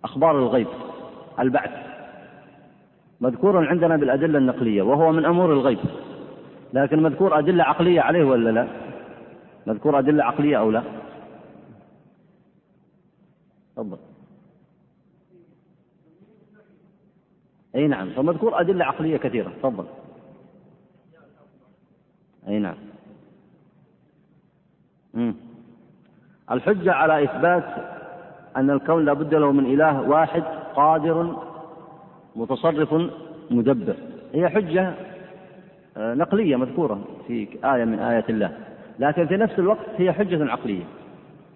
أخبار 0.04 0.38
الغيب 0.38 0.66
البعث. 1.38 1.70
مذكور 3.20 3.66
عندنا 3.66 3.96
بالأدلة 3.96 4.38
النقلية 4.38 4.82
وهو 4.82 5.12
من 5.12 5.24
أمور 5.24 5.52
الغيب. 5.52 5.78
لكن 6.72 7.02
مذكور 7.02 7.38
أدلة 7.38 7.64
عقلية 7.64 8.00
عليه 8.00 8.24
ولا 8.24 8.50
لا؟ 8.50 8.68
مذكور 9.66 9.98
أدلة 9.98 10.24
عقلية 10.24 10.58
أو 10.58 10.70
لا؟ 10.70 10.82
تفضل. 13.76 13.98
أي 17.74 17.86
نعم. 17.86 18.10
فمذكور 18.10 18.60
أدلة 18.60 18.84
عقلية 18.84 19.16
كثيرة. 19.16 19.52
تفضل. 19.62 19.86
أي 22.48 22.58
نعم. 22.58 22.76
مم. 25.14 25.34
الحجة 26.50 26.92
على 26.92 27.24
إثبات 27.24 27.64
أن 28.56 28.70
الكون 28.70 29.04
لا 29.04 29.12
بد 29.12 29.34
له 29.34 29.52
من 29.52 29.66
إله 29.66 30.02
واحد 30.02 30.42
قادر 30.74 31.36
متصرف 32.36 32.94
مدبر. 33.50 33.94
هي 34.34 34.48
حجة 34.48 34.94
آه، 35.96 36.14
نقلية 36.14 36.56
مذكورة 36.56 37.04
في 37.26 37.48
آية 37.64 37.84
من 37.84 37.98
آيات 37.98 38.30
الله. 38.30 38.52
لكن 38.98 39.26
في 39.26 39.36
نفس 39.36 39.58
الوقت 39.58 39.86
هي 39.96 40.12
حجة 40.12 40.50
عقلية. 40.50 40.84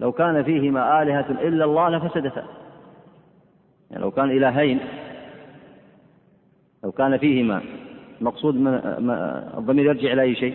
لو 0.01 0.13
كان 0.13 0.43
فيهما 0.43 1.03
آلهة 1.03 1.27
إلا 1.31 1.65
الله 1.65 1.89
لفسدتا. 1.89 2.45
يعني 3.91 4.03
لو 4.03 4.11
كان 4.11 4.31
إلهين 4.31 4.81
لو 6.85 6.93
كان 6.93 7.17
فيهما 7.19 7.61
مقصود 8.21 8.55
من 8.55 8.81
الضمير 9.59 9.85
يرجع 9.85 10.13
إلى 10.13 10.23
أي 10.23 10.35
شيء؟ 10.35 10.55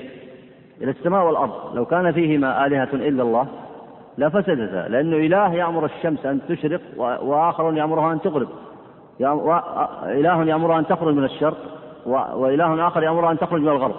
إلى 0.82 0.92
السماء 0.92 1.26
والأرض. 1.26 1.76
لو 1.76 1.86
كان 1.86 2.12
فيهما 2.12 2.66
آلهة 2.66 2.90
إلا 2.94 3.24
الله 3.24 3.48
لفسدتا 4.18 4.88
لأنه 4.90 5.18
إله 5.18 5.54
يأمر 5.54 5.86
الشمس 5.86 6.26
أن 6.26 6.40
تشرق 6.50 6.82
وآخر 6.98 7.74
يأمرها 7.74 8.14
أن 8.14 8.22
تغرب. 8.22 8.48
إله 10.04 10.44
يأمرها 10.44 10.80
أن 10.80 10.88
تخرج 10.88 11.16
من 11.16 11.24
الشرق 11.24 11.58
وإله 12.36 12.88
آخر 12.88 13.04
يأمرها 13.04 13.32
أن 13.32 13.40
تخرج 13.40 13.62
من 13.62 13.68
الغرب. 13.68 13.96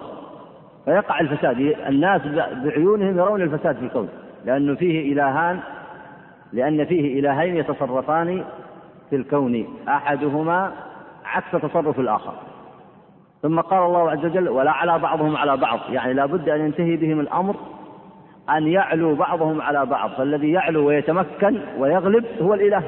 فيقع 0.84 1.20
الفساد 1.20 1.60
الناس 1.88 2.22
بعيونهم 2.64 3.18
يرون 3.18 3.42
الفساد 3.42 3.76
في 3.76 3.84
الكون 3.84 4.08
لأنه 4.44 4.74
فيه 4.74 5.12
إلهان 5.12 5.60
لأن 6.52 6.84
فيه 6.84 7.20
إلهين 7.20 7.56
يتصرفان 7.56 8.44
في 9.10 9.16
الكون 9.16 9.66
أحدهما 9.88 10.72
عكس 11.24 11.62
تصرف 11.62 12.00
الآخر. 12.00 12.32
ثم 13.42 13.60
قال 13.60 13.82
الله 13.82 14.10
عز 14.10 14.24
وجل 14.24 14.48
ولا 14.48 14.70
على 14.70 14.98
بعضهم 14.98 15.36
على 15.36 15.56
بعض. 15.56 15.78
يعني 15.90 16.12
لا 16.12 16.26
بد 16.26 16.48
أن 16.48 16.60
ينتهي 16.60 16.96
بهم 16.96 17.20
الأمر 17.20 17.56
أن 18.51 18.66
يعلو 18.66 19.14
بعضهم 19.14 19.62
على 19.62 19.86
بعض 19.86 20.11
فالذي 20.11 20.51
يعلو 20.51 20.86
ويتمكن 20.86 21.61
ويغلب 21.78 22.24
هو 22.40 22.55
الإله. 22.55 22.82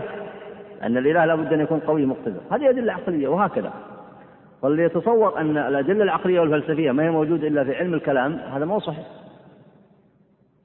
أن 0.83 0.97
الإله 0.97 1.25
لا 1.25 1.35
بد 1.35 1.53
أن 1.53 1.61
يكون 1.61 1.79
قوي 1.79 2.07
مقتدر. 2.07 2.41
هذه 2.51 2.71
أدلة 2.71 2.93
عقلية 2.93 3.29
وهكذا. 3.29 3.73
واللي 4.63 4.83
يتصور 4.83 5.41
أن 5.41 5.59
الأدلة 5.59 6.05
العقلية 6.05 6.41
والفلسفية 6.41 6.93
ما 6.93 7.03
هي 7.03 7.11
موجودة 7.11 7.49
إلا 7.49 7.65
في 7.65 7.75
علم 7.75 7.95
الكلام 7.95 8.33
هذا 8.33 8.65
ما 8.65 8.75
هو 8.75 8.79
صحيح. 8.79 9.07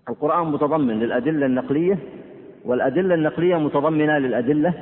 القرآن 0.10 0.48
متضمن 0.48 1.00
للأدلة 1.00 1.46
النقلية 1.46 1.98
والأدلة 2.66 3.16
النقلية 3.16 3.56
متضمنة 3.56 4.18
للأدلة 4.18 4.74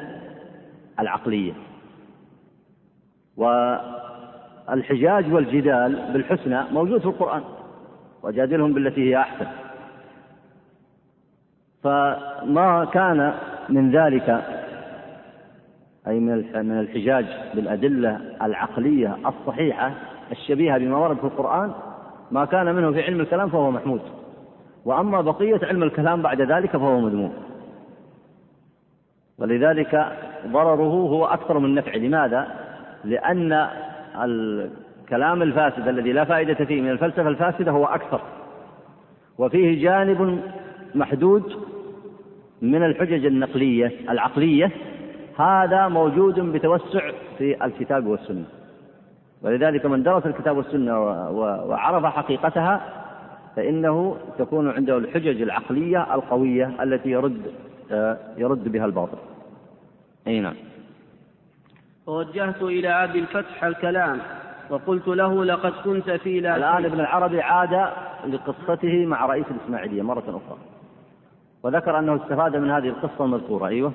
العقلية. 0.99 1.53
والحجاج 4.67 5.33
والجدال 5.33 6.11
بالحسنى 6.13 6.61
موجود 6.71 6.99
في 6.99 7.05
القرآن 7.05 7.41
وجادلهم 8.23 8.73
بالتي 8.73 9.09
هي 9.09 9.17
أحسن. 9.17 9.45
فما 11.83 12.87
كان 12.93 13.33
من 13.69 13.91
ذلك 13.91 14.43
أي 16.07 16.19
من 16.19 16.79
الحجاج 16.79 17.25
بالأدلة 17.53 18.19
العقلية 18.41 19.17
الصحيحة 19.25 19.91
الشبيهة 20.31 20.77
بما 20.77 20.97
ورد 20.97 21.17
في 21.17 21.23
القرآن 21.23 21.71
ما 22.31 22.45
كان 22.45 22.75
منه 22.75 22.91
في 22.91 23.01
علم 23.01 23.19
الكلام 23.19 23.49
فهو 23.49 23.71
محمود. 23.71 24.01
وأما 24.85 25.21
بقية 25.21 25.59
علم 25.63 25.83
الكلام 25.83 26.21
بعد 26.21 26.41
ذلك 26.41 26.69
فهو 26.69 26.99
مذموم. 26.99 27.33
ولذلك 29.37 30.17
ضرره 30.47 30.93
هو 30.93 31.25
أكثر 31.25 31.59
من 31.59 31.75
نفعه 31.75 31.97
لماذا؟ 31.97 32.47
لأن 33.03 33.67
الكلام 34.23 35.41
الفاسد 35.41 35.87
الذي 35.87 36.13
لا 36.13 36.23
فائدة 36.23 36.65
فيه 36.65 36.81
من 36.81 36.89
الفلسفة 36.89 37.27
الفاسدة 37.27 37.71
هو 37.71 37.85
أكثر. 37.85 38.21
وفيه 39.37 39.83
جانب 39.83 40.41
محدود 40.95 41.70
من 42.61 42.85
الحجج 42.85 43.25
النقلية 43.25 43.91
العقلية 44.09 44.71
هذا 45.39 45.87
موجود 45.87 46.39
بتوسع 46.39 47.11
في 47.37 47.65
الكتاب 47.65 48.07
والسنة. 48.07 48.45
ولذلك 49.41 49.85
من 49.85 50.03
درس 50.03 50.25
الكتاب 50.25 50.57
والسنة 50.57 50.99
وعرف 51.69 52.05
حقيقتها 52.05 52.81
فإنه 53.55 54.17
تكون 54.37 54.69
عنده 54.69 54.97
الحجج 54.97 55.41
العقلية 55.41 56.15
القوية 56.15 56.83
التي 56.83 57.09
يرد 57.09 57.41
يرد 58.37 58.71
بها 58.71 58.85
الباطل. 58.85 59.17
أي 60.27 60.39
نعم. 60.39 60.55
ووجهت 62.07 62.61
إلى 62.61 62.89
أبي 62.89 63.19
الفتح 63.19 63.63
الكلام 63.63 64.19
وقلت 64.69 65.07
له 65.07 65.45
لقد 65.45 65.71
كنت 65.83 66.11
في 66.11 66.39
لا 66.39 66.55
الآن 66.55 66.85
ابن 66.85 66.99
العربي 66.99 67.41
عاد 67.41 67.89
لقصته 68.27 69.05
مع 69.05 69.25
رئيس 69.25 69.45
الإسماعيلية 69.51 70.01
مرة 70.01 70.19
أخرى. 70.19 70.57
وذكر 71.63 71.99
أنه 71.99 72.15
استفاد 72.15 72.55
من 72.55 72.71
هذه 72.71 72.87
القصة 72.87 73.25
المذكورة. 73.25 73.67
أيوه. 73.67 73.93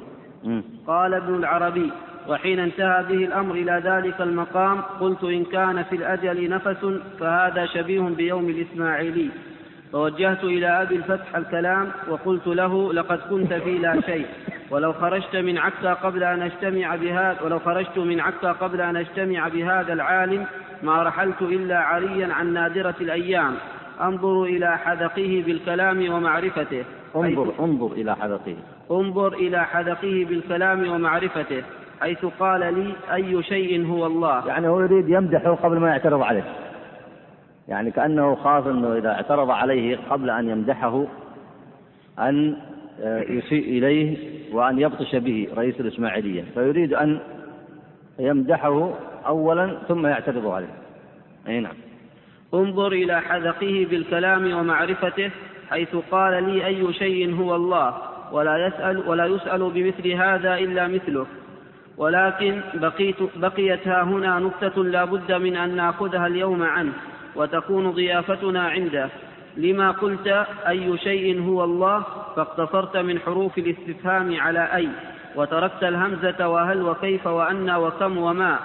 قال 0.87 1.15
ابن 1.15 1.35
العربي 1.35 1.93
وحين 2.29 2.59
انتهى 2.59 3.03
به 3.03 3.25
الأمر 3.25 3.55
إلى 3.55 3.83
ذلك 3.85 4.21
المقام 4.21 4.81
قلت 5.01 5.25
إن 5.25 5.45
كان 5.45 5.83
في 5.83 5.97
الأجل 5.97 6.51
نفس 6.51 6.87
فهذا 7.21 7.67
شبيه 7.67 8.01
بيوم 8.01 8.49
الإسماعيلي. 8.49 9.31
فوجهت 9.93 10.45
إلى 10.45 10.83
أبي 10.83 10.97
الفتح 10.97 11.37
الكلام 11.37 11.89
وقلت 12.09 12.47
له 12.47 12.93
لقد 12.93 13.19
كنت 13.31 13.53
في 13.55 13.79
لا 13.79 14.01
شيء 14.01 14.27
ولو 14.71 14.93
خرجت 14.93 15.37
من 15.37 15.59
عكا 15.59 15.93
قبل 15.93 16.25
أن 16.25 16.43
أجتمع 16.43 16.97
بهذا 16.97 17.37
ولو 17.45 17.59
خرجت 17.59 17.99
من 17.99 18.21
عكا 18.21 18.53
قبل 18.53 18.81
أن 18.81 18.97
أجتمع 18.97 19.49
بهذا 19.49 19.93
العالم 19.93 20.47
ما 20.83 21.03
رحلت 21.03 21.43
إلا 21.43 21.79
عريا 21.79 22.33
عن 22.33 22.53
نادرة 22.53 22.95
الأيام. 23.01 23.55
أنظر 24.01 24.45
إلى 24.45 24.79
حدقه 24.79 25.43
بالكلام 25.47 26.13
ومعرفته. 26.13 26.85
انظر 27.17 27.53
انظر 27.61 27.93
إلى 27.93 28.17
حدقه 28.17 28.57
انظر 28.91 29.33
إلى 29.33 29.65
حدقه 29.65 30.27
بالكلام 30.29 30.89
ومعرفته 30.89 31.63
حيث 32.01 32.25
قال 32.41 32.75
لي 32.75 32.93
أي 33.15 33.43
شيء 33.43 33.87
هو 33.87 34.07
الله. 34.07 34.47
يعني 34.47 34.69
هو 34.69 34.81
يريد 34.81 35.09
يمدحه 35.09 35.55
قبل 35.55 35.79
ما 35.79 35.89
يعترض 35.89 36.23
عليه. 36.23 36.45
يعني 37.69 37.91
كأنه 37.91 38.35
خاف 38.35 38.67
أنه 38.67 38.97
إذا 38.97 39.09
اعترض 39.09 39.51
عليه 39.51 39.99
قبل 40.11 40.31
أن 40.31 40.49
يمدحه 40.49 41.05
أن 42.19 42.57
آه، 43.01 43.23
يسيء 43.39 43.79
إليه 43.79 44.17
وأن 44.53 44.79
يبطش 44.79 45.17
به 45.17 45.49
رئيس 45.57 45.81
الإسماعيلية. 45.81 46.45
فيريد 46.55 46.95
أن 46.95 47.19
يمدحه 48.19 48.91
أولا 49.27 49.79
ثم 49.89 50.07
يعترض 50.07 50.47
عليه. 50.47 50.75
أي 51.49 51.61
نعم. 51.61 51.75
انظر 52.55 52.93
إلى 52.93 53.21
حذقه 53.21 53.87
بالكلام 53.91 54.53
ومعرفته 54.53 55.31
حيث 55.71 55.97
قال 56.11 56.45
لي 56.45 56.67
أي 56.67 56.93
شيء 56.93 57.35
هو 57.35 57.57
الله 57.57 57.95
ولا 58.33 58.67
يسأل 58.67 59.09
ولا 59.09 59.27
يسأل 59.27 59.71
بمثل 59.71 60.09
هذا 60.09 60.59
إلا 60.59 60.89
مثله. 60.89 61.27
ولكن 61.97 62.61
بقيت 62.75 63.17
بقيت 63.37 63.89
ها 63.89 64.03
هنا 64.03 64.39
نكتة 64.39 64.85
لا 64.85 65.05
بد 65.05 65.33
من 65.33 65.57
أن 65.57 65.77
نأخذها 65.77 66.27
اليوم 66.27 66.63
عنه 66.63 66.93
وتكون 67.37 67.91
ضيافتنا 67.91 68.69
عنده. 68.69 69.09
لما 69.57 69.91
قلت 69.91 70.47
أي 70.69 70.99
شيء 70.99 71.43
هو 71.43 71.65
الله 71.65 72.05
فاقتصرت 72.37 72.97
من 72.97 73.19
حروف 73.19 73.59
الاستفهام 73.59 74.41
على 74.41 74.69
أي 74.75 74.89
وتركت 75.37 75.85
الهمزة 75.85 76.49
وهل 76.49 76.83
وكيف 76.83 77.27
وأن 77.27 77.71
وكم 77.71 78.19
وما. 78.19 78.59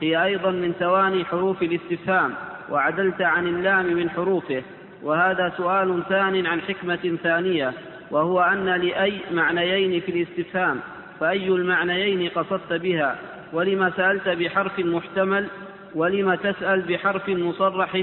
هي 0.00 0.24
أيضا 0.24 0.50
من 0.50 0.72
ثواني 0.72 1.24
حروف 1.24 1.62
الاستفهام 1.62 2.34
وعدلت 2.70 3.22
عن 3.22 3.46
اللام 3.46 3.86
من 3.86 4.10
حروفه. 4.10 4.62
وهذا 5.02 5.52
سؤال 5.56 6.02
ثان 6.08 6.46
عن 6.46 6.60
حكمة 6.60 7.18
ثانية 7.22 7.72
وهو 8.10 8.40
أن 8.40 8.64
لأي 8.64 9.20
معنيين 9.30 10.00
في 10.00 10.12
الاستفهام 10.12 10.80
فأي 11.20 11.48
المعنيين 11.48 12.28
قصدت 12.28 12.72
بها؟ 12.72 13.16
ولما 13.52 13.90
سألت 13.90 14.28
بحرف 14.28 14.78
محتمل؟ 14.78 15.46
ولم 15.94 16.34
تسأل 16.34 16.82
بحرف 16.82 17.28
مصرح؟ 17.28 17.94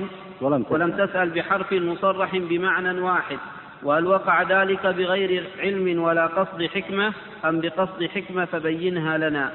ولم 0.42 0.64
تسأل, 0.64 0.74
ولم 0.74 0.92
تسأل 0.92 1.30
بحرف 1.30 1.74
مصرح 1.74 2.38
بمعنى 2.38 3.00
واحد. 3.02 3.38
وهل 3.84 4.08
وقع 4.08 4.42
ذلك 4.42 4.88
بغير 4.88 5.44
علم 5.60 6.04
ولا 6.04 6.26
قصد 6.26 6.64
حكمة؟ 6.64 7.14
أم 7.46 7.60
بقصد 7.62 8.06
حكمة 8.06 8.46
فبينها 8.46 9.18
لنا. 9.18 9.52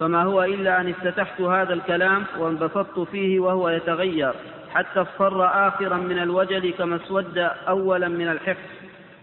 فما 0.00 0.22
هو 0.22 0.42
إلا 0.42 0.80
أن 0.80 0.88
افتتحت 0.88 1.40
هذا 1.40 1.74
الكلام 1.74 2.24
وانبسطت 2.38 3.00
فيه 3.00 3.40
وهو 3.40 3.68
يتغير. 3.68 4.32
حتى 4.74 5.00
اصفر 5.00 5.68
آخرا 5.68 5.96
من 5.96 6.18
الوجل 6.18 6.72
كما 6.78 6.96
اسود 6.96 7.38
أولا 7.68 8.08
من 8.08 8.28
الحفظ 8.28 8.68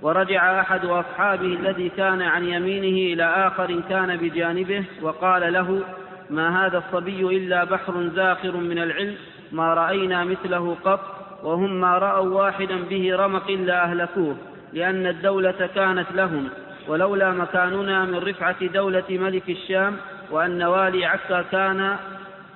ورجع 0.01 0.61
أحد 0.61 0.85
أصحابه 0.85 1.45
الذي 1.45 1.89
كان 1.89 2.21
عن 2.21 2.45
يمينه 2.45 3.13
إلى 3.13 3.23
آخر 3.47 3.81
كان 3.89 4.17
بجانبه 4.17 4.83
وقال 5.01 5.53
له 5.53 5.81
ما 6.29 6.65
هذا 6.65 6.77
الصبي 6.77 7.37
إلا 7.37 7.63
بحر 7.63 8.09
زاخر 8.15 8.57
من 8.57 8.79
العلم 8.79 9.15
ما 9.51 9.73
رأينا 9.73 10.23
مثله 10.23 10.77
قط 10.85 10.99
وهم 11.43 11.81
ما 11.81 11.97
رأوا 11.97 12.43
واحدا 12.43 12.77
به 12.89 13.15
رمق 13.15 13.49
إلا 13.49 13.83
أهلكوه 13.83 14.35
لأن 14.73 15.07
الدولة 15.07 15.69
كانت 15.75 16.07
لهم 16.15 16.49
ولولا 16.87 17.31
مكاننا 17.31 18.05
من 18.05 18.17
رفعة 18.17 18.65
دولة 18.65 19.03
ملك 19.09 19.49
الشام 19.49 19.97
وأن 20.31 20.63
والي 20.63 21.05
عكا 21.05 21.41
كان 21.41 21.95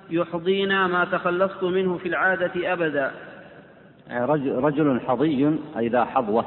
يحظينا 0.09 0.87
ما 0.87 1.05
تخلصت 1.05 1.63
منه 1.63 1.97
في 1.97 2.07
العادة 2.07 2.73
أبدا. 2.73 3.11
يعني 4.07 4.25
رجل 4.45 5.01
حظي 5.07 5.59
أي 5.77 5.87
ذا 5.87 6.05
حظوة. 6.05 6.45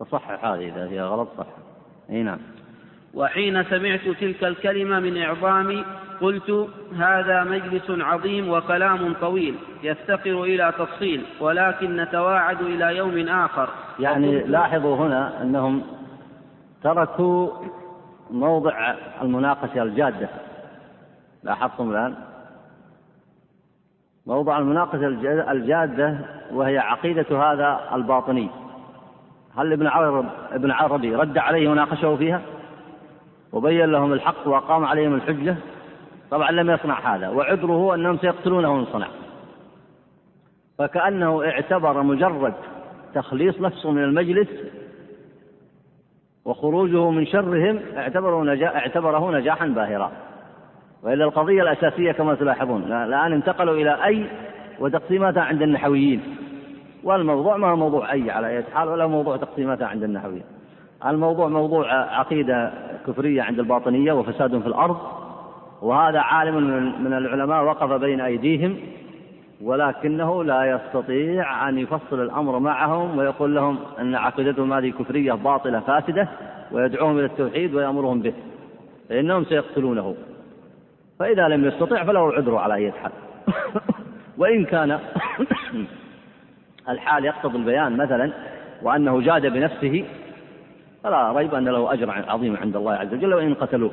فصحح 0.00 0.44
هذه 0.44 0.68
إذا 0.68 0.88
هي 0.88 1.02
غلط 1.02 1.28
صح. 1.38 1.46
أي 2.10 2.22
نعم. 2.22 2.38
وحين 3.14 3.64
سمعت 3.64 4.00
تلك 4.20 4.44
الكلمة 4.44 5.00
من 5.00 5.22
إعظامي 5.22 5.84
قلت 6.20 6.68
هذا 6.96 7.44
مجلس 7.44 7.90
عظيم 7.90 8.48
وكلام 8.48 9.14
طويل 9.20 9.54
يفتقر 9.82 10.42
إلى 10.42 10.72
تفصيل 10.78 11.24
ولكن 11.40 11.96
نتواعد 11.96 12.60
إلى 12.60 12.96
يوم 12.96 13.28
آخر. 13.28 13.68
يعني 14.00 14.40
لاحظوا 14.40 14.96
هنا 14.96 15.42
أنهم 15.42 15.82
تركوا 16.82 17.50
موضع 18.30 18.94
المناقشة 19.22 19.82
الجادة. 19.82 20.28
لاحظتم 21.42 21.90
الآن؟ 21.90 22.14
موضوع 24.30 24.58
المناقشة 24.58 25.06
الجادة 25.52 26.18
وهي 26.52 26.78
عقيدة 26.78 27.52
هذا 27.52 27.80
الباطني. 27.94 28.50
هل 29.56 29.72
ابن 29.72 29.86
عرب 29.86 30.26
ابن 30.52 30.70
عربي 30.70 31.14
رد 31.14 31.38
عليه 31.38 31.68
وناقشه 31.68 32.16
فيها؟ 32.16 32.40
وبين 33.52 33.84
لهم 33.84 34.12
الحق 34.12 34.48
وأقام 34.48 34.84
عليهم 34.84 35.14
الحجة؟ 35.14 35.56
طبعا 36.30 36.50
لم 36.50 36.70
يصنع 36.70 37.16
هذا 37.16 37.28
وعذره 37.28 37.94
أنهم 37.94 38.18
سيقتلونه 38.18 38.74
إن 38.74 38.84
صنع. 38.84 39.08
فكأنه 40.78 41.44
اعتبر 41.44 42.02
مجرد 42.02 42.54
تخليص 43.14 43.60
نفسه 43.60 43.90
من 43.90 44.04
المجلس 44.04 44.48
وخروجه 46.44 47.10
من 47.10 47.26
شرهم 47.26 47.80
اعتبره 47.96 49.30
نجاحا 49.30 49.66
باهرا. 49.66 50.12
وإلا 51.02 51.24
القضية 51.24 51.62
الأساسية 51.62 52.12
كما 52.12 52.34
تلاحظون 52.34 52.82
الآن 52.82 53.32
انتقلوا 53.32 53.74
إلى 53.74 54.04
أي 54.04 54.26
وتقسيماتها 54.80 55.42
عند 55.42 55.62
النحويين. 55.62 56.20
والموضوع 57.04 57.56
ما 57.56 57.70
هو 57.70 57.76
موضوع 57.76 58.12
أي 58.12 58.30
على 58.30 58.46
أي 58.46 58.64
حال 58.74 58.88
ولا 58.88 59.06
موضوع 59.06 59.36
تقسيماتها 59.36 59.86
عند 59.86 60.02
النحويين. 60.02 60.44
الموضوع 61.06 61.48
موضوع 61.48 61.92
عقيدة 61.92 62.72
كفرية 63.06 63.42
عند 63.42 63.58
الباطنية 63.58 64.12
وفساد 64.12 64.58
في 64.58 64.66
الأرض 64.66 64.96
وهذا 65.82 66.18
عالم 66.20 66.56
من 67.04 67.12
العلماء 67.12 67.64
وقف 67.64 67.92
بين 67.92 68.20
أيديهم 68.20 68.76
ولكنه 69.62 70.44
لا 70.44 70.64
يستطيع 70.64 71.68
أن 71.68 71.78
يفصل 71.78 72.22
الأمر 72.22 72.58
معهم 72.58 73.18
ويقول 73.18 73.54
لهم 73.54 73.78
أن 74.00 74.14
عقيدتهم 74.14 74.72
هذه 74.72 74.90
كفرية 74.90 75.32
باطلة 75.32 75.80
فاسدة 75.80 76.28
ويدعوهم 76.72 77.18
إلى 77.18 77.26
التوحيد 77.26 77.74
ويأمرهم 77.74 78.20
به 78.22 78.32
فإنهم 79.08 79.44
سيقتلونه. 79.44 80.14
فإذا 81.20 81.48
لم 81.48 81.64
يستطع 81.64 82.04
فله 82.04 82.32
عذر 82.32 82.56
على 82.56 82.74
أي 82.74 82.92
حال 82.92 83.12
وإن 84.38 84.64
كان 84.64 84.98
الحال 86.88 87.24
يقتضي 87.24 87.58
البيان 87.58 87.96
مثلا 87.96 88.32
وأنه 88.82 89.20
جاد 89.20 89.46
بنفسه 89.46 90.04
فلا 91.04 91.32
ريب 91.32 91.54
أن 91.54 91.68
له 91.68 91.92
أجر 91.92 92.10
عظيم 92.10 92.56
عند 92.56 92.76
الله 92.76 92.92
عز 92.92 93.14
وجل 93.14 93.34
وإن 93.34 93.54
قتلوه. 93.54 93.90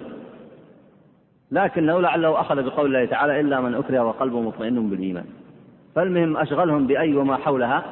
لكنه 1.52 2.00
لعله 2.00 2.42
أخذ 2.42 2.64
بقول 2.64 2.86
الله 2.86 3.06
تعالى 3.06 3.40
إلا 3.40 3.62
من 3.62 3.76
أكره 3.76 4.00
وقلبه 4.00 4.42
مطمئن 4.42 4.90
بالإيمان. 4.90 5.26
فالمهم 5.96 6.38
أشغلهم 6.38 6.88
بأي 6.88 7.16
وما 7.16 7.38
حولها 7.38 7.84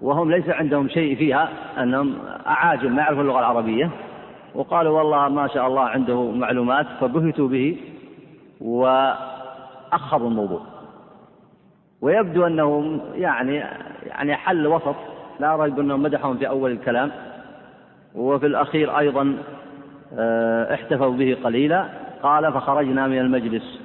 وهم 0.00 0.30
ليس 0.30 0.48
عندهم 0.48 0.88
شيء 0.88 1.16
فيها 1.16 1.48
أنهم 1.78 2.14
أعاجم 2.46 2.92
ما 2.96 3.02
يعرفون 3.02 3.20
اللغة 3.20 3.38
العربية. 3.38 3.90
وقالوا 4.54 4.98
والله 4.98 5.28
ما 5.28 5.48
شاء 5.48 5.66
الله 5.66 5.82
عنده 5.82 6.30
معلومات 6.30 6.86
فبهتوا 7.00 7.48
به. 7.48 7.76
وأخروا 8.62 10.28
الموضوع. 10.28 10.60
ويبدو 12.00 12.46
أنه 12.46 13.00
يعني 13.14 13.64
يعني 14.06 14.36
حل 14.36 14.66
وسط. 14.66 14.94
لا 15.40 15.56
ريب 15.56 15.78
أنهم 15.78 16.02
مدحهم 16.02 16.36
في 16.36 16.48
أول 16.48 16.70
الكلام. 16.70 17.10
وفي 18.14 18.46
الأخير 18.46 18.98
أيضا 18.98 19.36
آه، 20.18 20.74
احتفوا 20.74 21.10
به 21.10 21.36
قليلا. 21.44 21.88
قال 22.22 22.52
فخرجنا 22.52 23.06
من 23.06 23.18
المجلس. 23.18 23.80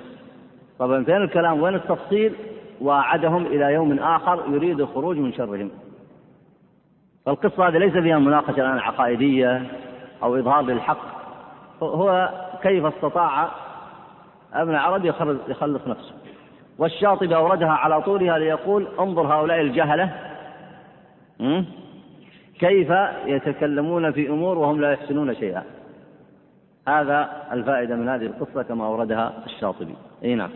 طبعا 0.79 1.03
فين 1.03 1.15
الكلام؟ 1.15 1.61
وين 1.61 1.75
التفصيل؟ 1.75 2.33
وعدهم 2.81 3.45
إلى 3.45 3.73
يوم 3.73 3.99
آخر 3.99 4.43
يريد 4.49 4.79
الخروج 4.79 5.17
من 5.17 5.33
شرهم. 5.33 5.71
فالقصة 7.25 7.67
هذه 7.67 7.77
ليس 7.77 7.93
فيها 7.93 8.19
مناقشة 8.19 8.59
الآن 8.59 8.77
عقائدية 8.79 9.63
أو 10.23 10.35
إظهار 10.35 10.61
للحق. 10.61 11.17
هو 11.83 12.29
كيف 12.61 12.85
استطاع 12.85 13.47
ابن 14.61 14.75
عربي 14.75 15.07
يخلص 15.47 15.87
نفسه. 15.87 16.13
والشاطبي 16.77 17.35
أوردها 17.35 17.71
على 17.71 18.01
طولها 18.01 18.37
ليقول 18.37 18.87
انظر 18.99 19.21
هؤلاء 19.21 19.61
الجهلة. 19.61 20.09
كيف 22.59 22.89
يتكلمون 23.25 24.11
في 24.11 24.29
أمور 24.29 24.57
وهم 24.57 24.81
لا 24.81 24.91
يحسنون 24.91 25.35
شيئا. 25.35 25.63
هذا 26.87 27.29
الفائدة 27.51 27.95
من 27.95 28.09
هذه 28.09 28.25
القصة 28.25 28.63
كما 28.63 28.85
أوردها 28.85 29.33
الشاطبي. 29.45 29.95
أي 30.23 30.35
نعم. 30.35 30.49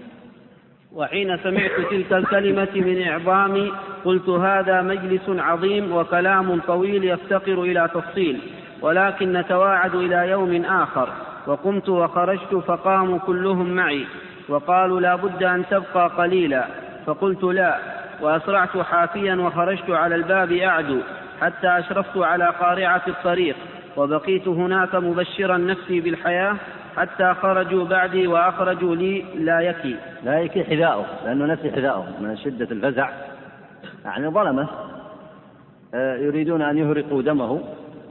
وحين 0.96 1.38
سمعت 1.38 1.72
تلك 1.92 2.14
الكلمة 2.14 2.68
من 2.76 3.08
إعظامي 3.08 3.72
قلت 4.06 4.30
هذا 4.30 4.82
مجلس 4.82 5.30
عظيم 5.30 5.96
وكلام 5.96 6.60
طويل 6.60 7.04
يفتقر 7.04 7.62
إلى 7.62 7.90
تفصيل 7.94 8.42
ولكن 8.82 9.34
نتواعد 9.34 9.96
إلى 9.96 10.30
يوم 10.30 10.66
آخر. 10.66 11.10
وقمت 11.48 11.90
وخرجت 11.90 12.56
فقاموا 12.56 13.20
كلهم 13.20 13.70
معي 13.70 14.06
وقالوا 14.50 15.00
لا 15.00 15.16
بد 15.16 15.44
أن 15.44 15.66
تبقى 15.70 16.08
قليلا. 16.08 16.66
فقلت 17.06 17.44
لا 17.44 17.78
وأسرعت 18.22 18.78
حافيا 18.78 19.36
وخرجت 19.36 19.90
على 19.90 20.16
الباب 20.16 20.52
أعدو 20.52 21.00
حتى 21.42 21.68
أشرفت 21.68 22.18
على 22.18 22.46
قارعة 22.46 23.02
الطريق 23.08 23.56
وبقيت 23.98 24.48
هناك 24.48 24.96
مبشرا 24.96 25.58
نفسي 25.58 26.02
بالحياة 26.02 26.56
حتى 26.98 27.34
خرجوا 27.42 27.86
بعدي 27.86 28.28
وأخرجوا 28.28 28.96
لي 28.96 29.26
لا 29.36 29.60
يكي. 29.60 29.96
لا 30.24 30.40
يكي 30.40 30.64
حذاؤه 30.64 31.06
لأنه 31.26 31.54
نسي 31.54 31.72
حذاؤه 31.72 32.06
من 32.20 32.38
شدة 32.38 32.68
الفزع. 32.72 33.10
يعني 34.06 34.28
ظلمه 34.28 34.68
آه، 35.94 36.16
يريدون 36.18 36.62
أن 36.62 36.78
يهرقوا 36.78 37.22
دمه 37.22 37.62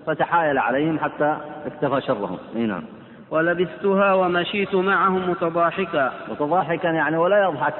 فتحايل 0.06 0.58
عليهم 0.58 0.98
حتى 0.98 1.36
اكتفى 1.66 2.00
شرهم. 2.00 2.38
نعم. 2.54 2.82
ولبستها 3.30 4.14
ومشيت 4.14 4.74
معهم 4.74 5.30
متضاحكا. 5.30 6.12
متضاحكا 6.30 6.88
يعني 6.88 7.16
ولا 7.16 7.44
يضحك 7.44 7.74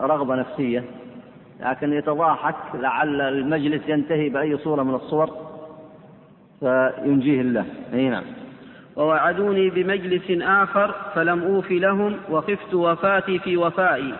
رغبة 0.00 0.34
نفسية 0.34 0.84
لكن 1.60 1.92
يتضاحك 1.92 2.54
لعل 2.74 3.20
المجلس 3.20 3.88
ينتهي 3.88 4.28
بأي 4.28 4.58
صورة 4.58 4.82
من 4.82 4.94
الصور 4.94 5.30
فينجيه 6.60 7.40
الله. 7.40 7.64
أي 7.94 8.08
نعم. 8.08 8.24
ووعدوني 8.96 9.70
بمجلس 9.70 10.42
آخر 10.42 10.94
فلم 11.14 11.42
أوف 11.42 11.70
لهم 11.70 12.16
وخفت 12.30 12.74
وفاتي 12.74 13.38
في 13.38 13.56
وفائي. 13.56 14.14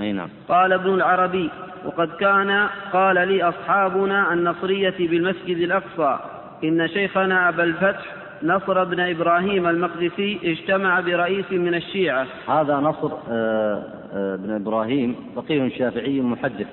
أي 0.00 0.12
نعم. 0.12 0.28
قال 0.48 0.72
ابن 0.72 0.94
العربي 0.94 1.50
وقد 1.84 2.08
كان 2.08 2.68
قال 2.92 3.28
لي 3.28 3.42
أصحابنا 3.42 4.32
النصرية 4.32 4.94
بالمسجد 4.98 5.56
الأقصى 5.56 6.18
إن 6.64 6.88
شيخنا 6.88 7.48
أبا 7.48 7.64
الفتح 7.64 8.15
نصر 8.42 8.84
بن 8.84 9.00
إبراهيم 9.00 9.66
المقدسي 9.66 10.38
اجتمع 10.44 11.00
برئيس 11.00 11.52
من 11.52 11.74
الشيعة. 11.74 12.26
هذا 12.48 12.76
نصر 12.76 13.12
آه، 13.30 13.84
آه، 14.12 14.36
بن 14.36 14.50
إبراهيم 14.50 15.16
فقيه 15.36 15.78
شافعي 15.78 16.20
محدث 16.20 16.66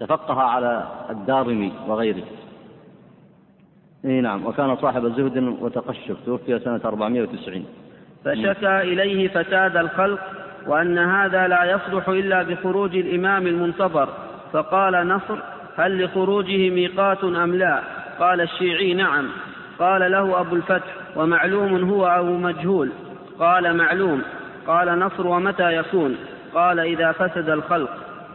تفقه 0.00 0.40
على 0.40 0.88
الدارمي 1.10 1.72
وغيره. 1.88 2.22
إي 4.04 4.20
نعم 4.20 4.46
وكان 4.46 4.76
صاحب 4.76 5.08
زهد 5.16 5.56
وتقشف 5.60 6.16
توفي 6.26 6.58
سنة 6.58 6.80
490 6.84 7.64
فشكى 8.24 8.80
إليه 8.80 9.28
فساد 9.28 9.76
الخلق 9.76 10.20
وأن 10.66 10.98
هذا 10.98 11.48
لا 11.48 11.64
يصلح 11.64 12.08
إلا 12.08 12.42
بخروج 12.42 12.96
الإمام 12.96 13.46
المنتظر. 13.46 14.08
فقال 14.52 15.08
نصر 15.08 15.38
هل 15.76 16.04
لخروجه 16.04 16.70
ميقات 16.70 17.24
أم 17.24 17.54
لا؟ 17.54 17.82
قال 18.18 18.40
الشيعي 18.40 18.94
نعم. 18.94 19.28
قال 19.78 20.12
له 20.12 20.40
أبو 20.40 20.56
الفتح 20.56 20.96
ومعلوم 21.16 21.90
هو 21.90 22.06
أو 22.06 22.36
مجهول. 22.36 22.90
قال 23.38 23.76
معلوم. 23.76 24.22
قال 24.66 24.98
نصر 24.98 25.26
ومتى 25.26 25.76
يكون 25.76 26.16
قال 26.54 26.80
إذا 26.80 27.12
فسد 27.12 27.48
الخلق. 27.48 27.90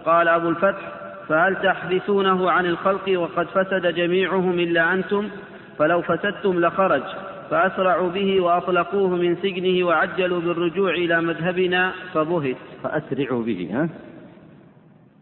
قال 0.06 0.28
أبو 0.28 0.50
الفتح 0.50 0.92
فهل 1.28 1.56
تحبسونه 1.56 2.52
عن 2.52 2.66
الخلق 2.66 3.20
وقد 3.20 3.48
فسد 3.48 3.96
جميعهم 3.96 4.60
إلا 4.60 4.94
أنتم؟ 4.94 5.30
فلو 5.78 6.02
فسدتم 6.02 6.60
لخرج. 6.60 7.04
فأسرعوا 7.50 8.10
به 8.10 8.42
وأطلقوه 8.42 9.10
من 9.10 9.36
سجنه 9.36 9.88
وعجلوا 9.88 10.42
بالرجوع 10.42 10.92
إلى 10.92 11.22
مذهبنا 11.22 11.92
فبهت. 12.14 12.58
فأسرعوا 12.84 13.44
به 13.44 13.70
ها؟ 13.74 13.90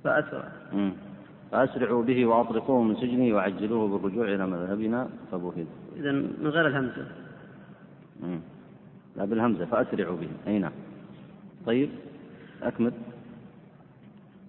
فأسرع. 0.04 0.44
فأسرعوا 1.52 2.04
به 2.04 2.26
وأطلقوه 2.26 2.84
من 2.84 2.96
سجنه 2.96 3.36
وعجلوه 3.36 3.88
بالرجوع 3.88 4.26
إلى 4.26 4.48
مذهبنا 4.48 5.08
فبهت. 5.32 5.68
إذا 6.00 6.12
من 6.12 6.48
غير 6.48 6.68
الهمزة. 6.68 7.06
مم. 8.24 8.40
لا 9.18 9.26
بالهمزة 9.26 9.66
فأسرعوا 9.66 10.18
به 10.18 10.30
أي 10.48 10.60
نعم. 10.60 10.72
طيب 11.66 11.90
أكمل 12.64 12.92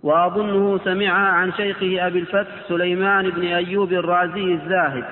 وأظنه 0.02 0.78
سمع 0.84 1.10
عن 1.10 1.52
شيخه 1.52 2.06
أبي 2.06 2.18
الفتح 2.18 2.68
سليمان 2.68 3.30
بن 3.30 3.42
أيوب 3.42 3.92
الرازي 3.92 4.54
الزاهد. 4.54 5.04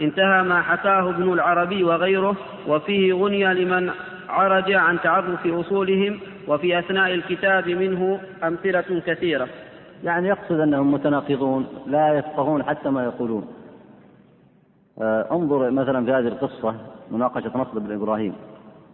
انتهى 0.00 0.42
ما 0.42 0.62
حكاه 0.62 1.10
ابن 1.10 1.32
العربي 1.32 1.84
وغيره 1.84 2.36
وفيه 2.68 3.12
غني 3.12 3.54
لمن 3.54 3.90
عرج 4.28 4.72
عن 4.72 5.00
تعرف 5.00 5.46
أصولهم 5.46 6.20
وفي 6.48 6.78
أثناء 6.78 7.14
الكتاب 7.14 7.68
منه 7.68 8.20
أمثلة 8.44 9.02
كثيرة. 9.06 9.48
يعني 10.04 10.28
يقصد 10.28 10.60
أنهم 10.60 10.92
متناقضون 10.92 11.66
لا 11.86 12.14
يفقهون 12.14 12.62
حتى 12.62 12.90
ما 12.90 13.04
يقولون. 13.04 13.57
انظر 15.00 15.70
مثلا 15.70 16.04
في 16.04 16.12
هذه 16.12 16.28
القصة 16.28 16.74
مناقشة 17.10 17.58
نصر 17.58 17.78
بن 17.78 17.92
إبراهيم. 17.92 18.34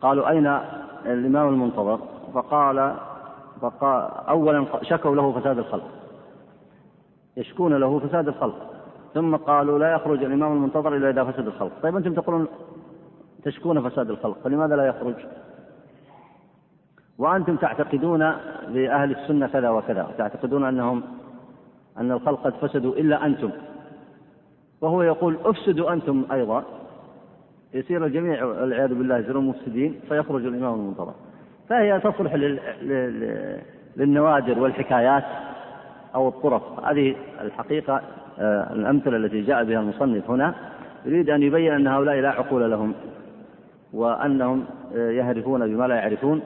قالوا 0.02 0.28
أين 0.28 0.58
الإمام 1.06 1.48
المنتظر؟ 1.48 1.98
فقال 2.34 2.94
فقال 3.60 4.10
أولا 4.28 4.66
شكوا 4.82 5.16
له 5.16 5.32
فساد 5.32 5.58
الخلق. 5.58 5.88
يشكون 7.36 7.74
له 7.74 7.98
فساد 7.98 8.28
الخلق. 8.28 8.70
ثم 9.14 9.36
قالوا 9.36 9.78
لا 9.78 9.92
يخرج 9.92 10.24
الإمام 10.24 10.52
المنتظر 10.52 10.96
إلا 10.96 11.10
إذا 11.10 11.24
فسد 11.24 11.46
الخلق. 11.46 11.72
طيب 11.82 11.96
أنتم 11.96 12.14
تقولون 12.14 12.46
تشكون 13.44 13.88
فساد 13.88 14.10
الخلق 14.10 14.38
فلماذا 14.44 14.76
لا 14.76 14.86
يخرج؟ 14.86 15.14
وأنتم 17.18 17.56
تعتقدون 17.56 18.32
بأهل 18.68 19.10
السنة 19.10 19.46
كذا 19.46 19.70
وكذا 19.70 20.10
تعتقدون 20.18 20.64
أنهم 20.64 21.02
أن 21.98 22.12
الخلق 22.12 22.40
قد 22.44 22.52
فسدوا 22.52 22.92
إلا 22.92 23.26
أنتم. 23.26 23.50
وهو 24.84 25.02
يقول 25.02 25.38
افسدوا 25.44 25.92
أنتم 25.92 26.24
أيضا. 26.32 26.64
يصير 27.74 28.06
الجميع 28.06 28.44
والعياذ 28.44 28.94
بالله 28.94 29.18
يصيرون 29.18 29.44
مفسدين 29.44 30.00
فيخرج 30.08 30.46
الإمام 30.46 30.74
المنتظر. 30.74 31.14
فهي 31.68 32.00
تصلح 32.00 32.34
للنوادر 33.96 34.58
والحكايات 34.58 35.24
أو 36.14 36.28
الطرف 36.28 36.62
هذه 36.84 37.16
الحقيقة 37.40 38.00
آه، 38.38 38.72
الأمثلة 38.72 39.16
التي 39.16 39.40
جاء 39.40 39.64
بها 39.64 39.80
المصنف 39.80 40.30
هنا. 40.30 40.54
يريد 41.04 41.30
أن 41.30 41.42
يبين 41.42 41.72
أن 41.72 41.86
هؤلاء 41.86 42.16
لا 42.16 42.30
عقول 42.30 42.70
لهم 42.70 42.94
وأنهم 43.92 44.64
آه، 44.96 45.10
يهرفون 45.10 45.66
بما 45.66 45.86
لا 45.86 45.94
يعرفون 45.94 46.42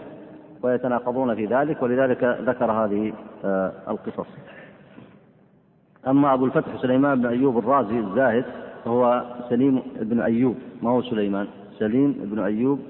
ويتناقضون 0.62 1.34
في 1.34 1.46
ذلك 1.46 1.82
ولذلك 1.82 2.24
ذكر 2.24 2.72
هذه 2.72 3.12
آه، 3.44 3.72
القصص. 3.88 4.26
أما 6.08 6.34
أبو 6.34 6.44
الفتح 6.44 6.82
سليمان 6.82 7.20
بن 7.20 7.26
أيوب 7.26 7.58
الرازي 7.58 7.98
الزاهد 7.98 8.44
فهو 8.84 9.24
سليم 9.50 9.82
بن 10.00 10.20
أيوب 10.20 10.56
ما 10.82 10.90
هو 10.90 11.02
سليمان؟ 11.02 11.46
سليم 11.78 12.12
بن 12.12 12.38
أيوب 12.38 12.80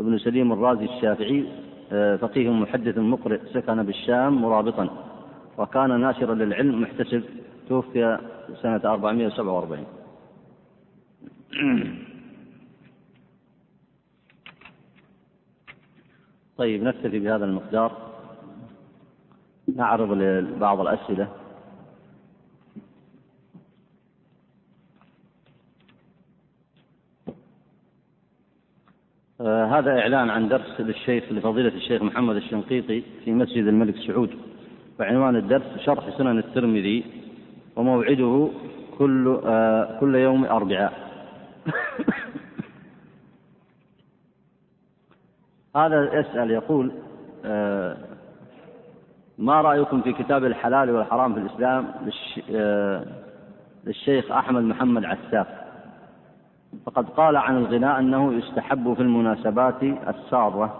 بن 0.00 0.18
سليم 0.18 0.52
الرازي 0.52 0.84
الشافعي 0.84 1.44
آه، 1.92 2.16
فقيه 2.16 2.50
محدث 2.50 2.98
مقرئ 2.98 3.40
سكن 3.54 3.82
بالشام 3.82 4.42
مرابطا 4.42 4.88
وكان 5.58 6.00
ناشرا 6.00 6.34
للعلم 6.34 6.80
محتسب 6.82 7.22
توفي 7.68 8.18
سنة 8.62 8.80
447 8.84 9.84
طيب 16.58 16.82
نكتفي 16.82 17.18
بهذا 17.18 17.44
المقدار. 17.44 17.92
نعرض 19.76 20.12
لبعض 20.12 20.80
الأسئلة 20.80 21.22
آه 21.24 21.32
هذا 29.40 29.98
إعلان 29.98 30.30
عن 30.30 30.48
درس 30.48 30.80
للشيخ 30.80 31.32
لفضيلة 31.32 31.68
الشيخ 31.68 32.02
محمد 32.02 32.36
الشنقيطي 32.36 33.02
في 33.24 33.32
مسجد 33.32 33.66
الملك 33.66 33.94
سعود. 34.06 34.30
وعنوان 35.00 35.36
الدرس 35.36 35.78
شرح 35.84 36.18
سنن 36.18 36.38
الترمذي 36.38 37.04
وموعده 37.76 38.48
كل 38.98 39.40
آه 39.44 39.98
كل 40.00 40.14
يوم 40.14 40.44
أربعاء 40.44 40.92
هذا 45.76 46.20
يسأل 46.20 46.50
يقول 46.50 46.92
آه 47.44 47.96
ما 49.38 49.60
رأيكم 49.60 50.02
في 50.02 50.12
كتاب 50.12 50.44
الحلال 50.44 50.90
والحرام 50.90 51.34
في 51.34 51.40
الإسلام 51.40 51.86
آه، 52.50 53.04
للشيخ 53.84 54.32
أحمد 54.32 54.62
محمد 54.62 55.04
عساف 55.04 55.46
فقد 56.86 57.08
قال 57.08 57.36
عن 57.36 57.56
الغناء 57.56 57.98
أنه 57.98 58.32
يستحب 58.32 58.94
في 58.94 59.02
المناسبات 59.02 59.82
السارة 59.82 60.74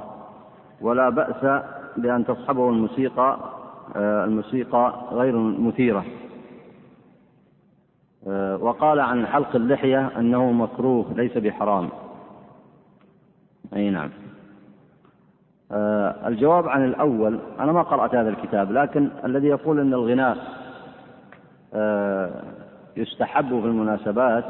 ولا 0.80 1.08
بأس 1.08 1.62
بأن 1.96 2.26
تصحبه 2.26 2.68
الموسيقى 2.68 3.38
آه، 3.96 4.24
الموسيقى 4.24 4.94
غير 5.12 5.36
مثيرة. 5.38 6.04
آه، 8.28 8.56
وقال 8.56 9.00
عن 9.00 9.26
حلق 9.26 9.56
اللحية 9.56 10.10
أنه 10.18 10.52
مكروه 10.52 11.06
ليس 11.16 11.38
بحرام. 11.38 11.88
أي 13.76 13.90
نعم. 13.90 14.10
آه، 15.72 16.28
الجواب 16.28 16.68
عن 16.68 16.84
الأول 16.84 17.38
أنا 17.60 17.72
ما 17.72 17.82
قرأت 17.82 18.14
هذا 18.14 18.28
الكتاب 18.28 18.72
لكن 18.72 19.08
الذي 19.24 19.46
يقول 19.46 19.80
أن 19.80 19.94
الغناء 19.94 20.58
يستحب 22.96 23.48
في 23.60 23.66
المناسبات 23.66 24.44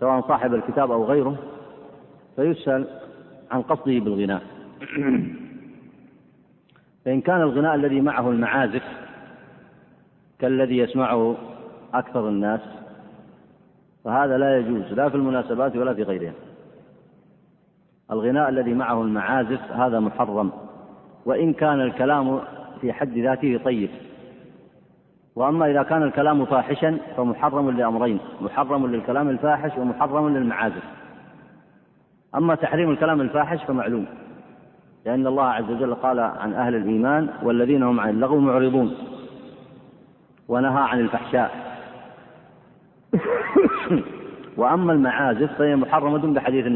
سواء 0.00 0.20
صاحب 0.28 0.54
الكتاب 0.54 0.90
أو 0.90 1.04
غيره 1.04 1.36
فيسأل 2.36 2.86
عن 3.50 3.62
قصده 3.62 3.98
بالغناء. 3.98 4.42
فإن 7.04 7.20
كان 7.20 7.40
الغناء 7.40 7.74
الذي 7.74 8.00
معه 8.00 8.30
المعازف 8.30 8.82
كالذي 10.38 10.78
يسمعه 10.78 11.36
أكثر 11.94 12.28
الناس 12.28 12.60
فهذا 14.04 14.38
لا 14.38 14.58
يجوز 14.58 14.92
لا 14.92 15.08
في 15.08 15.14
المناسبات 15.14 15.76
ولا 15.76 15.94
في 15.94 16.02
غيرها. 16.02 16.32
الغناء 18.10 18.48
الذي 18.48 18.74
معه 18.74 19.02
المعازف 19.02 19.72
هذا 19.72 20.00
محرم 20.00 20.52
وإن 21.24 21.52
كان 21.52 21.80
الكلام 21.80 22.40
في 22.80 22.92
حد 22.92 23.18
ذاته 23.18 23.60
طيب. 23.64 23.90
وأما 25.36 25.70
إذا 25.70 25.82
كان 25.82 26.02
الكلام 26.02 26.44
فاحشا 26.44 26.98
فمحرم 27.16 27.70
لأمرين 27.70 28.20
محرم 28.40 28.86
للكلام 28.86 29.28
الفاحش 29.28 29.78
ومحرم 29.78 30.28
للمعازف. 30.36 30.82
أما 32.34 32.54
تحريم 32.54 32.90
الكلام 32.90 33.20
الفاحش 33.20 33.64
فمعلوم 33.64 34.06
لأن 35.06 35.26
الله 35.26 35.44
عز 35.44 35.70
وجل 35.70 35.94
قال 35.94 36.20
عن 36.20 36.54
أهل 36.54 36.74
الإيمان 36.74 37.28
والذين 37.42 37.82
هم 37.82 38.00
عن 38.00 38.10
اللغو 38.10 38.38
معرضون. 38.40 38.96
ونهى 40.48 40.82
عن 40.82 41.00
الفحشاء. 41.00 41.50
وأما 44.56 44.92
المعازف 44.92 45.58
فهي 45.58 45.76
محرمة 45.76 46.34
بحديث 46.34 46.66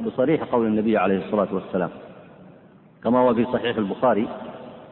بصريح 0.00 0.42
قول 0.42 0.66
النبي 0.66 0.98
عليه 0.98 1.26
الصلاة 1.26 1.54
والسلام. 1.54 1.90
كما 3.04 3.18
هو 3.18 3.34
في 3.34 3.44
صحيح 3.44 3.76
البخاري. 3.76 4.28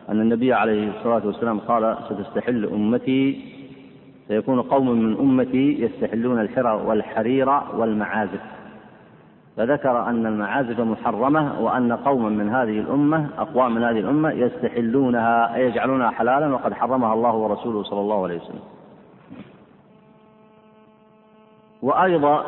أن 0.08 0.20
النبي 0.20 0.52
عليه 0.52 0.88
الصلاة 0.88 1.26
والسلام 1.26 1.58
قال 1.58 1.96
ستستحل 2.10 2.64
أمتي 2.64 3.54
سيكون 4.28 4.62
قوم 4.62 4.90
من 4.90 5.16
أمتي 5.18 5.82
يستحلون 5.82 6.40
الحرى 6.40 6.82
والحرير 6.86 7.48
والمعازف. 7.48 8.40
فذكر 9.56 10.08
أن 10.08 10.26
المعازف 10.26 10.80
محرمة 10.80 11.60
وأن 11.60 11.92
قوما 11.92 12.28
من 12.28 12.48
هذه 12.48 12.80
الأمة 12.80 13.28
أقوام 13.38 13.74
من 13.74 13.84
هذه 13.84 13.98
الأمة 13.98 14.30
يستحلونها 14.30 15.54
أي 15.54 15.66
يجعلونها 15.66 16.10
حلالا 16.10 16.54
وقد 16.54 16.74
حرمها 16.74 17.14
الله 17.14 17.34
ورسوله 17.34 17.82
صلى 17.82 18.00
الله 18.00 18.22
عليه 18.22 18.36
وسلم. 18.36 18.62
وأيضا 21.82 22.44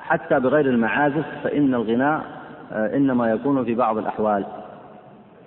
حتى 0.00 0.40
بغير 0.40 0.66
المعازف 0.66 1.24
فإن 1.44 1.74
الغناء 1.74 2.22
آه، 2.72 2.96
إنما 2.96 3.30
يكون 3.30 3.64
في 3.64 3.74
بعض 3.74 3.98
الأحوال. 3.98 4.44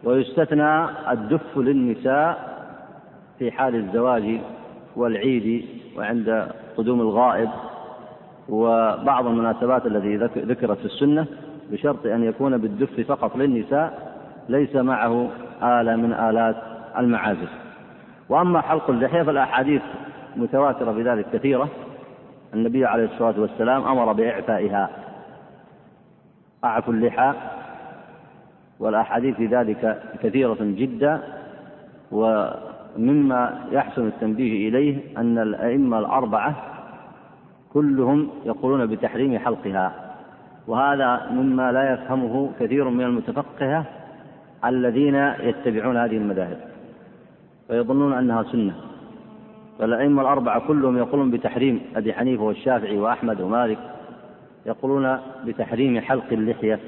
ويستثنى 0.05 0.85
الدف 1.11 1.57
للنساء 1.57 2.55
في 3.39 3.51
حال 3.51 3.75
الزواج 3.75 4.39
والعيد 4.95 5.65
وعند 5.97 6.47
قدوم 6.77 7.01
الغائب 7.01 7.49
وبعض 8.49 9.27
المناسبات 9.27 9.85
التي 9.85 10.17
ذكرت 10.41 10.77
في 10.77 10.85
السنة 10.85 11.25
بشرط 11.71 12.05
أن 12.05 12.23
يكون 12.23 12.57
بالدف 12.57 13.07
فقط 13.07 13.35
للنساء 13.35 14.15
ليس 14.49 14.75
معه 14.75 15.29
آلة 15.63 15.95
من 15.95 16.13
آلات 16.13 16.55
المعازف. 16.97 17.49
وأما 18.29 18.61
حلق 18.61 18.89
اللحية 18.89 19.23
فالأحاديث 19.23 19.81
متواترة 20.35 20.91
بذلك 20.91 21.25
كثيرة. 21.33 21.69
النبي 22.53 22.85
عليه 22.85 23.05
الصلاة 23.05 23.39
والسلام 23.39 23.83
أمر 23.83 24.13
بإعفائها. 24.13 24.89
أعفوا 26.63 26.93
اللحى. 26.93 27.33
والأحاديث 28.79 29.35
في 29.35 29.45
ذلك 29.45 30.01
كثيرة 30.23 30.57
جدا 30.61 31.21
ومما 32.11 33.65
يحسن 33.71 34.07
التنبيه 34.07 34.69
إليه 34.69 34.97
أن 35.17 35.37
الأئمة 35.37 35.99
الأربعة 35.99 36.55
كلهم 37.73 38.29
يقولون 38.45 38.85
بتحريم 38.85 39.37
حلقها. 39.39 39.93
وهذا 40.67 41.29
مما 41.31 41.71
لا 41.71 41.93
يفهمه 41.93 42.49
كثير 42.59 42.89
من 42.89 43.03
المتفقهة 43.03 43.85
الذين 44.65 45.15
يتبعون 45.39 45.97
هذه 45.97 46.17
المذاهب 46.17 46.57
ويظنون 47.69 48.13
أنها 48.13 48.43
سنة. 48.43 48.73
فالأئمة 49.79 50.21
الأربعة 50.21 50.67
كلهم 50.67 50.97
يقولون 50.97 51.31
بتحريم 51.31 51.81
أبي 51.95 52.13
حنيفة 52.13 52.43
والشافعي 52.43 52.97
وأحمد 52.97 53.41
ومالك 53.41 53.77
يقولون 54.65 55.17
بتحريم 55.45 55.99
حلق 56.01 56.25
اللحية. 56.31 56.79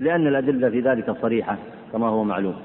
لأن 0.00 0.26
الأدلة 0.26 0.70
في 0.70 0.80
ذلك 0.80 1.16
صريحة 1.22 1.56
كما 1.92 2.08
هو 2.08 2.24
معلوم. 2.24 2.56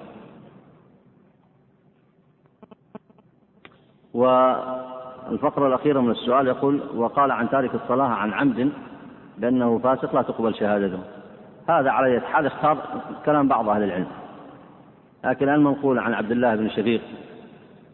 والفقرة 4.13 5.67
الأخيرة 5.67 5.99
من 5.99 6.11
السؤال 6.11 6.47
يقول 6.47 6.81
وقال 6.95 7.31
عن 7.31 7.49
تارك 7.49 7.75
الصلاة 7.75 8.07
عن 8.07 8.33
عمد 8.33 8.71
بأنه 9.37 9.79
فاسق 9.79 10.15
لا 10.15 10.21
تقبل 10.21 10.55
شهادته. 10.55 10.99
هذا 11.69 11.89
على 11.91 12.19
حال 12.19 12.45
اختار 12.45 12.77
كلام 13.25 13.47
بعض 13.47 13.69
أهل 13.69 13.83
العلم. 13.83 14.07
لكن 15.23 15.49
المنقول 15.49 15.99
عن 15.99 16.13
عبد 16.13 16.31
الله 16.31 16.55
بن 16.55 16.69
شفيق 16.69 17.01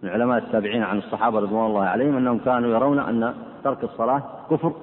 من 0.04 0.10
علماء 0.10 0.38
التابعين 0.38 0.84
عن 0.84 0.98
الصحابة 0.98 1.40
رضوان 1.40 1.66
الله 1.66 1.84
عليهم 1.84 2.18
أنهم 2.18 2.40
كانوا 2.40 2.70
يرون 2.70 3.00
أن 3.00 3.34
ترك 3.64 3.84
الصلاة 3.84 4.24
كفر 4.50 4.74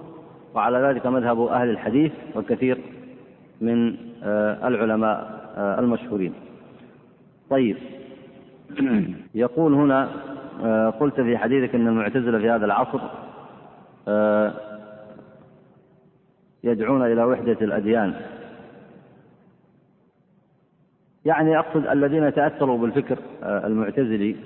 وعلى 0.54 0.78
ذلك 0.78 1.06
مذهب 1.06 1.40
أهل 1.40 1.70
الحديث 1.70 2.12
وكثير 2.36 2.78
من 3.60 3.96
العلماء 4.22 5.38
آه، 5.56 5.80
المشهورين. 5.80 6.34
طيب. 7.50 7.76
يقول 9.34 9.74
هنا 9.74 10.08
آه، 10.64 10.90
قلت 10.90 11.20
في 11.20 11.38
حديثك 11.38 11.74
أن 11.74 11.88
المعتزلة 11.88 12.38
في 12.38 12.50
هذا 12.50 12.64
العصر 12.64 13.00
يدعون 16.64 17.02
إلى 17.12 17.24
وحدة 17.24 17.56
الأديان. 17.60 18.14
يعني 21.24 21.58
أقصد 21.58 21.86
الذين 21.86 22.34
تأثروا 22.34 22.78
بالفكر 22.78 23.18
المعتزلي 23.42 24.36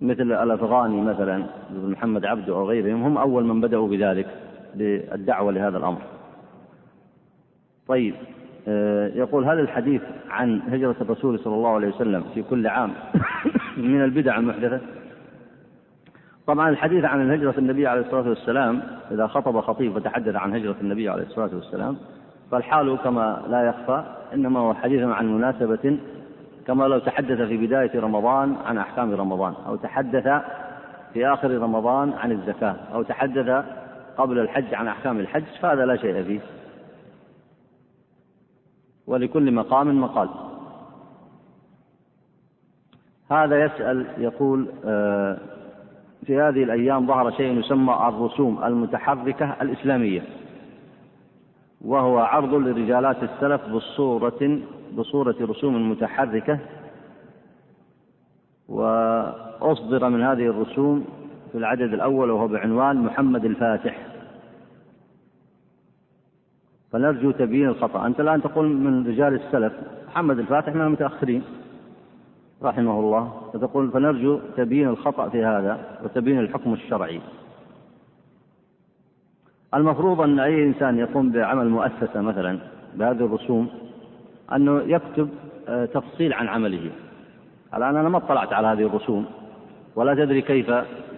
مثل 0.00 0.32
الأفغاني 0.32 1.00
مثلا 1.00 1.46
محمد 1.70 2.24
عبده 2.24 2.54
أو 2.54 2.68
غيرهم 2.68 3.02
هم 3.02 3.18
أول 3.18 3.44
من 3.44 3.60
بدأوا 3.60 3.88
بذلك 3.88 4.26
بالدعوة 4.74 5.52
لهذا 5.52 5.78
الأمر. 5.78 6.17
طيب 7.88 8.14
آه، 8.68 9.08
يقول 9.14 9.44
هل 9.44 9.60
الحديث 9.60 10.02
عن 10.30 10.60
هجرة 10.68 10.96
الرسول 11.00 11.38
صلى 11.38 11.54
الله 11.54 11.74
عليه 11.74 11.88
وسلم 11.88 12.24
في 12.34 12.42
كل 12.42 12.66
عام 12.66 12.92
من 13.76 14.04
البدع 14.04 14.38
المحدثة. 14.38 14.80
طبعا 16.46 16.70
الحديث 16.70 17.04
عن 17.04 17.30
هجرة 17.30 17.54
النبي 17.58 17.86
عليه 17.86 18.00
الصلاة 18.00 18.28
والسلام 18.28 18.82
إذا 19.10 19.26
خطب 19.26 19.60
خطيب 19.60 19.96
وتحدث 19.96 20.36
عن 20.36 20.54
هجرة 20.54 20.76
النبي 20.80 21.08
عليه 21.08 21.22
الصلاة 21.22 21.50
والسلام 21.54 21.96
فالحال 22.50 22.98
كما 23.04 23.42
لا 23.48 23.62
يخفى 23.62 24.04
إنما 24.34 24.60
هو 24.60 24.74
حديث 24.74 25.02
عن 25.02 25.34
مناسبة 25.34 25.98
كما 26.66 26.84
لو 26.84 26.98
تحدث 26.98 27.40
في 27.40 27.66
بداية 27.66 28.00
رمضان 28.00 28.56
عن 28.66 28.78
أحكام 28.78 29.14
رمضان 29.14 29.54
أو 29.66 29.76
تحدث 29.76 30.42
في 31.14 31.26
آخر 31.26 31.50
رمضان 31.50 32.12
عن 32.12 32.32
الزكاة 32.32 32.76
أو 32.94 33.02
تحدث 33.02 33.64
قبل 34.18 34.38
الحج 34.38 34.74
عن 34.74 34.88
أحكام 34.88 35.20
الحج 35.20 35.44
فهذا 35.60 35.86
لا 35.86 35.96
شيء 35.96 36.22
فيه. 36.22 36.40
ولكل 39.08 39.52
مقام 39.52 40.00
مقال. 40.00 40.28
هذا 43.30 43.64
يسأل 43.64 44.06
يقول 44.18 44.68
آه، 44.84 45.38
في 46.26 46.40
هذه 46.40 46.62
الأيام 46.62 47.06
ظهر 47.06 47.30
شيء 47.30 47.58
يسمى 47.58 48.08
الرسوم 48.08 48.64
المتحركة 48.64 49.56
الإسلامية 49.62 50.22
وهو 51.84 52.18
عرض 52.18 52.54
لرجالات 52.54 53.22
السلف 53.22 53.68
بصورة 53.68 54.60
بصورة 54.96 55.36
رسوم 55.40 55.90
متحركة 55.90 56.58
وأصدر 58.68 60.08
من 60.08 60.22
هذه 60.22 60.46
الرسوم 60.46 61.04
في 61.52 61.58
العدد 61.58 61.92
الأول 61.92 62.30
وهو 62.30 62.48
بعنوان 62.48 62.96
محمد 62.96 63.44
الفاتح. 63.44 64.07
فنرجو 66.92 67.30
تبيين 67.30 67.68
الخطأ. 67.68 68.06
أنت 68.06 68.20
الآن 68.20 68.42
تقول 68.42 68.68
من 68.68 69.06
رجال 69.06 69.34
السلف 69.34 69.72
محمد 70.08 70.38
الفاتح 70.38 70.74
من 70.74 70.80
المتأخرين 70.80 71.42
رحمه 72.62 73.00
الله 73.00 73.50
فتقول 73.52 73.90
فنرجو 73.90 74.38
تبيين 74.56 74.88
الخطأ 74.88 75.28
في 75.28 75.44
هذا 75.44 75.78
وتبيين 76.04 76.38
الحكم 76.38 76.72
الشرعي. 76.72 77.20
المفروض 79.74 80.20
أن 80.20 80.40
أي 80.40 80.64
إنسان 80.64 80.98
يقوم 80.98 81.30
بعمل 81.30 81.68
مؤسسة 81.68 82.20
مثلا 82.20 82.58
بهذه 82.94 83.24
الرسوم 83.24 83.68
أنه 84.52 84.80
يكتب 84.80 85.28
آه، 85.68 85.84
تفصيل 85.84 86.32
عن 86.32 86.48
عمله. 86.48 86.90
الآن 87.74 87.96
أنا 87.96 88.08
ما 88.08 88.18
اطلعت 88.18 88.52
على 88.52 88.66
هذه 88.66 88.86
الرسوم 88.86 89.26
ولا 89.96 90.14
تدري 90.14 90.42
كيف 90.42 90.70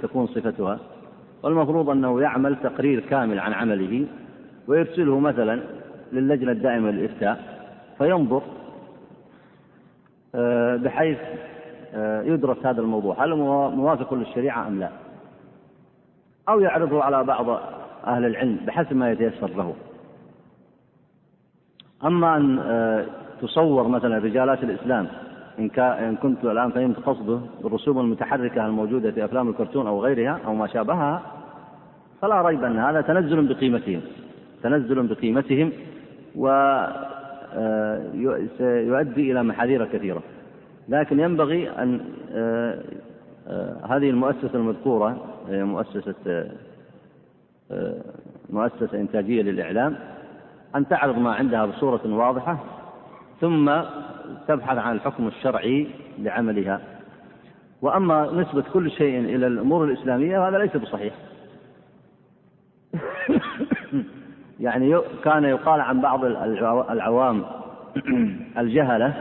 تكون 0.02 0.26
صفتها. 0.26 0.78
والمفروض 1.42 1.90
أنه 1.90 2.20
يعمل 2.20 2.56
تقرير 2.56 3.00
كامل 3.00 3.40
عن 3.40 3.52
عمله 3.52 4.06
ويرسله 4.70 5.18
مثلا 5.18 5.60
للجنة 6.12 6.52
الدائمة 6.52 6.90
للإفتاء 6.90 7.38
فينظر 7.98 8.42
آه، 10.34 10.76
بحيث 10.76 11.18
آه، 11.94 12.22
يدرس 12.22 12.66
هذا 12.66 12.80
الموضوع. 12.80 13.24
هل 13.24 13.32
هو 13.32 13.70
موافق 13.70 14.14
للشريعة 14.14 14.66
أم 14.66 14.80
لا؟ 14.80 14.90
أو 16.48 16.60
يعرضه 16.60 17.02
على 17.02 17.24
بعض 17.24 17.48
أهل 18.06 18.24
العلم 18.24 18.56
بحسب 18.66 18.96
ما 18.96 19.10
يتيسر 19.10 19.50
له. 19.56 19.74
أما 22.04 22.36
أن 22.36 22.58
آه، 22.58 23.04
تصور 23.42 23.88
مثلا 23.88 24.18
رجالات 24.18 24.62
الإسلام 24.62 25.08
إن, 25.58 25.70
إن 25.80 26.16
كنت 26.16 26.44
الآن 26.44 26.70
فهمت 26.70 26.96
قصده 26.96 27.40
بالرسوم 27.62 28.00
المتحركة 28.00 28.66
الموجودة 28.66 29.10
في 29.10 29.24
أفلام 29.24 29.48
الكرتون 29.48 29.86
أو 29.86 30.00
غيرها 30.00 30.40
أو 30.46 30.54
ما 30.54 30.66
شابهها 30.66 31.22
فلا 32.22 32.42
ريب 32.42 32.64
أن 32.64 32.78
هذا 32.78 33.00
تنزل 33.00 33.54
بقيمتهم. 33.54 34.00
تنزل 34.62 35.06
بقيمتهم 35.06 35.72
ويؤدي 36.36 36.90
آه، 38.62 39.32
إلى 39.32 39.42
محاذير 39.42 39.86
كثيرة. 39.86 40.22
لكن 40.88 41.20
ينبغي 41.20 41.70
أن 41.70 42.00
آه، 42.32 42.82
هذه 43.90 44.10
المؤسسة 44.10 44.54
المذكورة 44.54 45.26
مؤسسة 45.48 46.50
مؤسسة 48.50 49.00
إنتاجية 49.00 49.42
للإعلام 49.42 49.96
أن 50.76 50.88
تعرض 50.88 51.18
ما 51.18 51.34
عندها 51.34 51.66
بصورة 51.66 52.00
واضحة 52.06 52.58
ثم 53.40 53.80
تبحث 54.48 54.78
عن 54.78 54.94
الحكم 54.96 55.28
الشرعي 55.28 55.86
لعملها. 56.18 56.80
وأما 57.82 58.32
نسبة 58.32 58.64
كل 58.72 58.90
شيء 58.90 59.18
إلى 59.18 59.46
الأمور 59.46 59.84
الإسلامية 59.84 60.48
هذا 60.48 60.58
ليس 60.58 60.76
بصحيح. 60.76 61.14
يعني 64.60 65.00
كان 65.24 65.44
يقال 65.44 65.80
عن 65.80 66.00
بعض 66.00 66.24
العوام 66.90 67.42
الجهلة 68.58 69.14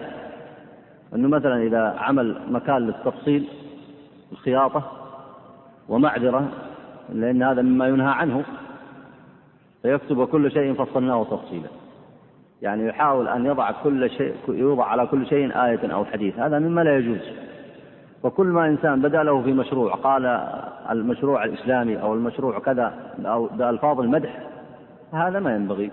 أنه 1.16 1.28
مثلا 1.28 1.64
إذا 1.64 1.96
عمل 2.00 2.42
مكان 2.50 2.78
للتفصيل 2.78 3.48
الخياطة 4.32 4.92
ومعذرة 5.90 6.50
لأن 7.14 7.44
هذا 7.44 7.62
مما 7.62 7.88
ينهى 7.88 8.12
عنه 8.12 8.44
فيكتب 9.82 10.28
كل 10.28 10.52
شيء 10.52 10.74
فصلناه 10.74 11.24
تفصيلا. 11.24 11.70
يعني 12.62 12.88
يحاول 12.88 13.28
أن 13.28 13.46
يضع 13.46 13.72
كل 13.72 14.10
شيء 14.10 14.34
يوضع 14.48 14.86
على 14.86 15.06
كل 15.06 15.28
شيء 15.28 15.64
آية 15.66 15.94
أو 15.94 16.06
حديث. 16.06 16.40
هذا 16.40 16.60
مما 16.60 16.82
لا 16.82 16.98
يجوز. 16.98 17.22
وكل 18.24 18.48
ما 18.48 18.68
إنسان 18.68 19.02
بدا 19.02 19.24
له 19.24 19.42
في 19.42 19.54
مشروع 19.54 19.96
قال 19.96 20.26
المشروع 20.90 21.44
الإسلامي 21.44 22.02
أو 22.02 22.14
المشروع 22.14 22.60
كذا 22.60 22.94
أو 23.26 23.46
بألفاظ 23.46 24.00
المدح 24.00 24.49
هذا 25.12 25.40
ما 25.40 25.56
ينبغي. 25.56 25.92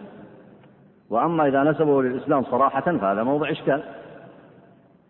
وأما 1.10 1.48
إذا 1.48 1.62
نسبه 1.62 2.02
للإسلام 2.02 2.44
صراحة 2.44 2.80
فهذا 2.80 3.22
موضع 3.22 3.51
إشكال. 3.51 3.82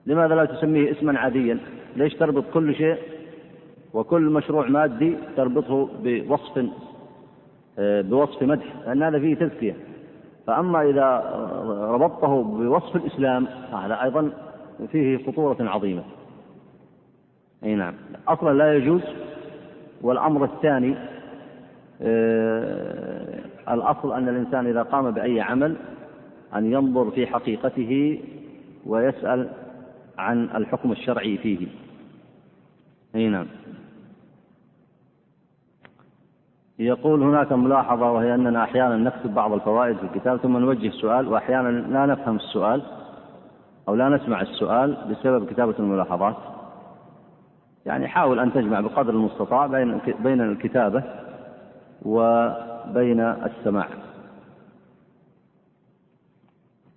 لماذا 0.06 0.34
لا 0.34 0.44
تسميه 0.44 0.92
اسما 0.92 1.18
عاديا؟ 1.18 1.58
ليش 1.96 2.14
تربط 2.14 2.44
كل 2.54 2.74
شيء 2.74 2.96
وكل 3.94 4.22
مشروع 4.22 4.68
مادي 4.68 5.16
تربطه 5.36 5.88
بوصف 6.02 6.66
آه، 7.78 8.00
بوصف 8.00 8.42
مدح؟ 8.42 8.64
لأن 8.86 9.02
هذا 9.02 9.18
فيه 9.18 9.34
تزكية 9.34 9.76
فأما 10.46 10.82
إذا 10.82 11.34
ربطته 11.90 12.42
بوصف 12.42 12.96
الإسلام 12.96 13.46
هذا 13.72 14.02
أيضا 14.02 14.32
فيه 14.92 15.26
خطورة 15.26 15.56
عظيمة. 15.60 16.02
أي 17.64 17.74
نعم. 17.74 17.94
أصلا 18.28 18.58
لا 18.58 18.74
يجوز. 18.74 19.02
والأمر 20.02 20.44
الثاني 20.44 20.94
آه، 22.02 23.25
الأصل 23.70 24.12
أن 24.12 24.28
الإنسان 24.28 24.66
إذا 24.66 24.82
قام 24.82 25.10
بأي 25.10 25.40
عمل 25.40 25.76
أن 26.54 26.72
ينظر 26.72 27.10
في 27.10 27.26
حقيقته 27.26 28.20
ويسأل 28.86 29.48
عن 30.18 30.44
الحكم 30.44 30.92
الشرعي 30.92 31.38
فيه. 31.38 31.66
أي 33.14 33.28
نعم. 33.28 33.46
يقول 36.78 37.22
هناك 37.22 37.52
ملاحظة 37.52 38.12
وهي 38.12 38.34
أننا 38.34 38.62
أحيانا 38.64 38.96
نكتب 38.96 39.34
بعض 39.34 39.52
الفوائد 39.52 39.96
في 39.96 40.02
الكتاب 40.02 40.36
ثم 40.36 40.56
نوجه 40.56 40.90
سؤال 40.90 41.28
وأحيانا 41.28 41.68
لا 41.68 42.06
نفهم 42.06 42.36
السؤال 42.36 42.82
أو 43.88 43.94
لا 43.94 44.08
نسمع 44.08 44.40
السؤال 44.40 44.96
بسبب 45.10 45.46
كتابة 45.46 45.74
الملاحظات. 45.78 46.36
يعني 47.86 48.08
حاول 48.08 48.40
أن 48.40 48.52
تجمع 48.52 48.80
بقدر 48.80 49.12
المستطاع 49.12 49.66
بين 49.66 50.00
بين 50.20 50.40
الكتابة 50.40 51.02
وبين 52.06 53.20
السماع. 53.20 53.88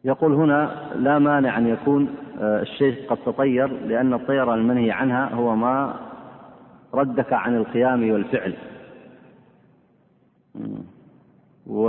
يقول 0.03 0.33
هنا 0.33 0.89
لا 0.95 1.19
مانع 1.19 1.57
أن 1.57 1.67
يكون 1.67 2.07
آه، 2.41 2.61
الشيء 2.61 3.09
قد 3.09 3.17
تطير 3.25 3.67
لأن 3.67 4.13
الطيرة 4.13 4.53
المنهي 4.53 4.91
عنها 4.91 5.33
هو 5.33 5.55
ما 5.55 5.95
ردك 6.93 7.33
عن 7.33 7.55
القيام 7.55 8.11
والفعل. 8.11 8.53
و 11.67 11.83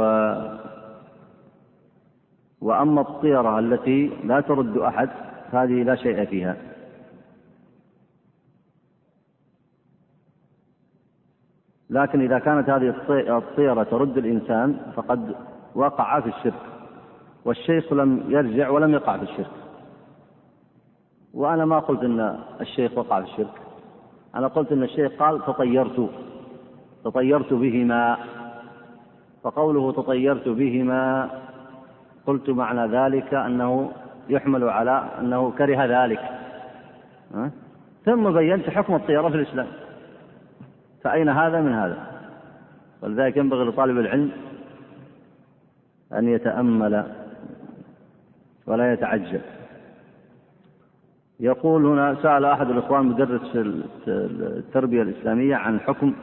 وأما 2.60 3.00
الطيرة 3.00 3.58
التي 3.58 4.10
لا 4.24 4.40
ترد 4.40 4.76
أحد 4.78 5.08
هذه 5.52 5.82
لا 5.82 5.94
شيء 5.94 6.24
فيها. 6.24 6.56
لكن 11.90 12.20
إذا 12.20 12.38
كانت 12.38 12.70
هذه 12.70 12.94
الطيرة 13.10 13.82
ترد 13.82 14.18
الإنسان 14.18 14.76
فقد 14.96 15.34
وقع 15.74 16.20
في 16.20 16.28
الشرك 16.28 16.62
والشيخ 17.44 17.92
لم 17.92 18.24
يرجع 18.28 18.68
ولم 18.68 18.90
يقع 18.90 19.16
في 19.16 19.22
الشرك. 19.22 19.50
وأنا 21.34 21.64
ما 21.64 21.78
قلت 21.78 22.02
أن 22.02 22.38
الشيخ 22.60 22.98
وقع 22.98 23.20
في 23.20 23.30
الشرك. 23.30 23.54
أنا 24.34 24.46
قلت 24.46 24.72
أن 24.72 24.82
الشيخ 24.82 25.12
قال 25.18 25.44
تطيرت 25.46 26.10
تطيرت 27.04 27.52
بهما. 27.52 28.16
فقوله 29.42 29.92
تطيرت 29.92 30.48
بهما 30.48 31.30
قلت 32.26 32.50
معنى 32.50 32.86
ذلك 32.86 33.34
أنه 33.34 33.90
يحمل 34.28 34.64
على 34.64 35.08
أنه 35.20 35.50
كره 35.50 36.04
ذلك. 36.04 36.20
ثم 38.04 38.30
بينت 38.30 38.70
حكم 38.70 38.94
الطيرة 38.94 39.28
في 39.28 39.34
الإسلام. 39.34 39.66
فأين 41.02 41.28
هذا 41.28 41.60
من 41.60 41.72
هذا؟ 41.72 42.06
ولذلك 43.02 43.36
ينبغي 43.36 43.64
لطالب 43.64 43.98
العلم 43.98 44.30
أن 46.12 46.28
يتأمل 46.28 47.04
ولا 48.66 48.92
يتعجل 48.92 49.40
يقول 51.40 51.86
هنا 51.86 52.16
سأل 52.22 52.44
أحد 52.44 52.70
الإخوان 52.70 53.06
مدرس 53.06 53.56
التربية 54.06 55.02
الإسلامية 55.02 55.56
عن 55.56 55.80
حكم 55.80 56.14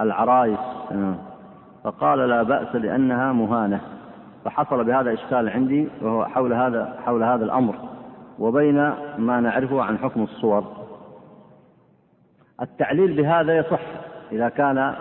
العرايس. 0.00 0.58
فقال 1.84 2.18
لا 2.18 2.42
بأس 2.42 2.74
لأنها 2.74 3.32
مهانة. 3.32 3.80
فحصل 4.44 4.84
بهذا 4.84 5.12
إشكال 5.14 5.48
عندي 5.48 5.88
وهو 6.02 6.24
حول 6.24 6.52
هذا 6.52 7.00
حول 7.06 7.22
هذا 7.22 7.44
الأمر. 7.44 7.74
وبين 8.38 8.76
ما 9.18 9.40
نعرفه 9.40 9.82
عن 9.82 9.98
حكم 9.98 10.22
الصور. 10.22 10.81
التعليل 12.60 13.12
بهذا 13.12 13.56
يصح 13.56 13.80
إذا 14.32 14.48
كان 14.48 14.94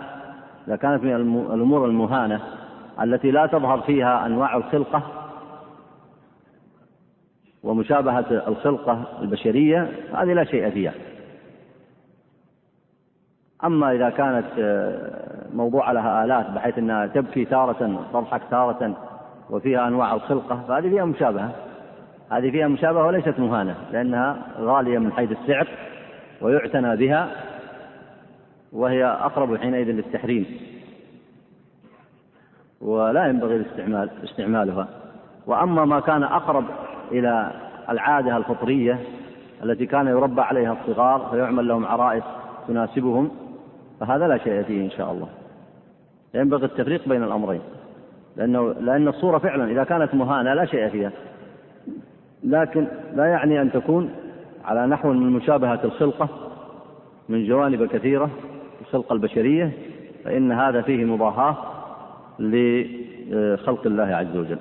إذا 0.67 0.75
كانت 0.75 1.03
من 1.03 1.15
الأمور 1.53 1.85
المهانة 1.85 2.39
التي 3.01 3.31
لا 3.31 3.45
تظهر 3.45 3.81
فيها 3.81 4.25
أنواع 4.25 4.57
الخلقة 4.57 5.03
ومشابهة 7.63 8.47
الخلقة 8.47 9.03
البشرية 9.21 9.91
هذه 10.13 10.33
لا 10.33 10.43
شيء 10.43 10.69
فيها. 10.69 10.93
أما 13.63 13.91
إذا 13.91 14.09
كانت 14.09 14.45
آه، 14.59 15.47
موضوع 15.53 15.91
لها 15.91 16.25
آلات 16.25 16.49
بحيث 16.49 16.77
أنها 16.77 17.07
تبكي 17.07 17.45
تارة 17.45 18.05
تضحك 18.13 18.41
تارة 18.51 18.97
وفيها 19.49 19.87
أنواع 19.87 20.13
الخلقة 20.13 20.63
فهذه 20.67 20.89
فيها 20.89 21.05
مشابهة. 21.05 21.51
هذه 22.31 22.51
فيها 22.51 22.67
مشابهة 22.67 23.05
وليست 23.05 23.39
مهانة 23.39 23.75
لأنها 23.91 24.37
غالية 24.59 24.99
من 24.99 25.11
حيث 25.11 25.31
السعر. 25.31 25.67
ويعتنى 26.41 26.95
بها 26.95 27.31
وهي 28.71 29.05
أقرب 29.05 29.57
حينئذ 29.57 29.87
للتحريم 29.87 30.45
ولا 32.81 33.25
ينبغي 33.27 33.55
الاستعمال 33.55 34.09
استعمالها. 34.23 34.87
وأما 35.47 35.85
ما 35.85 35.99
كان 35.99 36.23
أقرب 36.23 36.65
إلى 37.11 37.51
العادة 37.89 38.37
الفطرية 38.37 38.99
التي 39.63 39.85
كان 39.85 40.07
يربى 40.07 40.41
عليها 40.41 40.77
الصغار 40.81 41.27
فيعمل 41.31 41.67
لهم 41.67 41.85
عرائس 41.85 42.23
تناسبهم 42.67 43.31
فهذا 43.99 44.27
لا 44.27 44.37
شيء 44.37 44.63
فيه 44.63 44.85
إن 44.85 44.91
شاء 44.91 45.11
الله. 45.11 45.27
ينبغي 46.33 46.65
التفريق 46.65 47.09
بين 47.09 47.23
الأمرين. 47.23 47.61
لأنه 48.35 48.71
لأن 48.71 49.07
الصورة 49.07 49.37
فعلا 49.37 49.71
إذا 49.71 49.83
كانت 49.83 50.15
مهانة 50.15 50.53
لا 50.53 50.65
شيء 50.65 50.89
فيها. 50.89 51.11
لكن 52.43 52.87
لا 53.15 53.25
يعني 53.25 53.61
أن 53.61 53.71
تكون 53.71 54.09
على 54.65 54.87
نحو 54.87 55.13
من 55.13 55.29
مشابهة 55.29 55.79
الخلقة 55.83 56.29
من 57.29 57.47
جوانب 57.47 57.85
كثيرة 57.85 58.29
الخلقة 58.81 59.13
البشرية 59.13 59.71
فإن 60.23 60.51
هذا 60.51 60.81
فيه 60.81 61.05
مضاهاة 61.05 61.57
لخلق 62.39 63.85
الله 63.85 64.03
عز 64.03 64.37
وجل. 64.37 64.59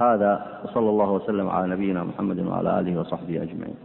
هذا 0.00 0.60
وصلى 0.64 0.90
الله 0.90 1.10
وسلم 1.10 1.48
على 1.48 1.66
نبينا 1.66 2.04
محمد 2.04 2.46
وعلى 2.46 2.80
آله 2.80 3.00
وصحبه 3.00 3.42
أجمعين. 3.42 3.76